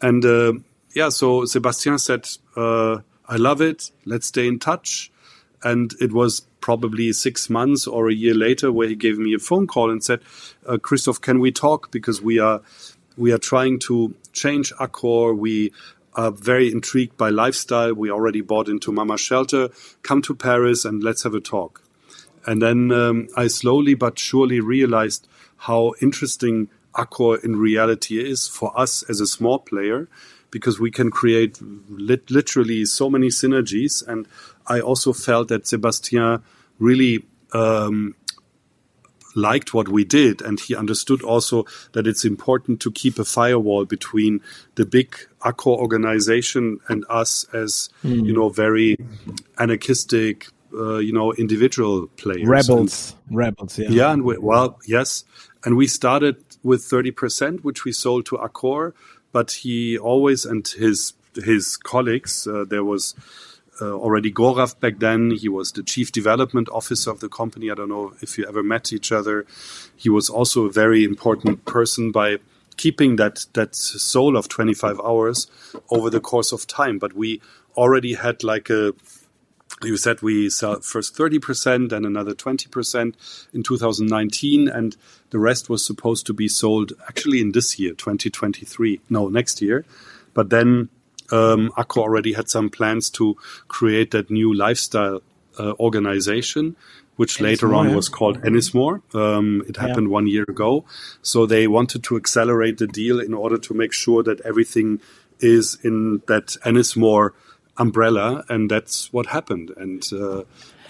And 0.00 0.24
uh, 0.24 0.54
yeah, 0.94 1.10
so 1.10 1.44
Sebastian 1.44 1.98
said, 1.98 2.28
uh, 2.56 2.98
"I 3.28 3.36
love 3.36 3.60
it. 3.60 3.90
Let's 4.04 4.26
stay 4.26 4.48
in 4.48 4.58
touch." 4.58 5.11
And 5.64 5.94
it 6.00 6.12
was 6.12 6.42
probably 6.60 7.12
six 7.12 7.50
months 7.50 7.86
or 7.86 8.08
a 8.08 8.14
year 8.14 8.34
later 8.34 8.72
where 8.72 8.88
he 8.88 8.94
gave 8.94 9.18
me 9.18 9.34
a 9.34 9.38
phone 9.38 9.66
call 9.66 9.90
and 9.90 10.02
said, 10.02 10.20
uh, 10.66 10.78
"Christoph, 10.78 11.20
can 11.20 11.40
we 11.40 11.52
talk? 11.52 11.90
Because 11.90 12.22
we 12.22 12.38
are 12.38 12.62
we 13.16 13.32
are 13.32 13.38
trying 13.38 13.78
to 13.80 14.14
change 14.32 14.72
Accor. 14.74 15.36
We 15.36 15.72
are 16.14 16.30
very 16.30 16.70
intrigued 16.70 17.16
by 17.16 17.30
lifestyle. 17.30 17.94
We 17.94 18.10
already 18.10 18.40
bought 18.40 18.68
into 18.68 18.92
Mama 18.92 19.18
Shelter. 19.18 19.70
Come 20.02 20.22
to 20.22 20.34
Paris 20.34 20.84
and 20.84 21.02
let's 21.02 21.22
have 21.22 21.34
a 21.34 21.40
talk." 21.40 21.82
And 22.44 22.60
then 22.60 22.90
um, 22.90 23.28
I 23.36 23.46
slowly 23.46 23.94
but 23.94 24.18
surely 24.18 24.60
realized 24.60 25.28
how 25.58 25.94
interesting 26.00 26.68
Accor 26.94 27.42
in 27.42 27.56
reality 27.56 28.18
is 28.18 28.48
for 28.48 28.78
us 28.78 29.02
as 29.08 29.20
a 29.20 29.26
small 29.26 29.58
player, 29.58 30.08
because 30.52 30.78
we 30.78 30.92
can 30.92 31.10
create 31.10 31.58
lit- 31.88 32.30
literally 32.30 32.84
so 32.84 33.10
many 33.10 33.26
synergies. 33.28 34.06
And 34.06 34.28
I 34.68 34.78
also 34.78 35.12
felt 35.12 35.48
that 35.48 35.66
Sebastian 35.66 36.44
really 36.78 37.24
um, 37.52 38.14
liked 39.34 39.74
what 39.74 39.88
we 39.88 40.04
did, 40.04 40.42
and 40.42 40.60
he 40.60 40.76
understood 40.76 41.22
also 41.22 41.64
that 41.92 42.06
it's 42.06 42.24
important 42.24 42.80
to 42.80 42.92
keep 42.92 43.18
a 43.18 43.24
firewall 43.24 43.84
between 43.84 44.40
the 44.76 44.86
big 44.86 45.16
Accor 45.40 45.76
organization 45.76 46.78
and 46.88 47.04
us 47.08 47.44
as 47.52 47.88
you 48.02 48.32
know 48.32 48.48
very 48.48 48.96
anarchistic, 49.58 50.48
uh, 50.74 50.98
you 50.98 51.12
know, 51.12 51.32
individual 51.32 52.06
players. 52.16 52.46
Rebels, 52.46 53.16
rebels. 53.30 53.78
Yeah. 53.78 53.88
Yeah, 53.90 54.12
and 54.12 54.22
we, 54.22 54.38
well, 54.38 54.78
yes, 54.86 55.24
and 55.64 55.76
we 55.76 55.86
started 55.86 56.36
with 56.62 56.84
thirty 56.84 57.10
percent, 57.10 57.64
which 57.64 57.84
we 57.84 57.92
sold 57.92 58.26
to 58.26 58.36
Accor, 58.36 58.92
but 59.32 59.50
he 59.50 59.98
always 59.98 60.44
and 60.44 60.66
his 60.68 61.14
his 61.34 61.76
colleagues. 61.76 62.46
Uh, 62.46 62.64
there 62.68 62.84
was 62.84 63.14
uh, 63.80 63.92
already 63.92 64.30
Gaurav 64.30 64.78
back 64.80 64.98
then. 64.98 65.30
He 65.30 65.48
was 65.48 65.72
the 65.72 65.82
chief 65.82 66.12
development 66.12 66.68
officer 66.70 67.10
of 67.10 67.20
the 67.20 67.28
company. 67.28 67.70
I 67.70 67.74
don't 67.74 67.88
know 67.88 68.12
if 68.20 68.38
you 68.38 68.46
ever 68.46 68.62
met 68.62 68.92
each 68.92 69.10
other. 69.10 69.46
He 69.96 70.08
was 70.08 70.28
also 70.28 70.66
a 70.66 70.70
very 70.70 71.04
important 71.04 71.64
person 71.64 72.12
by 72.12 72.38
keeping 72.76 73.16
that 73.16 73.46
that 73.54 73.74
soul 73.74 74.36
of 74.36 74.48
25 74.48 75.00
hours 75.00 75.46
over 75.90 76.10
the 76.10 76.20
course 76.20 76.52
of 76.52 76.66
time. 76.66 76.98
But 76.98 77.14
we 77.14 77.40
already 77.76 78.14
had 78.14 78.44
like 78.44 78.70
a 78.70 78.94
you 79.84 79.96
said 79.96 80.22
we 80.22 80.48
sell 80.50 80.80
first 80.80 81.16
30% 81.16 81.92
and 81.92 82.06
another 82.06 82.34
20% 82.34 83.14
in 83.52 83.62
2019 83.62 84.68
and 84.68 84.96
the 85.30 85.38
rest 85.38 85.68
was 85.68 85.84
supposed 85.84 86.26
to 86.26 86.32
be 86.32 86.48
sold 86.48 86.92
actually 87.08 87.40
in 87.40 87.52
this 87.52 87.78
year 87.78 87.92
2023 87.92 89.00
no 89.08 89.28
next 89.28 89.60
year 89.62 89.84
but 90.34 90.50
then 90.50 90.88
um, 91.30 91.72
Accor 91.78 92.02
already 92.02 92.34
had 92.34 92.48
some 92.48 92.68
plans 92.68 93.08
to 93.10 93.36
create 93.68 94.10
that 94.10 94.30
new 94.30 94.52
lifestyle 94.54 95.22
uh, 95.58 95.72
organization 95.80 96.76
which 97.16 97.40
later 97.40 97.74
on 97.74 97.94
was 97.94 98.08
called 98.08 98.40
Ennismore. 98.42 99.02
Um, 99.14 99.62
it 99.68 99.76
happened 99.76 100.08
one 100.08 100.26
year 100.26 100.44
ago. 100.48 100.84
So 101.20 101.46
they 101.46 101.68
wanted 101.68 102.02
to 102.04 102.16
accelerate 102.16 102.78
the 102.78 102.86
deal 102.86 103.20
in 103.20 103.34
order 103.34 103.58
to 103.58 103.74
make 103.74 103.92
sure 103.92 104.22
that 104.22 104.40
everything 104.40 105.00
is 105.38 105.78
in 105.82 106.22
that 106.26 106.56
Ennismore 106.64 107.30
umbrella, 107.78 108.44
and 108.48 108.70
that's 108.70 109.12
what 109.12 109.26
happened. 109.26 109.72
And 109.76 110.06
uh, 110.12 110.42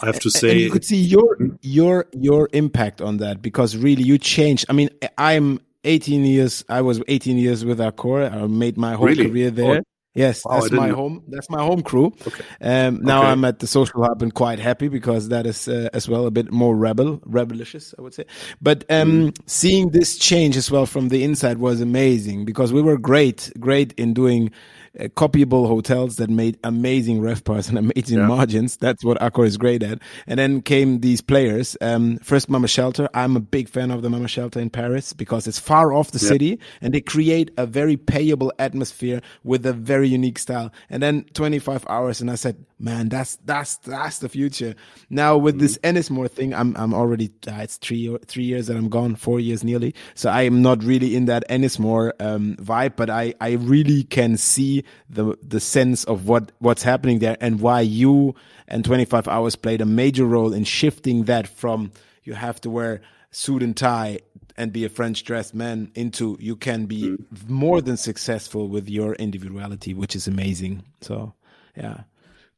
I 0.02 0.06
have 0.06 0.18
to 0.20 0.28
and 0.28 0.32
say, 0.32 0.58
you 0.58 0.70
could 0.70 0.84
see 0.84 0.96
your 0.96 1.36
your 1.62 2.06
your 2.12 2.48
impact 2.52 3.00
on 3.00 3.18
that 3.18 3.42
because 3.42 3.76
really 3.76 4.02
you 4.02 4.18
changed. 4.18 4.66
I 4.68 4.72
mean, 4.72 4.90
I'm 5.18 5.60
18 5.84 6.24
years. 6.24 6.64
I 6.68 6.80
was 6.82 7.02
18 7.08 7.38
years 7.38 7.64
with 7.64 7.78
Accor. 7.78 8.30
I 8.32 8.46
made 8.46 8.76
my 8.76 8.94
whole 8.94 9.06
Really? 9.06 9.26
career 9.28 9.50
there. 9.50 9.78
Oh. 9.78 9.82
Yes, 10.14 10.44
Wow, 10.44 10.60
that's 10.60 10.72
my 10.72 10.88
know. 10.88 10.94
home. 10.94 11.24
That's 11.28 11.48
my 11.48 11.60
home 11.62 11.82
crew. 11.82 12.12
Um, 12.60 13.00
now 13.02 13.20
Okay. 13.20 13.28
I'm 13.28 13.46
at 13.46 13.60
the 13.60 13.66
social 13.66 14.04
hub 14.04 14.20
and 14.20 14.34
quite 14.34 14.58
happy 14.58 14.88
because 14.88 15.30
that 15.30 15.46
is 15.46 15.68
uh, 15.68 15.88
as 15.94 16.06
well 16.06 16.26
a 16.26 16.30
bit 16.30 16.52
more 16.52 16.76
rebel, 16.76 17.18
rebellious, 17.24 17.94
I 17.98 18.02
would 18.02 18.12
say. 18.12 18.26
But 18.60 18.84
um, 18.90 19.30
Mm. 19.32 19.38
seeing 19.46 19.88
this 19.88 20.18
change 20.18 20.58
as 20.58 20.70
well 20.70 20.84
from 20.84 21.08
the 21.08 21.24
inside 21.24 21.56
was 21.58 21.80
amazing 21.80 22.44
because 22.44 22.74
we 22.74 22.82
were 22.82 22.98
great, 22.98 23.50
great 23.58 23.94
in 23.94 24.12
doing 24.12 24.50
uh, 24.98 25.04
copyable 25.04 25.66
hotels 25.66 26.16
that 26.16 26.28
made 26.30 26.58
amazing 26.64 27.20
RevPARs 27.20 27.68
and 27.68 27.78
amazing 27.92 28.18
Yeah. 28.18 28.26
margins. 28.26 28.76
That's 28.76 29.04
what 29.04 29.18
Accor 29.20 29.46
is 29.46 29.56
great 29.56 29.82
at. 29.82 29.98
And 30.26 30.38
then 30.38 30.60
came 30.62 31.00
these 31.00 31.20
players. 31.20 31.76
Um, 31.80 32.18
first, 32.18 32.48
Mama 32.50 32.68
Shelter. 32.68 33.08
I'm 33.14 33.36
a 33.36 33.40
big 33.40 33.68
fan 33.68 33.90
of 33.90 34.02
the 34.02 34.10
Mama 34.10 34.28
Shelter 34.28 34.60
in 34.60 34.70
Paris 34.70 35.12
because 35.12 35.46
it's 35.46 35.58
far 35.58 35.92
off 35.92 36.10
the 36.10 36.18
Yeah. 36.22 36.28
city 36.28 36.58
and 36.80 36.92
they 36.92 37.00
create 37.00 37.50
a 37.56 37.66
very 37.66 37.96
payable 37.96 38.52
atmosphere 38.58 39.20
with 39.44 39.64
a 39.66 39.72
very 39.72 40.08
unique 40.08 40.38
style. 40.38 40.70
And 40.90 41.02
then 41.02 41.24
25 41.34 41.86
hours, 41.88 42.20
and 42.20 42.30
I 42.30 42.34
said, 42.34 42.56
man, 42.78 43.08
that's 43.08 43.36
that's 43.44 43.76
that's 43.78 44.18
the 44.18 44.28
future. 44.28 44.74
Now 45.08 45.36
with 45.36 45.58
this 45.58 45.78
Ennismore 45.78 46.30
thing, 46.30 46.52
I'm 46.52 46.76
I'm 46.76 46.92
already 46.92 47.30
uh, 47.46 47.60
it's 47.62 47.76
three 47.76 48.08
or- 48.08 48.18
three 48.26 48.44
years 48.44 48.66
that 48.66 48.76
I'm 48.76 48.88
gone, 48.88 49.14
four 49.14 49.38
years 49.40 49.62
nearly. 49.64 49.94
So 50.14 50.28
I 50.30 50.42
am 50.42 50.62
not 50.62 50.82
really 50.82 51.14
in 51.16 51.26
that 51.26 51.44
Ennismore 51.48 52.12
um, 52.20 52.56
vibe, 52.60 52.96
but 52.96 53.08
I 53.08 53.34
I 53.40 53.52
really 53.52 54.02
can 54.04 54.36
see 54.36 54.81
the 55.08 55.36
the 55.42 55.60
sense 55.60 56.04
of 56.04 56.28
what 56.28 56.52
what's 56.58 56.82
happening 56.82 57.18
there 57.18 57.36
and 57.40 57.60
why 57.60 57.80
you 57.80 58.34
and 58.68 58.84
25 58.84 59.28
hours 59.28 59.56
played 59.56 59.80
a 59.80 59.86
major 59.86 60.24
role 60.24 60.52
in 60.52 60.64
shifting 60.64 61.24
that 61.24 61.46
from 61.46 61.92
you 62.24 62.34
have 62.34 62.60
to 62.60 62.70
wear 62.70 63.00
suit 63.30 63.62
and 63.62 63.76
tie 63.76 64.18
and 64.56 64.72
be 64.72 64.84
a 64.84 64.88
French 64.88 65.24
dressed 65.24 65.54
man 65.54 65.90
into 65.94 66.36
you 66.40 66.56
can 66.56 66.86
be 66.86 67.02
mm. 67.02 67.48
more 67.48 67.80
than 67.80 67.96
successful 67.96 68.68
with 68.68 68.88
your 68.88 69.14
individuality, 69.14 69.94
which 69.94 70.14
is 70.14 70.28
amazing. 70.28 70.82
So, 71.00 71.34
yeah, 71.76 72.02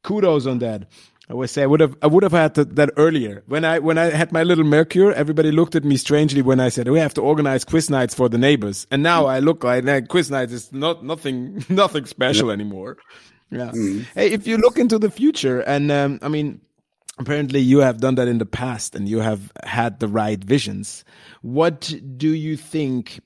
kudos 0.03 0.45
on 0.45 0.59
that. 0.59 0.87
I 1.29 1.33
always 1.33 1.51
say 1.51 1.63
I 1.63 1.65
would 1.65 1.79
have 1.79 1.95
I 2.01 2.07
would 2.07 2.23
have 2.23 2.31
had 2.31 2.53
that, 2.53 2.75
that 2.75 2.91
earlier 2.97 3.43
when 3.47 3.65
I 3.65 3.79
when 3.79 3.97
I 3.97 4.05
had 4.05 4.31
my 4.31 4.43
little 4.43 4.63
Mercure. 4.63 5.11
Everybody 5.13 5.51
looked 5.51 5.75
at 5.75 5.83
me 5.83 5.97
strangely 5.97 6.41
when 6.41 6.59
I 6.59 6.69
said 6.69 6.87
we 6.87 6.99
have 6.99 7.15
to 7.15 7.21
organize 7.21 7.65
quiz 7.65 7.89
nights 7.89 8.13
for 8.13 8.29
the 8.29 8.37
neighbors, 8.37 8.85
and 8.91 9.01
now 9.01 9.25
I 9.25 9.39
look 9.39 9.63
like 9.63 10.07
quiz 10.07 10.29
nights 10.29 10.53
is 10.53 10.71
not 10.71 11.03
nothing 11.03 11.65
nothing 11.69 12.05
special 12.05 12.51
anymore. 12.51 12.97
Yeah. 13.49 13.71
Hey, 14.15 14.31
if 14.31 14.47
you 14.47 14.57
look 14.57 14.77
into 14.77 14.99
the 14.99 15.09
future, 15.09 15.61
and 15.61 15.91
um, 15.91 16.19
I 16.21 16.29
mean, 16.29 16.61
apparently 17.17 17.59
you 17.59 17.79
have 17.79 17.99
done 17.99 18.15
that 18.15 18.27
in 18.27 18.37
the 18.37 18.45
past 18.45 18.95
and 18.95 19.07
you 19.07 19.19
have 19.19 19.51
had 19.63 19.99
the 19.99 20.07
right 20.07 20.43
visions 20.43 21.05
what 21.41 21.93
do 22.17 22.29
you 22.29 22.57
think 22.57 23.19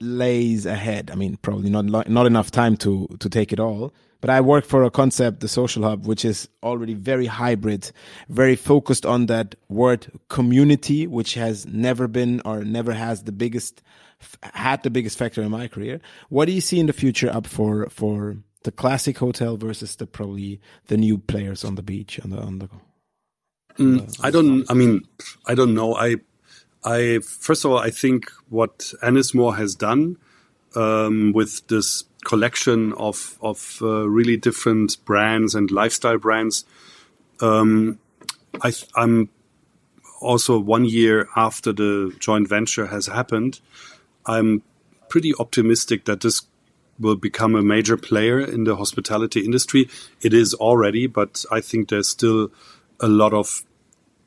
lays 0.00 0.66
ahead 0.66 1.10
i 1.10 1.14
mean 1.14 1.36
probably 1.42 1.70
not 1.70 2.08
not 2.08 2.26
enough 2.26 2.50
time 2.50 2.76
to 2.76 3.08
to 3.18 3.28
take 3.28 3.52
it 3.52 3.60
all 3.60 3.92
but 4.22 4.30
i 4.30 4.40
work 4.40 4.64
for 4.64 4.82
a 4.82 4.90
concept 4.90 5.40
the 5.40 5.48
social 5.48 5.82
hub 5.82 6.06
which 6.06 6.24
is 6.24 6.48
already 6.62 6.94
very 6.94 7.26
hybrid 7.26 7.92
very 8.30 8.56
focused 8.56 9.04
on 9.04 9.26
that 9.26 9.54
word 9.68 10.10
community 10.28 11.06
which 11.06 11.34
has 11.34 11.66
never 11.66 12.08
been 12.08 12.40
or 12.46 12.64
never 12.64 12.94
has 12.94 13.24
the 13.24 13.32
biggest 13.32 13.82
had 14.54 14.82
the 14.84 14.90
biggest 14.90 15.18
factor 15.18 15.42
in 15.42 15.50
my 15.50 15.68
career 15.68 16.00
what 16.30 16.46
do 16.46 16.52
you 16.52 16.60
see 16.62 16.80
in 16.80 16.86
the 16.86 16.94
future 16.94 17.30
up 17.30 17.46
for 17.46 17.86
for 17.90 18.36
the 18.62 18.72
classic 18.72 19.18
hotel 19.18 19.58
versus 19.58 19.96
the 19.96 20.06
probably 20.06 20.60
the 20.86 20.96
new 20.96 21.18
players 21.18 21.64
on 21.64 21.74
the 21.74 21.82
beach 21.82 22.18
on 22.24 22.30
the 22.30 22.38
on 22.38 22.58
the 22.60 22.70
I 24.22 24.30
don't. 24.30 24.70
I 24.70 24.74
mean, 24.74 25.02
I 25.46 25.54
don't 25.54 25.74
know. 25.74 25.94
I, 25.94 26.16
I 26.84 27.20
first 27.20 27.64
of 27.64 27.70
all, 27.70 27.78
I 27.78 27.90
think 27.90 28.30
what 28.48 28.92
Ennismore 29.02 29.56
has 29.56 29.74
done 29.74 30.16
um, 30.74 31.32
with 31.34 31.66
this 31.68 32.04
collection 32.24 32.92
of 32.94 33.38
of 33.42 33.78
uh, 33.82 34.08
really 34.08 34.36
different 34.36 35.04
brands 35.04 35.54
and 35.54 35.70
lifestyle 35.70 36.18
brands. 36.18 36.64
Um, 37.40 37.98
I, 38.62 38.72
I'm 38.94 39.28
also 40.20 40.58
one 40.58 40.84
year 40.84 41.28
after 41.36 41.72
the 41.72 42.14
joint 42.18 42.48
venture 42.48 42.86
has 42.86 43.06
happened. 43.06 43.60
I'm 44.26 44.62
pretty 45.08 45.32
optimistic 45.38 46.04
that 46.04 46.20
this 46.20 46.42
will 46.98 47.16
become 47.16 47.54
a 47.54 47.62
major 47.62 47.96
player 47.96 48.38
in 48.40 48.64
the 48.64 48.76
hospitality 48.76 49.44
industry. 49.44 49.88
It 50.20 50.32
is 50.32 50.54
already, 50.54 51.06
but 51.06 51.44
I 51.50 51.60
think 51.60 51.88
there's 51.88 52.08
still 52.08 52.52
a 53.00 53.08
lot 53.08 53.32
of 53.32 53.64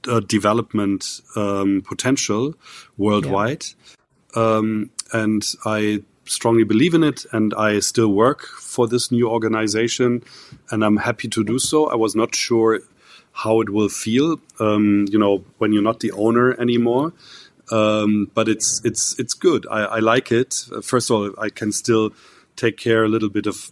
uh, 0.08 0.20
development 0.20 1.22
um, 1.36 1.82
potential 1.88 2.56
worldwide. 2.98 3.66
Um, 4.36 4.92
and 5.14 5.48
I 5.66 6.04
strongly 6.26 6.64
believe 6.64 6.94
in 6.94 7.04
it, 7.04 7.26
and 7.32 7.54
I 7.54 7.80
still 7.80 8.10
work 8.10 8.46
for 8.46 8.88
this 8.88 9.12
new 9.12 9.30
organization, 9.30 10.24
and 10.72 10.84
I'm 10.84 10.98
happy 10.98 11.28
to 11.30 11.44
do 11.44 11.60
so. 11.60 11.88
I 11.88 11.96
was 11.96 12.16
not 12.16 12.36
sure 12.36 12.82
how 13.32 13.62
it 13.62 13.70
will 13.70 13.90
feel, 13.90 14.40
um, 14.60 15.06
you 15.10 15.20
know, 15.20 15.44
when 15.58 15.74
you're 15.74 15.84
not 15.84 16.00
the 16.00 16.12
owner 16.14 16.60
anymore. 16.60 17.14
Um, 17.72 18.30
but 18.34 18.48
it's 18.48 18.82
it's 18.86 19.18
it's 19.20 19.34
good. 19.34 19.66
I, 19.70 19.82
I 19.86 20.00
like 20.00 20.32
it. 20.32 20.54
First 20.84 21.10
of 21.10 21.16
all, 21.16 21.32
I 21.40 21.50
can 21.50 21.72
still 21.72 22.12
take 22.56 22.78
care 22.78 23.04
a 23.04 23.10
little 23.10 23.30
bit 23.30 23.48
of 23.48 23.72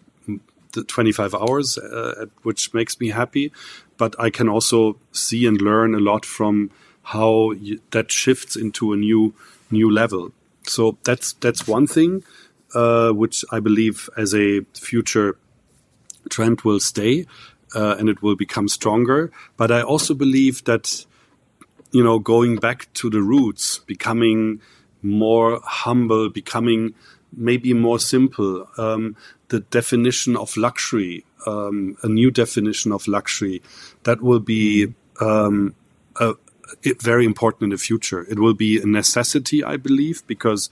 the 0.73 0.83
25 0.83 1.35
hours, 1.35 1.77
uh, 1.77 2.25
which 2.41 2.73
makes 2.73 2.99
me 2.99 3.09
happy. 3.09 3.51
But 3.97 4.19
I 4.19 4.31
can 4.31 4.49
also 4.49 4.97
see 5.11 5.45
and 5.45 5.61
learn 5.61 5.93
a 5.93 5.99
lot 5.99 6.25
from 6.25 6.71
how 7.03 7.51
you, 7.51 7.79
that 7.91 8.11
shifts 8.11 8.55
into 8.55 8.93
a 8.93 8.97
new 8.97 9.33
new 9.69 9.91
level. 9.91 10.31
So 10.63 10.97
that's 11.03 11.33
that's 11.33 11.67
one 11.67 11.87
thing 11.87 12.23
uh, 12.73 13.11
which 13.11 13.45
I 13.51 13.59
believe 13.59 14.09
as 14.17 14.33
a 14.33 14.61
future 14.73 15.37
trend 16.29 16.61
will 16.61 16.79
stay 16.79 17.25
uh, 17.75 17.95
and 17.97 18.09
it 18.09 18.21
will 18.21 18.35
become 18.35 18.67
stronger. 18.67 19.31
But 19.57 19.71
I 19.71 19.81
also 19.81 20.13
believe 20.13 20.63
that 20.65 21.05
you 21.91 22.03
know 22.03 22.19
going 22.19 22.57
back 22.57 22.91
to 22.95 23.09
the 23.09 23.21
roots, 23.21 23.79
becoming 23.79 24.61
more 25.01 25.59
humble, 25.63 26.29
becoming 26.29 26.93
maybe 27.35 27.73
more 27.73 27.99
simple. 27.99 28.67
Um, 28.77 29.15
the 29.49 29.59
definition 29.59 30.35
of 30.35 30.55
luxury, 30.57 31.25
um, 31.45 31.95
a 32.01 32.07
new 32.07 32.31
definition 32.31 32.91
of 32.91 33.07
luxury, 33.07 33.61
that 34.03 34.21
will 34.21 34.39
be 34.39 34.93
um, 35.19 35.75
a, 36.19 36.33
very 37.01 37.25
important 37.25 37.63
in 37.63 37.69
the 37.69 37.77
future. 37.77 38.25
It 38.29 38.39
will 38.39 38.53
be 38.53 38.81
a 38.81 38.85
necessity, 38.85 39.63
I 39.63 39.77
believe, 39.77 40.25
because 40.25 40.69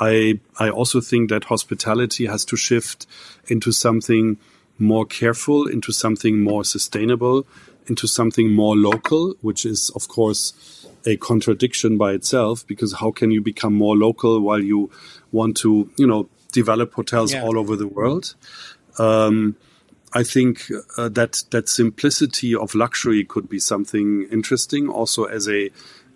I 0.00 0.40
I 0.58 0.70
also 0.70 1.00
think 1.00 1.30
that 1.30 1.44
hospitality 1.44 2.26
has 2.26 2.44
to 2.46 2.56
shift 2.56 3.06
into 3.46 3.72
something 3.72 4.38
more 4.78 5.06
careful, 5.06 5.66
into 5.66 5.92
something 5.92 6.40
more 6.40 6.64
sustainable, 6.64 7.46
into 7.86 8.06
something 8.06 8.52
more 8.52 8.76
local, 8.76 9.34
which 9.40 9.64
is 9.64 9.90
of 9.94 10.08
course 10.08 10.86
a 11.06 11.16
contradiction 11.16 11.98
by 11.98 12.12
itself 12.12 12.66
because 12.66 12.94
how 12.94 13.10
can 13.10 13.30
you 13.30 13.40
become 13.40 13.74
more 13.74 13.96
local 13.96 14.40
while 14.40 14.62
you 14.62 14.90
want 15.32 15.56
to, 15.58 15.90
you 15.96 16.06
know, 16.06 16.28
develop 16.52 16.94
hotels 16.94 17.32
yeah. 17.32 17.42
all 17.42 17.58
over 17.58 17.76
the 17.76 17.86
world? 17.86 18.34
Um, 18.98 19.56
I 20.12 20.22
think 20.22 20.70
uh, 20.96 21.08
that 21.10 21.42
that 21.50 21.68
simplicity 21.68 22.54
of 22.54 22.74
luxury 22.74 23.24
could 23.24 23.48
be 23.48 23.58
something 23.58 24.28
interesting, 24.30 24.88
also 24.88 25.24
as 25.24 25.48
a 25.48 25.70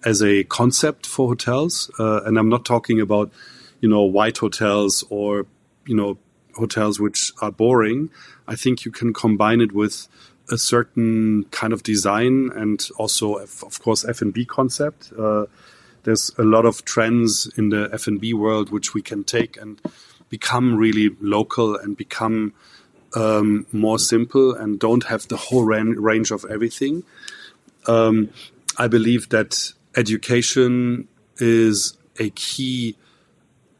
as 0.04 0.22
a 0.22 0.44
concept 0.44 1.04
for 1.04 1.28
hotels. 1.28 1.90
Uh, 1.98 2.22
and 2.24 2.38
I'm 2.38 2.48
not 2.48 2.64
talking 2.64 3.00
about 3.00 3.32
you 3.80 3.88
know 3.88 4.02
white 4.02 4.38
hotels 4.38 5.04
or 5.10 5.46
you 5.86 5.96
know 5.96 6.18
hotels 6.54 7.00
which 7.00 7.32
are 7.40 7.52
boring. 7.52 8.10
I 8.46 8.56
think 8.56 8.84
you 8.84 8.90
can 8.90 9.12
combine 9.12 9.60
it 9.60 9.72
with 9.72 10.08
a 10.50 10.58
certain 10.58 11.44
kind 11.50 11.72
of 11.72 11.82
design 11.82 12.50
and 12.54 12.86
also, 12.98 13.36
of 13.36 13.80
course, 13.82 14.04
F 14.04 14.22
and 14.22 14.32
B 14.32 14.44
concept. 14.44 15.12
Uh, 15.18 15.46
there's 16.04 16.30
a 16.38 16.42
lot 16.42 16.64
of 16.64 16.84
trends 16.84 17.50
in 17.56 17.68
the 17.68 17.90
F 17.92 18.06
and 18.06 18.20
B 18.20 18.32
world 18.32 18.70
which 18.70 18.94
we 18.94 19.02
can 19.02 19.24
take 19.24 19.56
and 19.56 19.80
become 20.28 20.76
really 20.76 21.10
local 21.20 21.76
and 21.76 21.96
become 21.96 22.54
um, 23.14 23.66
more 23.72 23.98
simple 23.98 24.54
and 24.54 24.78
don't 24.78 25.04
have 25.04 25.28
the 25.28 25.36
whole 25.36 25.64
range 25.64 26.30
of 26.30 26.44
everything. 26.50 27.02
Um, 27.86 28.30
I 28.76 28.88
believe 28.88 29.30
that 29.30 29.72
education 29.96 31.08
is 31.38 31.96
a 32.18 32.30
key 32.30 32.96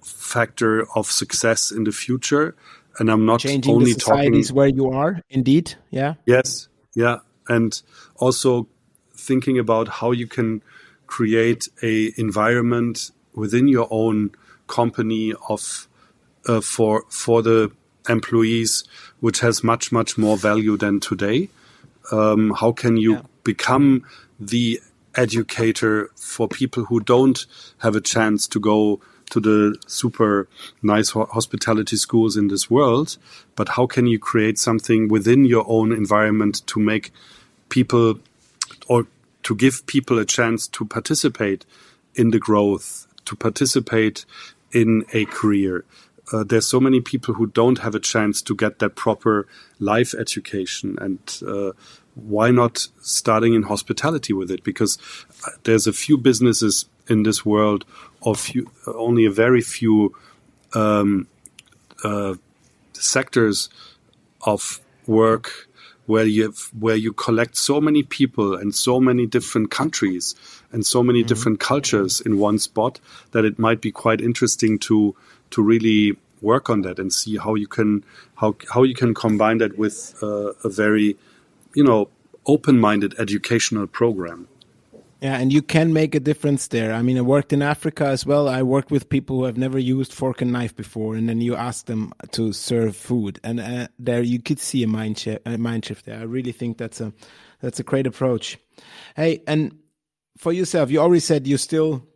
factor 0.09 0.87
of 0.97 1.11
success 1.11 1.71
in 1.71 1.85
the 1.85 1.93
future. 1.93 2.55
And 2.99 3.11
I'm 3.11 3.25
not 3.25 3.41
Changing 3.41 3.75
only 3.75 3.93
the 3.93 4.01
societies 4.01 4.49
talking 4.49 4.57
where 4.57 4.69
you 4.69 4.91
are, 4.91 5.23
indeed. 5.31 5.75
Yeah. 5.91 6.15
Yes. 6.27 6.69
Yeah. 6.95 7.19
And 7.49 7.81
also 8.17 8.67
thinking 9.15 9.59
about 9.59 9.89
how 9.89 10.11
you 10.11 10.27
can 10.27 10.63
create 11.07 11.69
a 11.83 12.13
environment 12.17 13.11
within 13.35 13.69
your 13.69 13.87
own 13.91 14.31
company 14.67 15.33
of 15.49 15.89
uh, 16.47 16.61
for 16.61 17.05
for 17.09 17.43
the 17.43 17.71
employees, 18.09 18.85
which 19.21 19.41
has 19.41 19.63
much 19.63 19.93
much 19.93 20.19
more 20.19 20.37
value 20.37 20.77
than 20.77 21.01
today. 21.01 21.49
Um, 22.11 22.53
how 22.59 22.73
can 22.73 22.97
you 22.97 23.15
yeah. 23.15 23.23
become 23.45 24.05
the 24.41 24.81
educator 25.15 26.11
for 26.17 26.49
people 26.49 26.85
who 26.85 27.01
don't 27.01 27.45
have 27.79 27.97
a 27.97 28.01
chance 28.01 28.47
to 28.49 28.61
go 28.61 29.01
to 29.31 29.41
the 29.41 29.77
super 29.87 30.49
nice 30.83 31.11
hospitality 31.11 31.97
schools 31.97 32.37
in 32.37 32.49
this 32.49 32.71
world, 32.71 33.17
but 33.57 33.71
how 33.71 33.87
can 33.87 34.07
you 34.07 34.19
create 34.19 34.59
something 34.59 35.09
within 35.09 35.45
your 35.45 35.65
own 35.69 35.93
environment 35.93 36.67
to 36.69 36.81
make 36.81 37.13
people 37.69 38.19
or 38.89 39.07
to 39.43 39.55
give 39.55 39.87
people 39.87 40.19
a 40.19 40.25
chance 40.25 40.67
to 40.69 40.85
participate 40.85 41.65
in 42.15 42.31
the 42.31 42.39
growth, 42.39 43.07
to 43.25 43.37
participate 43.37 44.25
in 44.73 45.05
a 45.13 45.25
career? 45.27 45.85
uh, 46.33 46.45
there's 46.45 46.67
so 46.67 46.81
many 46.81 47.01
people 47.01 47.35
who 47.35 47.47
don't 47.47 47.79
have 47.79 47.95
a 47.95 48.01
chance 48.01 48.43
to 48.43 48.55
get 48.55 48.79
that 48.79 48.97
proper 48.97 49.47
life 49.79 50.15
education 50.15 50.97
and 51.01 51.41
uh, 51.47 51.73
why 52.15 52.51
not 52.51 52.89
starting 53.01 53.55
in 53.55 53.63
hospitality 53.63 54.33
with 54.33 54.51
it 54.51 54.63
because 54.65 54.99
uh, 55.47 55.51
there's 55.65 55.87
a 55.87 55.93
few 55.93 56.19
businesses 56.19 56.87
in 57.09 57.23
this 57.23 57.45
world 57.45 57.85
of 58.23 58.41
few, 58.41 58.71
only 58.87 59.25
a 59.25 59.31
very 59.31 59.61
few 59.61 60.15
um, 60.75 61.27
uh, 62.05 62.35
sectors 62.93 63.69
of 64.43 64.81
work 65.07 65.69
where 66.07 66.25
you 66.25 66.45
have, 66.45 66.59
where 66.79 66.97
you 66.97 67.13
collect 67.13 67.57
so 67.57 67.81
many 67.81 68.03
people 68.03 68.55
and 68.55 68.75
so 68.75 68.99
many 68.99 69.27
different 69.27 69.71
countries 69.71 70.35
and 70.73 70.87
so 70.87 71.03
many 71.03 71.21
mm 71.21 71.25
-hmm. 71.25 71.29
different 71.29 71.61
cultures 71.61 72.21
in 72.21 72.41
one 72.41 72.59
spot 72.59 73.01
that 73.33 73.45
it 73.45 73.59
might 73.59 73.81
be 73.81 73.91
quite 73.91 74.25
interesting 74.25 74.79
to 74.79 75.15
to 75.51 75.63
really 75.63 76.17
work 76.41 76.71
on 76.71 76.83
that 76.83 76.99
and 76.99 77.13
see 77.13 77.37
how 77.37 77.57
you 77.57 77.67
can 77.67 78.05
how 78.35 78.55
how 78.75 78.85
you 78.85 78.95
can 78.95 79.15
combine 79.15 79.59
that 79.59 79.79
with 79.79 80.15
uh, 80.23 80.53
a 80.65 80.69
very 80.69 81.17
you 81.75 81.85
know 81.85 82.09
open-minded 82.45 83.15
educational 83.19 83.87
program 83.87 84.49
yeah 85.21 85.37
and 85.39 85.53
you 85.53 85.63
can 85.63 85.93
make 85.93 86.15
a 86.15 86.21
difference 86.21 86.69
there. 86.69 86.93
I 86.93 87.03
mean 87.03 87.19
i 87.19 87.21
worked 87.21 87.53
in 87.53 87.63
africa 87.63 88.07
as 88.07 88.25
well. 88.27 88.49
I 88.49 88.63
worked 88.63 88.91
with 88.91 89.09
people 89.09 89.37
who 89.39 89.45
have 89.45 89.57
never 89.59 89.79
used 89.79 90.13
fork 90.13 90.41
and 90.43 90.53
knife 90.53 90.75
before 90.77 91.15
and 91.15 91.29
then 91.29 91.41
you 91.41 91.55
ask 91.57 91.87
them 91.87 92.13
to 92.33 92.53
serve 92.53 92.97
food 92.97 93.41
and 93.43 93.61
uh, 93.61 93.89
there 93.99 94.23
you 94.23 94.41
could 94.41 94.61
see 94.61 94.83
a 94.83 94.87
mind 94.89 95.19
shift 95.19 95.43
a 95.47 95.59
mind 95.59 95.85
shift 95.85 96.07
there. 96.07 96.19
I 96.21 96.25
really 96.25 96.53
think 96.53 96.79
that's 96.79 97.01
a 97.01 97.13
that's 97.61 97.81
a 97.81 97.85
great 97.85 98.07
approach. 98.07 98.59
Hey 99.17 99.43
and 99.47 99.79
for 100.37 100.53
yourself 100.53 100.91
you 100.91 101.01
already 101.01 101.21
said 101.21 101.47
you 101.47 101.57
still 101.57 102.07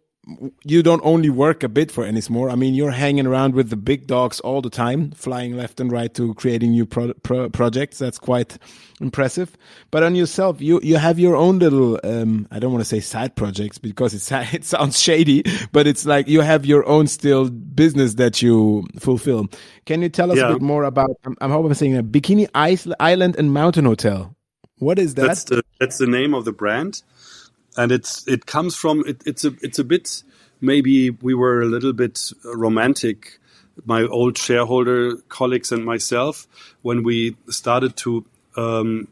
you 0.64 0.82
don't 0.82 1.00
only 1.04 1.30
work 1.30 1.64
a 1.64 1.68
bit 1.68 1.90
for 1.90 2.04
Ennismore. 2.04 2.52
I 2.52 2.54
mean, 2.54 2.74
you're 2.74 2.92
hanging 2.92 3.26
around 3.26 3.54
with 3.54 3.70
the 3.70 3.76
big 3.76 4.06
dogs 4.06 4.38
all 4.40 4.62
the 4.62 4.70
time, 4.70 5.10
flying 5.12 5.56
left 5.56 5.80
and 5.80 5.90
right 5.90 6.12
to 6.14 6.32
creating 6.34 6.70
new 6.70 6.86
pro 6.86 7.12
pro 7.14 7.50
projects. 7.50 7.98
That's 7.98 8.18
quite 8.18 8.56
impressive. 9.00 9.56
But 9.90 10.04
on 10.04 10.14
yourself, 10.14 10.60
you 10.60 10.80
you 10.82 10.96
have 10.96 11.18
your 11.18 11.34
own 11.34 11.58
little. 11.58 11.98
Um, 12.04 12.46
I 12.52 12.60
don't 12.60 12.70
want 12.70 12.82
to 12.82 12.88
say 12.88 13.00
side 13.00 13.34
projects 13.34 13.78
because 13.78 14.14
it's 14.14 14.30
it 14.54 14.64
sounds 14.64 15.00
shady, 15.00 15.42
but 15.72 15.88
it's 15.88 16.06
like 16.06 16.28
you 16.28 16.40
have 16.40 16.64
your 16.64 16.86
own 16.86 17.08
still 17.08 17.50
business 17.50 18.14
that 18.14 18.40
you 18.42 18.86
fulfill. 19.00 19.48
Can 19.86 20.02
you 20.02 20.08
tell 20.08 20.30
us 20.30 20.38
yeah. 20.38 20.50
a 20.50 20.52
bit 20.52 20.62
more 20.62 20.84
about? 20.84 21.10
I'm, 21.24 21.36
I'm 21.40 21.50
hoping 21.50 21.70
I'm 21.70 21.74
saying 21.74 21.96
a 21.96 22.04
Bikini 22.04 22.48
Island 23.00 23.36
and 23.36 23.52
Mountain 23.52 23.86
Hotel. 23.86 24.36
What 24.78 25.00
is 25.00 25.14
that? 25.14 25.26
That's 25.26 25.44
the 25.44 25.64
that's 25.80 25.98
the 25.98 26.06
name 26.06 26.32
of 26.32 26.44
the 26.44 26.52
brand 26.52 27.02
and 27.76 27.92
it's 27.92 28.26
it 28.26 28.46
comes 28.46 28.76
from 28.76 29.04
it, 29.06 29.22
it's 29.26 29.44
a 29.44 29.54
it's 29.62 29.78
a 29.78 29.84
bit 29.84 30.22
maybe 30.60 31.10
we 31.10 31.34
were 31.34 31.62
a 31.62 31.66
little 31.66 31.92
bit 31.92 32.32
romantic 32.44 33.38
my 33.86 34.02
old 34.02 34.36
shareholder 34.36 35.16
colleagues 35.28 35.72
and 35.72 35.84
myself 35.84 36.46
when 36.82 37.02
we 37.02 37.36
started 37.48 37.96
to 37.96 38.24
um, 38.56 39.08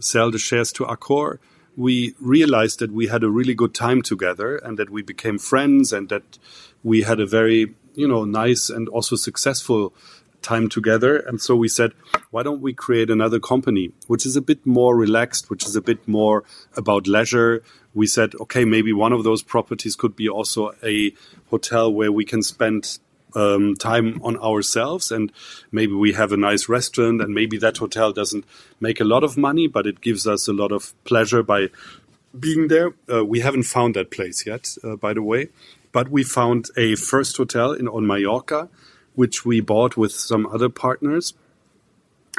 sell 0.00 0.30
the 0.30 0.38
shares 0.38 0.72
to 0.72 0.84
Accor 0.84 1.38
we 1.76 2.14
realized 2.20 2.80
that 2.80 2.92
we 2.92 3.06
had 3.06 3.22
a 3.22 3.30
really 3.30 3.54
good 3.54 3.74
time 3.74 4.02
together 4.02 4.56
and 4.56 4.78
that 4.78 4.90
we 4.90 5.02
became 5.02 5.38
friends 5.38 5.92
and 5.92 6.08
that 6.08 6.38
we 6.82 7.02
had 7.02 7.20
a 7.20 7.26
very 7.26 7.74
you 7.94 8.08
know 8.08 8.24
nice 8.24 8.68
and 8.68 8.88
also 8.88 9.16
successful 9.16 9.94
time 10.42 10.68
together. 10.68 11.16
And 11.16 11.40
so 11.40 11.56
we 11.56 11.68
said, 11.68 11.92
why 12.30 12.42
don't 12.42 12.60
we 12.60 12.72
create 12.72 13.10
another 13.10 13.40
company, 13.40 13.92
which 14.06 14.26
is 14.26 14.36
a 14.36 14.42
bit 14.42 14.64
more 14.66 14.96
relaxed, 14.96 15.50
which 15.50 15.64
is 15.66 15.76
a 15.76 15.80
bit 15.80 16.06
more 16.06 16.44
about 16.76 17.06
leisure. 17.06 17.62
We 17.94 18.06
said, 18.06 18.34
okay, 18.40 18.64
maybe 18.64 18.92
one 18.92 19.12
of 19.12 19.24
those 19.24 19.42
properties 19.42 19.96
could 19.96 20.16
be 20.16 20.28
also 20.28 20.72
a 20.82 21.12
hotel 21.50 21.92
where 21.92 22.12
we 22.12 22.24
can 22.24 22.42
spend 22.42 22.98
um, 23.34 23.74
time 23.76 24.20
on 24.22 24.36
ourselves 24.38 25.10
and 25.10 25.32
maybe 25.70 25.94
we 25.94 26.12
have 26.12 26.32
a 26.32 26.36
nice 26.36 26.68
restaurant 26.68 27.20
and 27.22 27.34
maybe 27.34 27.58
that 27.58 27.78
hotel 27.78 28.12
doesn't 28.12 28.44
make 28.80 29.00
a 29.00 29.04
lot 29.04 29.24
of 29.24 29.36
money, 29.36 29.66
but 29.66 29.86
it 29.86 30.00
gives 30.00 30.26
us 30.26 30.48
a 30.48 30.52
lot 30.52 30.72
of 30.72 30.92
pleasure 31.04 31.42
by 31.42 31.68
being 32.38 32.68
there. 32.68 32.94
Uh, 33.10 33.24
we 33.24 33.40
haven't 33.40 33.64
found 33.64 33.94
that 33.94 34.10
place 34.10 34.46
yet, 34.46 34.76
uh, 34.84 34.96
by 34.96 35.12
the 35.12 35.22
way, 35.22 35.48
but 35.92 36.08
we 36.08 36.22
found 36.22 36.70
a 36.76 36.94
first 36.96 37.36
hotel 37.36 37.72
in 37.72 37.88
on 37.88 38.06
Mallorca 38.06 38.68
which 39.14 39.44
we 39.44 39.60
bought 39.60 39.96
with 39.96 40.12
some 40.12 40.46
other 40.46 40.68
partners 40.68 41.34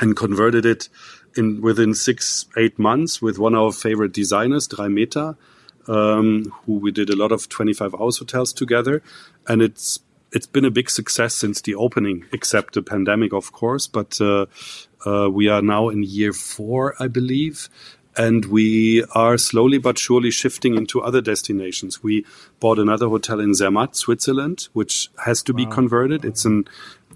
and 0.01 0.15
converted 0.15 0.65
it 0.65 0.89
in 1.35 1.61
within 1.61 1.93
six, 1.93 2.45
eight 2.57 2.77
months 2.79 3.21
with 3.21 3.37
one 3.39 3.55
of 3.55 3.61
our 3.61 3.71
favorite 3.71 4.13
designers, 4.13 4.67
Dreimeter. 4.67 5.35
um, 5.87 6.45
who 6.65 6.73
we 6.75 6.91
did 6.91 7.09
a 7.09 7.15
lot 7.15 7.31
of 7.31 7.49
25 7.49 7.95
hours 7.95 8.17
hotels 8.17 8.53
together, 8.53 9.01
and 9.47 9.61
it's 9.61 9.99
it's 10.31 10.47
been 10.47 10.65
a 10.65 10.71
big 10.71 10.89
success 10.89 11.35
since 11.35 11.61
the 11.61 11.75
opening, 11.75 12.25
except 12.31 12.73
the 12.73 12.81
pandemic, 12.81 13.33
of 13.33 13.51
course. 13.51 13.85
But 13.85 14.19
uh, 14.19 14.47
uh, 15.05 15.29
we 15.29 15.47
are 15.47 15.61
now 15.61 15.89
in 15.89 16.01
year 16.03 16.33
four, 16.33 16.95
I 16.99 17.07
believe, 17.07 17.69
and 18.15 18.45
we 18.45 19.03
are 19.15 19.37
slowly 19.37 19.77
but 19.77 19.97
surely 19.97 20.31
shifting 20.31 20.75
into 20.75 21.01
other 21.01 21.21
destinations. 21.21 22.03
We 22.03 22.25
bought 22.59 22.79
another 22.79 23.07
hotel 23.07 23.39
in 23.39 23.53
Zermatt, 23.53 23.95
Switzerland, 23.95 24.67
which 24.73 25.09
has 25.25 25.41
to 25.43 25.53
wow. 25.53 25.57
be 25.57 25.65
converted. 25.65 26.23
It's 26.25 26.45
an 26.45 26.67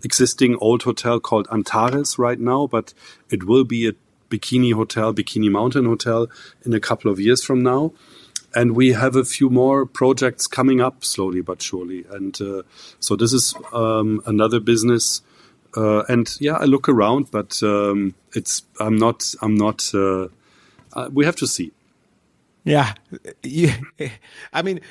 existing 0.03 0.55
old 0.61 0.83
hotel 0.83 1.19
called 1.19 1.47
Antares 1.51 2.17
right 2.17 2.39
now, 2.39 2.67
but 2.67 2.93
it 3.29 3.43
will 3.45 3.63
be 3.63 3.87
a 3.87 3.93
bikini 4.29 4.73
hotel, 4.73 5.13
bikini 5.13 5.49
mountain 5.49 5.85
hotel 5.85 6.27
in 6.65 6.73
a 6.73 6.79
couple 6.79 7.11
of 7.11 7.19
years 7.19 7.43
from 7.43 7.63
now 7.63 7.93
and 8.55 8.75
we 8.75 8.93
have 8.93 9.15
a 9.15 9.23
few 9.23 9.49
more 9.49 9.85
projects 9.85 10.47
coming 10.47 10.81
up 10.81 11.03
slowly 11.03 11.41
but 11.41 11.61
surely. 11.61 12.05
And 12.09 12.39
uh, 12.41 12.63
so 12.99 13.15
this 13.15 13.31
is 13.31 13.53
um, 13.71 14.21
another 14.25 14.59
business. 14.59 15.21
Uh, 15.75 16.03
and 16.09 16.29
yeah, 16.39 16.53
I 16.53 16.63
look 16.65 16.89
around, 16.89 17.29
but 17.29 17.61
um, 17.61 18.15
it's 18.33 18.63
I'm 18.79 18.97
not 18.97 19.33
I'm 19.41 19.55
not. 19.55 19.93
Uh, 19.93 20.29
uh 20.93 21.09
we 21.11 21.25
have 21.25 21.35
to 21.37 21.47
see. 21.47 21.71
Yeah, 22.63 22.95
I 24.53 24.61
mean, 24.61 24.81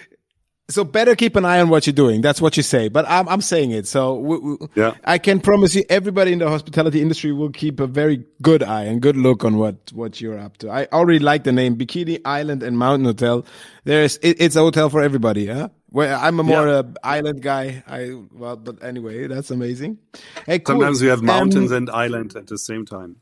so 0.68 0.82
better 0.82 1.14
keep 1.14 1.36
an 1.36 1.44
eye 1.44 1.61
on 1.61 1.68
what 1.68 1.86
you're 1.86 1.94
doing. 1.94 2.20
That's 2.22 2.40
what 2.40 2.57
you 2.57 2.62
say, 2.62 2.88
but 2.88 3.05
I'm 3.09 3.28
I'm 3.28 3.40
saying 3.40 3.70
it. 3.70 3.86
So 3.86 4.14
we, 4.14 4.38
we, 4.38 4.57
yeah. 4.74 4.94
I 5.05 5.18
can 5.18 5.40
promise 5.40 5.74
you, 5.74 5.84
everybody 5.88 6.32
in 6.32 6.40
the 6.40 6.49
hospitality 6.49 7.01
industry 7.01 7.32
will 7.32 7.51
keep 7.51 7.78
a 7.78 7.86
very 7.86 8.24
good 8.42 8.62
eye 8.62 8.84
and 8.84 9.01
good 9.01 9.16
look 9.16 9.44
on 9.44 9.59
what 9.59 9.92
what 9.92 10.20
you're 10.20 10.38
up 10.38 10.57
to. 10.59 10.70
I 10.70 10.86
already 10.92 11.20
like 11.20 11.44
the 11.44 11.53
name 11.53 11.76
Bikini 11.76 12.20
Island 12.24 12.62
and 12.62 12.78
Mountain 12.78 13.07
Hotel. 13.07 13.44
There's 13.84 14.16
it, 14.18 14.40
it's 14.40 14.57
a 14.57 14.61
hotel 14.61 14.90
for 14.90 15.03
everybody. 15.03 15.47
Huh? 15.47 15.68
Well, 15.90 16.18
I'm 16.20 16.40
a 16.40 16.42
more 16.42 16.66
yeah. 16.66 16.78
uh, 16.78 16.92
island 17.05 17.42
guy. 17.42 17.84
I 17.86 18.14
well, 18.32 18.57
but 18.57 18.82
anyway, 18.82 19.28
that's 19.28 19.53
amazing. 19.53 19.99
Hey, 20.47 20.59
cool. 20.59 20.74
Sometimes 20.74 21.01
we 21.01 21.09
have 21.09 21.22
mountains 21.22 21.70
um, 21.70 21.76
and 21.76 21.90
islands 21.90 22.34
at 22.34 22.49
the 22.49 22.59
same 22.59 22.84
time. 22.84 23.16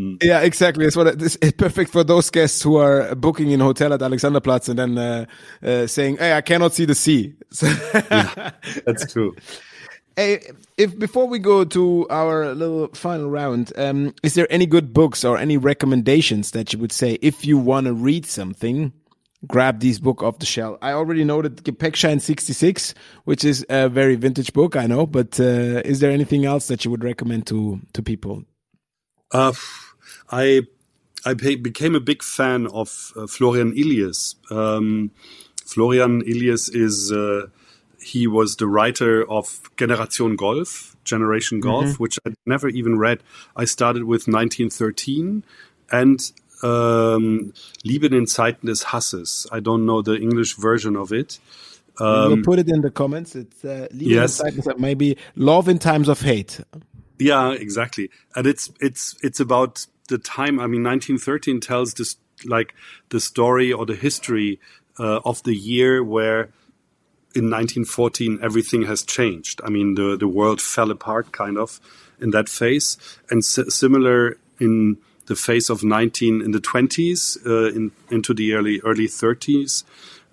Mm. 0.00 0.22
Yeah, 0.22 0.40
exactly. 0.40 0.86
It's 0.86 0.96
what 0.96 1.20
it's 1.20 1.36
perfect 1.58 1.90
for 1.90 2.02
those 2.02 2.30
guests 2.30 2.62
who 2.62 2.76
are 2.76 3.14
booking 3.14 3.50
in 3.50 3.60
a 3.60 3.64
hotel 3.64 3.92
at 3.92 4.00
Alexanderplatz 4.00 4.68
and 4.68 4.78
then 4.78 4.96
uh, 4.96 5.26
uh, 5.62 5.86
saying, 5.86 6.16
"Hey, 6.16 6.32
I 6.32 6.40
cannot 6.40 6.72
see 6.72 6.86
the 6.86 6.94
sea." 6.94 7.34
yeah, 7.62 8.52
that's 8.86 9.12
true. 9.12 9.36
Hey, 10.16 10.40
if 10.78 10.98
before 10.98 11.26
we 11.26 11.38
go 11.38 11.64
to 11.64 12.06
our 12.08 12.54
little 12.54 12.88
final 12.94 13.28
round, 13.28 13.72
um, 13.76 14.14
is 14.22 14.34
there 14.34 14.46
any 14.50 14.64
good 14.64 14.94
books 14.94 15.22
or 15.22 15.36
any 15.36 15.58
recommendations 15.58 16.52
that 16.52 16.72
you 16.72 16.78
would 16.78 16.92
say 16.92 17.18
if 17.20 17.44
you 17.44 17.58
want 17.58 17.86
to 17.86 17.92
read 17.92 18.24
something? 18.24 18.92
Grab 19.46 19.80
these 19.80 19.98
book 19.98 20.22
off 20.22 20.38
the 20.38 20.46
shelf. 20.46 20.78
I 20.82 20.92
already 20.92 21.24
know 21.24 21.40
that 21.40 21.64
Gepäckschein 21.64 22.20
66, 22.20 22.92
which 23.24 23.42
is 23.42 23.64
a 23.70 23.88
very 23.88 24.14
vintage 24.14 24.52
book, 24.52 24.76
I 24.76 24.86
know, 24.86 25.06
but 25.06 25.40
uh, 25.40 25.80
is 25.82 26.00
there 26.00 26.10
anything 26.10 26.44
else 26.44 26.68
that 26.68 26.84
you 26.84 26.90
would 26.90 27.02
recommend 27.02 27.46
to 27.46 27.80
to 27.94 28.02
people? 28.02 28.44
Uh, 29.32 29.52
I 30.30 30.62
I 31.24 31.34
became 31.34 31.94
a 31.94 32.00
big 32.00 32.22
fan 32.22 32.66
of 32.68 33.12
uh, 33.16 33.26
Florian 33.26 33.72
Illies. 33.72 34.36
Um, 34.50 35.10
Florian 35.66 36.22
Illies 36.22 36.74
is 36.74 37.12
uh, 37.12 37.48
he 38.00 38.26
was 38.26 38.56
the 38.56 38.66
writer 38.66 39.28
of 39.30 39.70
Generation 39.76 40.36
Golf, 40.36 40.96
Generation 41.04 41.60
Golf, 41.60 41.84
mm 41.84 41.90
-hmm. 41.90 41.98
which 41.98 42.18
I 42.26 42.32
never 42.46 42.68
even 42.70 42.98
read. 42.98 43.18
I 43.56 43.66
started 43.66 44.02
with 44.02 44.26
1913 44.26 45.42
and 45.90 46.32
um, 46.62 47.52
Lieben 47.84 48.14
in 48.14 48.26
Zeiten 48.26 48.66
des 48.66 48.84
Hasses. 48.86 49.46
I 49.52 49.60
don't 49.60 49.84
know 49.84 50.02
the 50.02 50.16
English 50.16 50.56
version 50.56 50.96
of 50.96 51.12
it. 51.12 51.40
Um, 51.98 52.32
we'll 52.32 52.42
put 52.42 52.58
it 52.58 52.68
in 52.68 52.80
the 52.80 52.90
comments. 52.90 53.34
It's 53.34 53.64
uh, 53.64 53.86
Lieben 53.90 54.22
yes. 54.22 54.40
in 54.40 54.62
Zeiten, 54.62 54.80
maybe 54.80 55.16
Love 55.34 55.70
in 55.70 55.78
Times 55.78 56.08
of 56.08 56.22
Hate. 56.22 56.64
Yeah, 57.18 57.52
exactly. 57.52 58.10
And 58.34 58.46
it's 58.46 58.70
it's 58.80 59.16
it's 59.22 59.40
about 59.40 59.86
the 60.10 60.18
time. 60.18 60.60
I 60.60 60.66
mean, 60.66 60.84
1913 60.84 61.60
tells 61.60 61.94
this 61.94 62.16
like 62.44 62.74
the 63.08 63.20
story 63.20 63.72
or 63.72 63.86
the 63.86 63.94
history 63.94 64.60
uh, 64.98 65.20
of 65.24 65.42
the 65.44 65.54
year 65.54 66.02
where 66.04 66.50
in 67.34 67.48
1914 67.48 68.40
everything 68.42 68.82
has 68.82 69.02
changed. 69.02 69.60
I 69.64 69.70
mean, 69.70 69.94
the 69.94 70.16
the 70.16 70.28
world 70.28 70.60
fell 70.60 70.90
apart 70.90 71.32
kind 71.32 71.56
of 71.56 71.80
in 72.20 72.30
that 72.30 72.48
phase, 72.48 72.98
and 73.30 73.44
similar 73.44 74.36
in 74.58 74.98
the 75.26 75.36
phase 75.36 75.70
of 75.70 75.82
19 75.84 76.42
in 76.42 76.50
the 76.50 76.58
20s 76.58 77.46
uh, 77.46 77.74
in, 77.74 77.92
into 78.10 78.34
the 78.34 78.52
early 78.54 78.80
early 78.80 79.06
30s, 79.06 79.84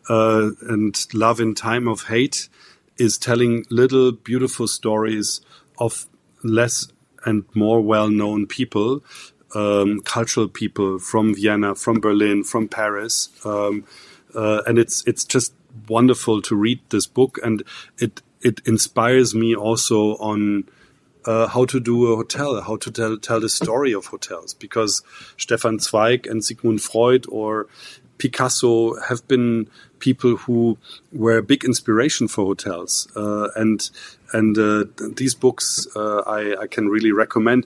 uh, 0.09 0.49
and 0.69 1.05
Love 1.13 1.39
in 1.39 1.53
Time 1.53 1.87
of 1.87 2.03
Hate 2.03 2.49
is 2.97 3.17
telling 3.17 3.63
little 3.69 4.11
beautiful 4.11 4.67
stories 4.67 5.41
of 5.77 6.07
less 6.43 6.87
and 7.25 7.45
more 7.53 7.81
well-known 7.81 8.47
people, 8.47 9.03
um, 9.55 10.01
cultural 10.01 10.47
people 10.47 10.99
from 10.99 11.35
Vienna, 11.35 11.75
from 11.75 11.99
Berlin, 11.99 12.43
from 12.43 12.67
Paris, 12.67 13.29
um, 13.45 13.85
uh, 14.35 14.61
and 14.67 14.77
it's 14.77 15.03
it's 15.07 15.23
just 15.25 15.53
wonderful 15.87 16.41
to 16.43 16.55
read 16.55 16.79
this 16.89 17.07
book, 17.07 17.39
and 17.43 17.63
it 17.97 18.21
it 18.41 18.61
inspires 18.65 19.33
me 19.35 19.55
also 19.55 20.15
on. 20.17 20.65
Uh, 21.25 21.45
how 21.45 21.65
to 21.65 21.81
do 21.81 22.13
a 22.13 22.15
hotel, 22.15 22.61
how 22.61 22.77
to 22.77 22.89
tell 22.89 23.17
tell 23.17 23.41
the 23.41 23.49
story 23.49 23.91
of 23.91 24.05
hotels, 24.05 24.53
because 24.53 25.03
Stefan 25.35 25.77
Zweig 25.77 26.25
and 26.25 26.41
Sigmund 26.41 26.81
Freud 26.81 27.25
or 27.27 27.67
Picasso 28.17 28.97
have 29.01 29.27
been 29.27 29.69
people 29.99 30.37
who 30.37 30.77
were 31.11 31.37
a 31.37 31.43
big 31.43 31.63
inspiration 31.63 32.27
for 32.27 32.45
hotels, 32.45 33.07
uh, 33.15 33.49
and 33.55 33.89
and 34.33 34.57
uh, 34.57 34.85
these 35.15 35.35
books 35.35 35.87
uh, 35.95 36.19
I, 36.19 36.61
I, 36.61 36.67
can 36.67 36.87
really 36.89 37.11
recommend. 37.11 37.65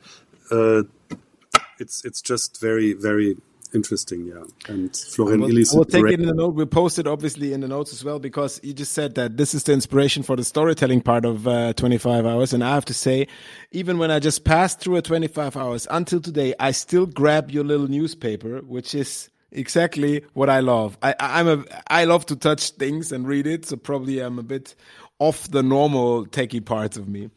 It's 1.81 2.05
it's 2.05 2.21
just 2.21 2.61
very 2.61 2.93
very 2.93 3.37
interesting, 3.73 4.25
yeah. 4.25 4.43
And 4.67 4.95
Florian 4.95 5.41
Illies. 5.41 5.73
We'll 5.73 5.85
take 5.85 6.05
it 6.05 6.19
in 6.19 6.25
the 6.25 6.33
note. 6.33 6.55
We'll 6.55 6.65
post 6.65 6.99
it 6.99 7.07
obviously 7.07 7.53
in 7.53 7.61
the 7.61 7.67
notes 7.67 7.93
as 7.93 8.03
well 8.03 8.19
because 8.19 8.59
you 8.63 8.73
just 8.73 8.93
said 8.93 9.15
that 9.15 9.37
this 9.37 9.53
is 9.53 9.63
the 9.63 9.73
inspiration 9.73 10.23
for 10.23 10.35
the 10.35 10.43
storytelling 10.43 11.01
part 11.01 11.25
of 11.25 11.47
uh, 11.47 11.73
25 11.73 12.25
hours. 12.25 12.53
And 12.53 12.63
I 12.63 12.73
have 12.73 12.85
to 12.85 12.93
say, 12.93 13.27
even 13.71 13.97
when 13.97 14.11
I 14.11 14.19
just 14.19 14.43
passed 14.43 14.79
through 14.79 14.97
a 14.97 15.01
25 15.01 15.55
hours 15.57 15.87
until 15.89 16.19
today, 16.19 16.53
I 16.59 16.71
still 16.71 17.05
grab 17.05 17.51
your 17.51 17.63
little 17.63 17.87
newspaper, 17.87 18.59
which 18.59 18.93
is 18.93 19.29
exactly 19.51 20.23
what 20.33 20.49
I 20.49 20.59
love. 20.59 20.97
I, 21.01 21.15
I'm 21.19 21.47
a 21.47 21.65
I 21.87 22.05
love 22.05 22.25
to 22.27 22.35
touch 22.35 22.71
things 22.71 23.11
and 23.11 23.27
read 23.27 23.47
it, 23.47 23.65
so 23.65 23.77
probably 23.77 24.19
I'm 24.19 24.39
a 24.39 24.43
bit 24.43 24.75
off 25.19 25.49
the 25.49 25.63
normal 25.63 26.25
techie 26.25 26.63
parts 26.63 26.97
of 26.97 27.07
me. 27.07 27.29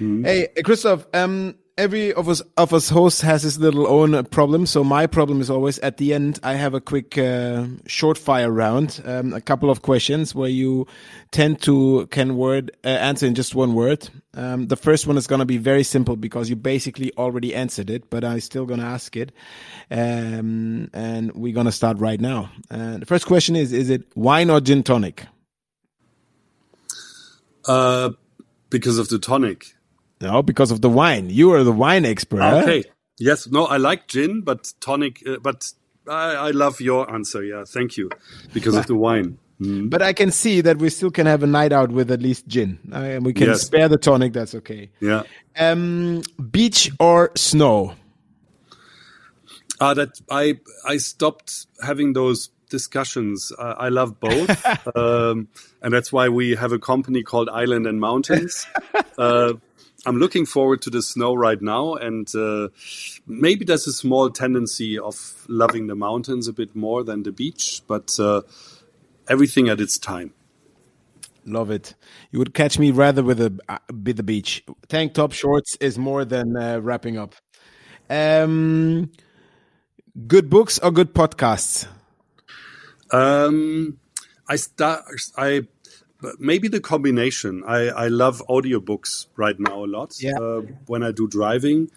Mm. 0.00 0.24
Hey, 0.24 0.62
Christoph, 0.62 1.06
um, 1.12 1.56
every 1.78 2.12
of 2.12 2.28
us 2.28 2.42
of 2.56 2.74
us 2.74 2.90
hosts 2.90 3.22
has 3.22 3.42
his 3.42 3.58
little 3.58 3.86
own 3.86 4.24
problem. 4.26 4.66
So 4.66 4.84
my 4.84 5.06
problem 5.06 5.40
is 5.40 5.48
always 5.48 5.78
at 5.78 5.96
the 5.96 6.12
end. 6.12 6.38
I 6.42 6.54
have 6.54 6.74
a 6.74 6.80
quick 6.80 7.16
uh, 7.16 7.66
short 7.86 8.18
fire 8.18 8.50
round, 8.50 9.00
um, 9.04 9.32
a 9.32 9.40
couple 9.40 9.70
of 9.70 9.82
questions 9.82 10.34
where 10.34 10.50
you 10.50 10.86
tend 11.30 11.62
to 11.62 12.06
can 12.10 12.36
word 12.36 12.72
uh, 12.84 12.88
answer 12.88 13.26
in 13.26 13.34
just 13.34 13.54
one 13.54 13.74
word. 13.74 14.10
Um, 14.34 14.66
the 14.66 14.76
first 14.76 15.06
one 15.06 15.16
is 15.16 15.26
going 15.26 15.38
to 15.38 15.46
be 15.46 15.56
very 15.56 15.84
simple 15.84 16.16
because 16.16 16.50
you 16.50 16.56
basically 16.56 17.12
already 17.16 17.54
answered 17.54 17.88
it, 17.88 18.10
but 18.10 18.24
I'm 18.24 18.40
still 18.40 18.66
going 18.66 18.80
to 18.80 18.86
ask 18.86 19.16
it. 19.16 19.32
Um, 19.90 20.90
and 20.92 21.32
we're 21.32 21.54
going 21.54 21.66
to 21.66 21.72
start 21.72 21.98
right 21.98 22.20
now. 22.20 22.50
Uh, 22.70 22.98
the 22.98 23.06
first 23.06 23.26
question 23.26 23.56
is: 23.56 23.72
Is 23.72 23.88
it 23.88 24.04
wine 24.16 24.50
or 24.50 24.60
gin 24.60 24.82
tonic? 24.82 25.24
Uh, 27.66 28.10
because 28.70 28.98
of 28.98 29.08
the 29.08 29.18
tonic. 29.18 29.74
No, 30.20 30.42
because 30.42 30.70
of 30.70 30.80
the 30.80 30.90
wine. 30.90 31.30
You 31.30 31.52
are 31.52 31.64
the 31.64 31.72
wine 31.72 32.04
expert. 32.04 32.42
Okay. 32.42 32.82
Huh? 32.82 32.92
Yes. 33.18 33.46
No, 33.48 33.66
I 33.66 33.76
like 33.76 34.08
gin, 34.08 34.42
but 34.42 34.72
tonic. 34.80 35.22
Uh, 35.26 35.36
but 35.42 35.72
I, 36.08 36.34
I, 36.34 36.50
love 36.50 36.80
your 36.80 37.12
answer. 37.12 37.44
Yeah. 37.44 37.64
Thank 37.64 37.96
you. 37.96 38.10
Because 38.52 38.76
of 38.76 38.86
the 38.86 38.94
wine. 38.94 39.38
Mm. 39.60 39.90
But 39.90 40.02
I 40.02 40.12
can 40.12 40.30
see 40.30 40.60
that 40.60 40.78
we 40.78 40.88
still 40.88 41.10
can 41.10 41.26
have 41.26 41.42
a 41.42 41.46
night 41.46 41.72
out 41.72 41.90
with 41.90 42.10
at 42.10 42.22
least 42.22 42.46
gin, 42.46 42.78
uh, 42.92 42.96
and 42.98 43.26
we 43.26 43.32
can 43.32 43.48
yes. 43.48 43.62
spare 43.62 43.88
the 43.88 43.96
tonic. 43.96 44.32
That's 44.32 44.54
okay. 44.54 44.90
Yeah. 45.00 45.24
Um, 45.58 46.22
beach 46.50 46.90
or 47.00 47.32
snow? 47.34 47.94
Uh, 49.80 49.94
that 49.94 50.20
I 50.30 50.60
I 50.86 50.98
stopped 50.98 51.66
having 51.82 52.12
those 52.12 52.50
discussions. 52.70 53.52
Uh, 53.58 53.74
I 53.76 53.88
love 53.88 54.20
both, 54.20 54.96
um, 54.96 55.48
and 55.82 55.92
that's 55.92 56.12
why 56.12 56.28
we 56.28 56.54
have 56.54 56.72
a 56.72 56.78
company 56.78 57.24
called 57.24 57.48
Island 57.48 57.86
and 57.86 58.00
Mountains. 58.00 58.66
Uh, 59.18 59.54
I'm 60.06 60.16
looking 60.18 60.46
forward 60.46 60.80
to 60.82 60.90
the 60.90 61.02
snow 61.02 61.34
right 61.34 61.60
now, 61.60 61.94
and 61.94 62.32
uh, 62.34 62.68
maybe 63.26 63.64
there's 63.64 63.86
a 63.86 63.92
small 63.92 64.30
tendency 64.30 64.98
of 64.98 65.44
loving 65.48 65.88
the 65.88 65.96
mountains 65.96 66.46
a 66.46 66.52
bit 66.52 66.76
more 66.76 67.02
than 67.02 67.24
the 67.24 67.32
beach, 67.32 67.82
but 67.88 68.18
uh, 68.20 68.42
everything 69.28 69.68
at 69.68 69.80
its 69.80 69.98
time. 69.98 70.34
Love 71.44 71.70
it. 71.70 71.94
You 72.30 72.38
would 72.38 72.54
catch 72.54 72.78
me 72.78 72.90
rather 72.90 73.22
with 73.22 73.40
a 73.40 73.58
uh, 73.68 73.78
with 73.90 74.18
the 74.18 74.22
beach. 74.22 74.62
Tank 74.88 75.14
top 75.14 75.32
shorts 75.32 75.76
is 75.80 75.98
more 75.98 76.24
than 76.24 76.56
uh, 76.56 76.78
wrapping 76.80 77.16
up. 77.16 77.34
Um, 78.10 79.10
good 80.26 80.50
books 80.50 80.78
or 80.78 80.90
good 80.90 81.14
podcasts? 81.14 81.86
Um, 83.10 83.98
I 84.48 84.56
start. 84.56 85.04
I 85.36 85.66
maybe 86.38 86.68
the 86.68 86.80
combination. 86.80 87.62
I 87.66 87.88
I 87.88 88.08
love 88.08 88.42
audiobooks 88.48 89.26
right 89.36 89.58
now 89.58 89.84
a 89.84 89.86
lot. 89.86 90.20
Yeah. 90.20 90.38
Uh, 90.38 90.62
when 90.86 91.02
I 91.02 91.12
do 91.12 91.28
driving, 91.28 91.90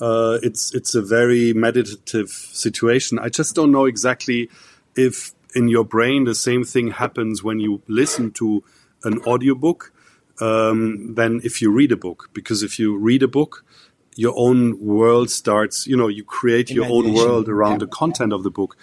uh, 0.00 0.38
it's 0.42 0.74
it's 0.74 0.94
a 0.94 1.02
very 1.02 1.52
meditative 1.52 2.30
situation. 2.30 3.18
I 3.18 3.28
just 3.28 3.54
don't 3.54 3.72
know 3.72 3.86
exactly 3.86 4.50
if 4.94 5.34
in 5.54 5.68
your 5.68 5.84
brain 5.84 6.24
the 6.24 6.34
same 6.34 6.64
thing 6.64 6.90
happens 6.90 7.42
when 7.42 7.60
you 7.60 7.82
listen 7.88 8.30
to 8.32 8.62
an 9.04 9.20
audiobook 9.26 9.92
um, 10.40 11.14
than 11.14 11.40
if 11.44 11.62
you 11.62 11.70
read 11.70 11.92
a 11.92 11.96
book. 11.96 12.30
Because 12.32 12.62
if 12.62 12.78
you 12.78 12.96
read 12.96 13.22
a 13.22 13.28
book, 13.28 13.64
your 14.16 14.34
own 14.36 14.78
world 14.84 15.30
starts. 15.30 15.86
You 15.86 15.96
know, 15.96 16.08
you 16.08 16.24
create 16.24 16.70
your 16.70 16.86
own 16.86 17.12
world 17.12 17.48
around 17.48 17.72
yeah. 17.72 17.78
the 17.78 17.86
content 17.88 18.32
of 18.32 18.42
the 18.42 18.50
book, 18.50 18.76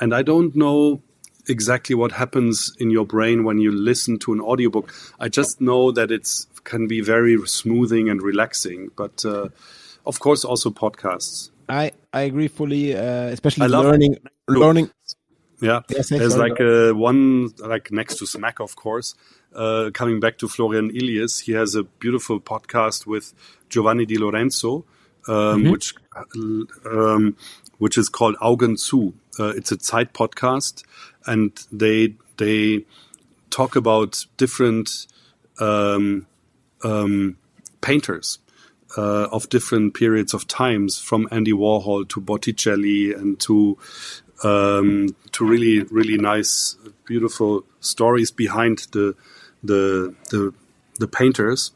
and 0.00 0.14
I 0.14 0.22
don't 0.22 0.54
know 0.54 1.02
exactly 1.48 1.94
what 1.94 2.12
happens 2.12 2.74
in 2.78 2.90
your 2.90 3.06
brain 3.06 3.44
when 3.44 3.58
you 3.58 3.72
listen 3.72 4.18
to 4.20 4.32
an 4.32 4.40
audiobook. 4.40 4.92
I 5.18 5.28
just 5.28 5.60
know 5.60 5.90
that 5.92 6.10
it 6.10 6.28
can 6.64 6.86
be 6.86 7.00
very 7.00 7.38
smoothing 7.46 8.08
and 8.08 8.22
relaxing, 8.22 8.90
but 8.96 9.24
uh, 9.24 9.48
of 10.06 10.20
course 10.20 10.44
also 10.44 10.70
podcasts. 10.70 11.50
I 11.68 11.92
I 12.12 12.22
agree 12.22 12.48
fully, 12.48 12.96
uh, 12.96 13.28
especially 13.28 13.68
learning 13.68 14.16
learning. 14.48 14.90
Yeah, 15.60 15.80
say 16.02 16.18
there's 16.18 16.34
sorry. 16.34 16.50
like 16.50 16.60
uh, 16.60 16.94
one 16.94 17.50
like 17.58 17.90
next 17.90 18.18
to 18.18 18.26
Smack, 18.26 18.60
of 18.60 18.76
course. 18.76 19.14
Uh, 19.54 19.90
coming 19.92 20.20
back 20.20 20.38
to 20.38 20.48
Florian 20.48 20.90
Illies, 20.90 21.40
he 21.40 21.52
has 21.52 21.74
a 21.74 21.82
beautiful 21.82 22.38
podcast 22.38 23.06
with 23.06 23.34
Giovanni 23.68 24.06
Di 24.06 24.18
Lorenzo, 24.18 24.84
um, 25.26 25.64
which 25.70 25.94
um, 26.86 27.36
which 27.78 27.98
is 27.98 28.08
called 28.08 28.36
Augen 28.40 28.76
zu. 28.76 29.14
Uh, 29.38 29.52
it's 29.56 29.72
a 29.72 29.76
Zeit 29.76 30.12
podcast, 30.12 30.84
and 31.26 31.52
they 31.70 32.14
they 32.36 32.84
talk 33.50 33.76
about 33.76 34.26
different 34.36 35.06
um, 35.60 36.26
um, 36.82 37.36
painters 37.80 38.38
uh, 38.96 39.28
of 39.30 39.48
different 39.48 39.94
periods 39.94 40.34
of 40.34 40.46
times, 40.46 40.98
from 40.98 41.28
Andy 41.30 41.52
Warhol 41.52 42.08
to 42.08 42.20
Botticelli 42.20 43.12
and 43.12 43.38
to 43.40 43.78
um, 44.44 45.14
to 45.32 45.44
really 45.44 45.82
really 45.84 46.16
nice, 46.16 46.76
beautiful 47.04 47.64
stories 47.80 48.30
behind 48.30 48.86
the 48.92 49.14
the 49.62 50.14
the, 50.30 50.54
the 50.98 51.08
painters. 51.08 51.72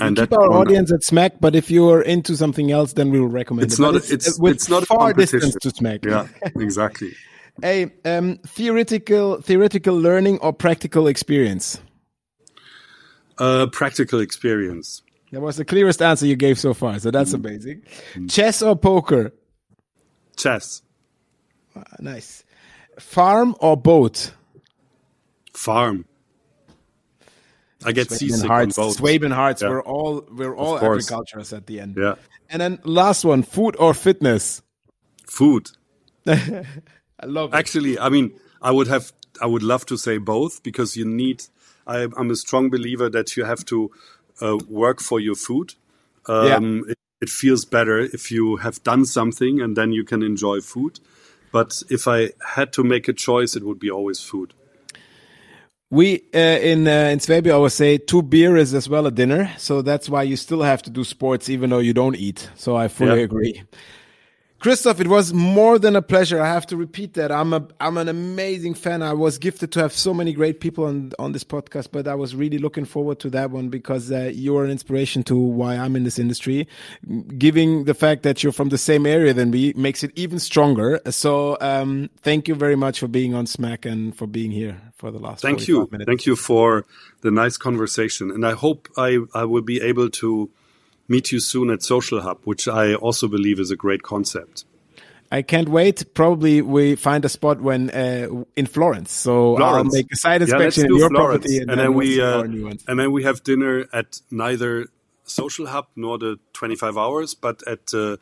And 0.00 0.16
Keep 0.16 0.30
that 0.30 0.38
our 0.38 0.50
one- 0.50 0.60
audience 0.60 0.92
at 0.92 1.02
Smack, 1.02 1.40
but 1.40 1.56
if 1.56 1.70
you're 1.70 2.02
into 2.02 2.36
something 2.36 2.70
else, 2.70 2.92
then 2.92 3.10
we'll 3.10 3.26
recommend 3.26 3.66
It's 3.66 3.78
it. 3.78 3.82
Not 3.82 3.94
a- 3.94 4.12
it's- 4.14 4.28
uh, 4.28 4.32
with 4.42 4.54
it's 4.54 4.68
not 4.68 4.86
far 4.86 5.12
distance 5.12 5.54
to 5.62 5.70
Smack. 5.70 6.04
Yeah, 6.04 6.28
exactly. 6.56 7.12
Hey, 7.60 7.90
um, 8.04 8.38
theoretical 8.46 9.40
theoretical 9.42 9.98
learning 9.98 10.38
or 10.38 10.52
practical 10.52 11.08
experience? 11.08 11.80
Uh, 13.38 13.66
practical 13.72 14.20
experience. 14.20 15.02
That 15.32 15.40
was 15.40 15.56
the 15.56 15.64
clearest 15.64 16.00
answer 16.00 16.26
you 16.26 16.36
gave 16.36 16.58
so 16.58 16.72
far, 16.74 16.98
so 16.98 17.10
Mm. 17.10 17.12
that's 17.12 17.32
amazing. 17.32 17.82
Chess 18.28 18.62
or 18.62 18.76
poker? 18.76 19.32
Chess. 20.36 20.82
Ah, 21.76 21.82
nice. 22.00 22.44
Farm 22.98 23.54
or 23.60 23.76
boat? 23.76 24.32
Farm. 25.52 26.04
I 27.84 27.92
get 27.92 28.08
Swabian 28.08 28.18
seasick 28.18 28.44
on 28.44 28.48
hearts. 28.48 28.76
boats. 28.76 28.96
Swabian 28.96 29.32
hearts. 29.32 29.62
Yeah. 29.62 29.68
We're 29.70 29.82
all 29.82 30.24
we're 30.30 30.56
all 30.56 30.78
agriculturists 30.78 31.52
at 31.52 31.66
the 31.66 31.80
end. 31.80 31.96
Yeah. 31.96 32.16
And 32.50 32.60
then 32.60 32.78
last 32.84 33.24
one, 33.24 33.42
food 33.42 33.76
or 33.78 33.94
fitness? 33.94 34.62
Food. 35.26 35.70
I 36.26 36.64
love 37.24 37.52
it. 37.52 37.56
Actually, 37.56 37.98
I 37.98 38.08
mean, 38.08 38.32
I 38.62 38.70
would 38.70 38.88
have, 38.88 39.12
I 39.40 39.46
would 39.46 39.62
love 39.62 39.86
to 39.86 39.96
say 39.96 40.18
both 40.18 40.62
because 40.62 40.96
you 40.96 41.04
need. 41.04 41.44
I, 41.86 42.06
I'm 42.16 42.30
a 42.30 42.36
strong 42.36 42.68
believer 42.68 43.08
that 43.08 43.36
you 43.36 43.44
have 43.44 43.64
to 43.66 43.90
uh, 44.42 44.58
work 44.68 45.00
for 45.00 45.20
your 45.20 45.34
food. 45.34 45.74
Um, 46.26 46.84
it, 46.88 46.98
it 47.20 47.28
feels 47.30 47.64
better 47.64 47.98
if 47.98 48.30
you 48.30 48.56
have 48.56 48.82
done 48.82 49.06
something 49.06 49.60
and 49.60 49.76
then 49.76 49.92
you 49.92 50.04
can 50.04 50.22
enjoy 50.22 50.60
food. 50.60 51.00
But 51.50 51.82
if 51.88 52.06
I 52.06 52.30
had 52.46 52.72
to 52.74 52.84
make 52.84 53.08
a 53.08 53.14
choice, 53.14 53.56
it 53.56 53.64
would 53.64 53.78
be 53.78 53.90
always 53.90 54.20
food. 54.20 54.52
We 55.90 56.22
uh, 56.34 56.38
in 56.38 56.86
uh, 56.86 57.08
in 57.12 57.18
Swabia 57.20 57.54
always 57.54 57.72
say 57.74 57.96
two 57.96 58.20
beer 58.20 58.56
is 58.58 58.74
as 58.74 58.88
well 58.90 59.06
a 59.06 59.10
dinner, 59.10 59.50
so 59.56 59.80
that's 59.80 60.08
why 60.08 60.22
you 60.22 60.36
still 60.36 60.62
have 60.62 60.82
to 60.82 60.90
do 60.90 61.02
sports 61.02 61.48
even 61.48 61.70
though 61.70 61.78
you 61.78 61.94
don't 61.94 62.14
eat. 62.16 62.50
So 62.56 62.76
I 62.76 62.88
fully 62.88 63.18
Yeah. 63.18 63.24
agree. 63.24 63.62
Christoph, 64.60 65.00
it 65.00 65.06
was 65.06 65.32
more 65.32 65.78
than 65.78 65.94
a 65.94 66.02
pleasure. 66.02 66.40
I 66.40 66.48
have 66.48 66.66
to 66.66 66.76
repeat 66.76 67.14
that. 67.14 67.30
I'm 67.30 67.52
a 67.52 67.68
I'm 67.78 67.96
an 67.96 68.08
amazing 68.08 68.74
fan. 68.74 69.02
I 69.02 69.12
was 69.12 69.38
gifted 69.38 69.70
to 69.72 69.80
have 69.80 69.92
so 69.92 70.12
many 70.12 70.32
great 70.32 70.58
people 70.58 70.84
on 70.84 71.12
on 71.20 71.30
this 71.30 71.44
podcast, 71.44 71.90
but 71.92 72.08
I 72.08 72.16
was 72.16 72.34
really 72.34 72.58
looking 72.58 72.84
forward 72.84 73.20
to 73.20 73.30
that 73.30 73.52
one 73.52 73.68
because 73.68 74.10
uh, 74.10 74.32
you're 74.34 74.64
an 74.64 74.70
inspiration 74.70 75.22
to 75.24 75.36
why 75.36 75.76
I'm 75.76 75.94
in 75.94 76.02
this 76.02 76.18
industry. 76.18 76.66
Giving 77.38 77.84
the 77.84 77.94
fact 77.94 78.24
that 78.24 78.42
you're 78.42 78.52
from 78.52 78.70
the 78.70 78.78
same 78.78 79.06
area 79.06 79.32
than 79.32 79.50
me 79.50 79.74
makes 79.76 80.02
it 80.02 80.10
even 80.16 80.40
stronger. 80.40 81.00
So 81.08 81.56
um, 81.60 82.10
thank 82.22 82.48
you 82.48 82.56
very 82.56 82.76
much 82.76 82.98
for 82.98 83.06
being 83.06 83.34
on 83.34 83.46
Smack 83.46 83.86
and 83.86 84.16
for 84.16 84.26
being 84.26 84.50
here 84.50 84.80
for 84.96 85.12
the 85.12 85.20
last. 85.20 85.40
Thank 85.40 85.68
you. 85.68 85.88
Minutes. 85.92 86.08
Thank 86.08 86.26
you 86.26 86.34
for 86.34 86.84
the 87.20 87.30
nice 87.30 87.56
conversation. 87.56 88.32
And 88.32 88.44
I 88.44 88.54
hope 88.54 88.88
I, 88.96 89.18
I 89.34 89.44
will 89.44 89.62
be 89.62 89.80
able 89.80 90.10
to 90.10 90.50
meet 91.08 91.32
you 91.32 91.40
soon 91.40 91.70
at 91.70 91.82
Social 91.82 92.20
Hub, 92.20 92.38
which 92.44 92.68
I 92.68 92.94
also 92.94 93.28
believe 93.28 93.58
is 93.58 93.70
a 93.70 93.76
great 93.76 94.02
concept. 94.02 94.64
I 95.30 95.42
can't 95.42 95.68
wait. 95.68 96.14
Probably 96.14 96.62
we 96.62 96.94
find 96.96 97.24
a 97.24 97.28
spot 97.28 97.60
when 97.60 97.90
uh, 97.90 98.44
in 98.56 98.66
Florence. 98.66 99.12
So 99.12 99.56
I'll 99.56 99.84
make 99.84 100.06
a 100.12 100.16
side 100.16 100.40
Yeah, 100.40 100.54
inspection 100.54 100.86
in 100.86 100.96
your 100.96 101.08
Florence. 101.10 101.44
property, 101.44 101.58
and, 101.58 101.70
and 101.70 101.78
then, 101.80 101.86
then 101.88 101.94
we 101.94 102.20
uh, 102.20 102.38
our 102.38 102.48
new 102.48 102.64
ones. 102.64 102.84
and 102.88 102.98
then 102.98 103.12
we 103.12 103.24
have 103.24 103.42
dinner 103.42 103.86
at 103.92 104.20
neither 104.30 104.86
Social 105.24 105.66
Hub 105.66 105.86
nor 105.96 106.16
the 106.18 106.38
25 106.54 106.96
hours, 106.96 107.34
but 107.34 107.62
at 107.68 107.92
uh, 107.92 108.16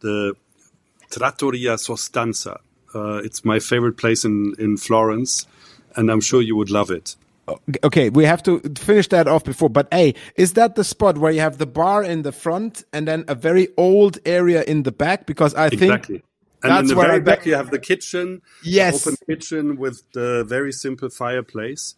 the 0.00 0.34
Trattoria 1.10 1.78
Sostanza. 1.78 2.58
Uh, 2.92 3.20
it's 3.22 3.44
my 3.44 3.60
favorite 3.60 3.96
place 3.96 4.24
in 4.24 4.54
in 4.58 4.76
Florence, 4.76 5.46
and 5.94 6.10
I'm 6.10 6.20
sure 6.20 6.42
you 6.42 6.56
would 6.56 6.70
love 6.70 6.90
it. 6.90 7.14
Okay, 7.84 8.10
we 8.10 8.24
have 8.24 8.42
to 8.44 8.60
finish 8.76 9.08
that 9.08 9.28
off 9.28 9.44
before. 9.44 9.68
But 9.70 9.88
hey, 9.92 10.14
is 10.36 10.54
that 10.54 10.74
the 10.74 10.84
spot 10.84 11.18
where 11.18 11.32
you 11.32 11.40
have 11.40 11.58
the 11.58 11.66
bar 11.66 12.02
in 12.04 12.22
the 12.22 12.32
front 12.32 12.84
and 12.92 13.06
then 13.08 13.24
a 13.28 13.34
very 13.34 13.68
old 13.76 14.18
area 14.24 14.62
in 14.64 14.82
the 14.82 14.92
back? 14.92 15.26
Because 15.26 15.54
I 15.54 15.70
think 15.70 15.82
Exactly. 15.82 16.22
And 16.62 16.72
that's 16.72 16.82
in 16.82 16.88
the 16.88 16.96
where 16.96 17.06
very 17.08 17.20
I 17.20 17.22
back, 17.22 17.46
you 17.46 17.54
have 17.54 17.70
the 17.70 17.78
kitchen, 17.78 18.42
the 18.64 18.70
Yes. 18.70 19.06
open 19.06 19.16
kitchen 19.28 19.76
with 19.76 20.02
the 20.12 20.44
very 20.44 20.72
simple 20.72 21.08
fireplace. 21.08 21.94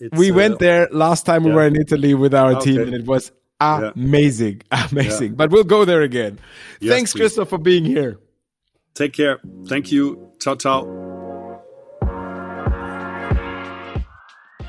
It's, 0.00 0.16
we 0.18 0.30
uh, 0.30 0.34
went 0.34 0.58
there 0.58 0.88
last 0.90 1.26
time 1.26 1.44
we 1.44 1.52
were 1.52 1.66
in 1.66 1.76
Italy 1.76 2.14
with 2.14 2.32
our 2.34 2.52
Okay. 2.52 2.72
team, 2.72 2.80
and 2.80 2.94
it 2.94 3.04
was 3.06 3.30
Yeah. 3.60 3.92
amazing, 3.94 4.62
amazing. 4.90 5.34
But 5.34 5.50
we'll 5.50 5.64
go 5.64 5.84
there 5.84 6.00
again. 6.00 6.38
Yes, 6.80 6.94
Thanks, 6.94 7.12
please. 7.12 7.20
Christoph, 7.20 7.50
for 7.50 7.58
being 7.58 7.84
here. 7.84 8.18
Take 8.94 9.12
care. 9.12 9.38
Thank 9.68 9.92
you. 9.92 10.32
Ciao, 10.40 10.54
ciao. 10.54 11.09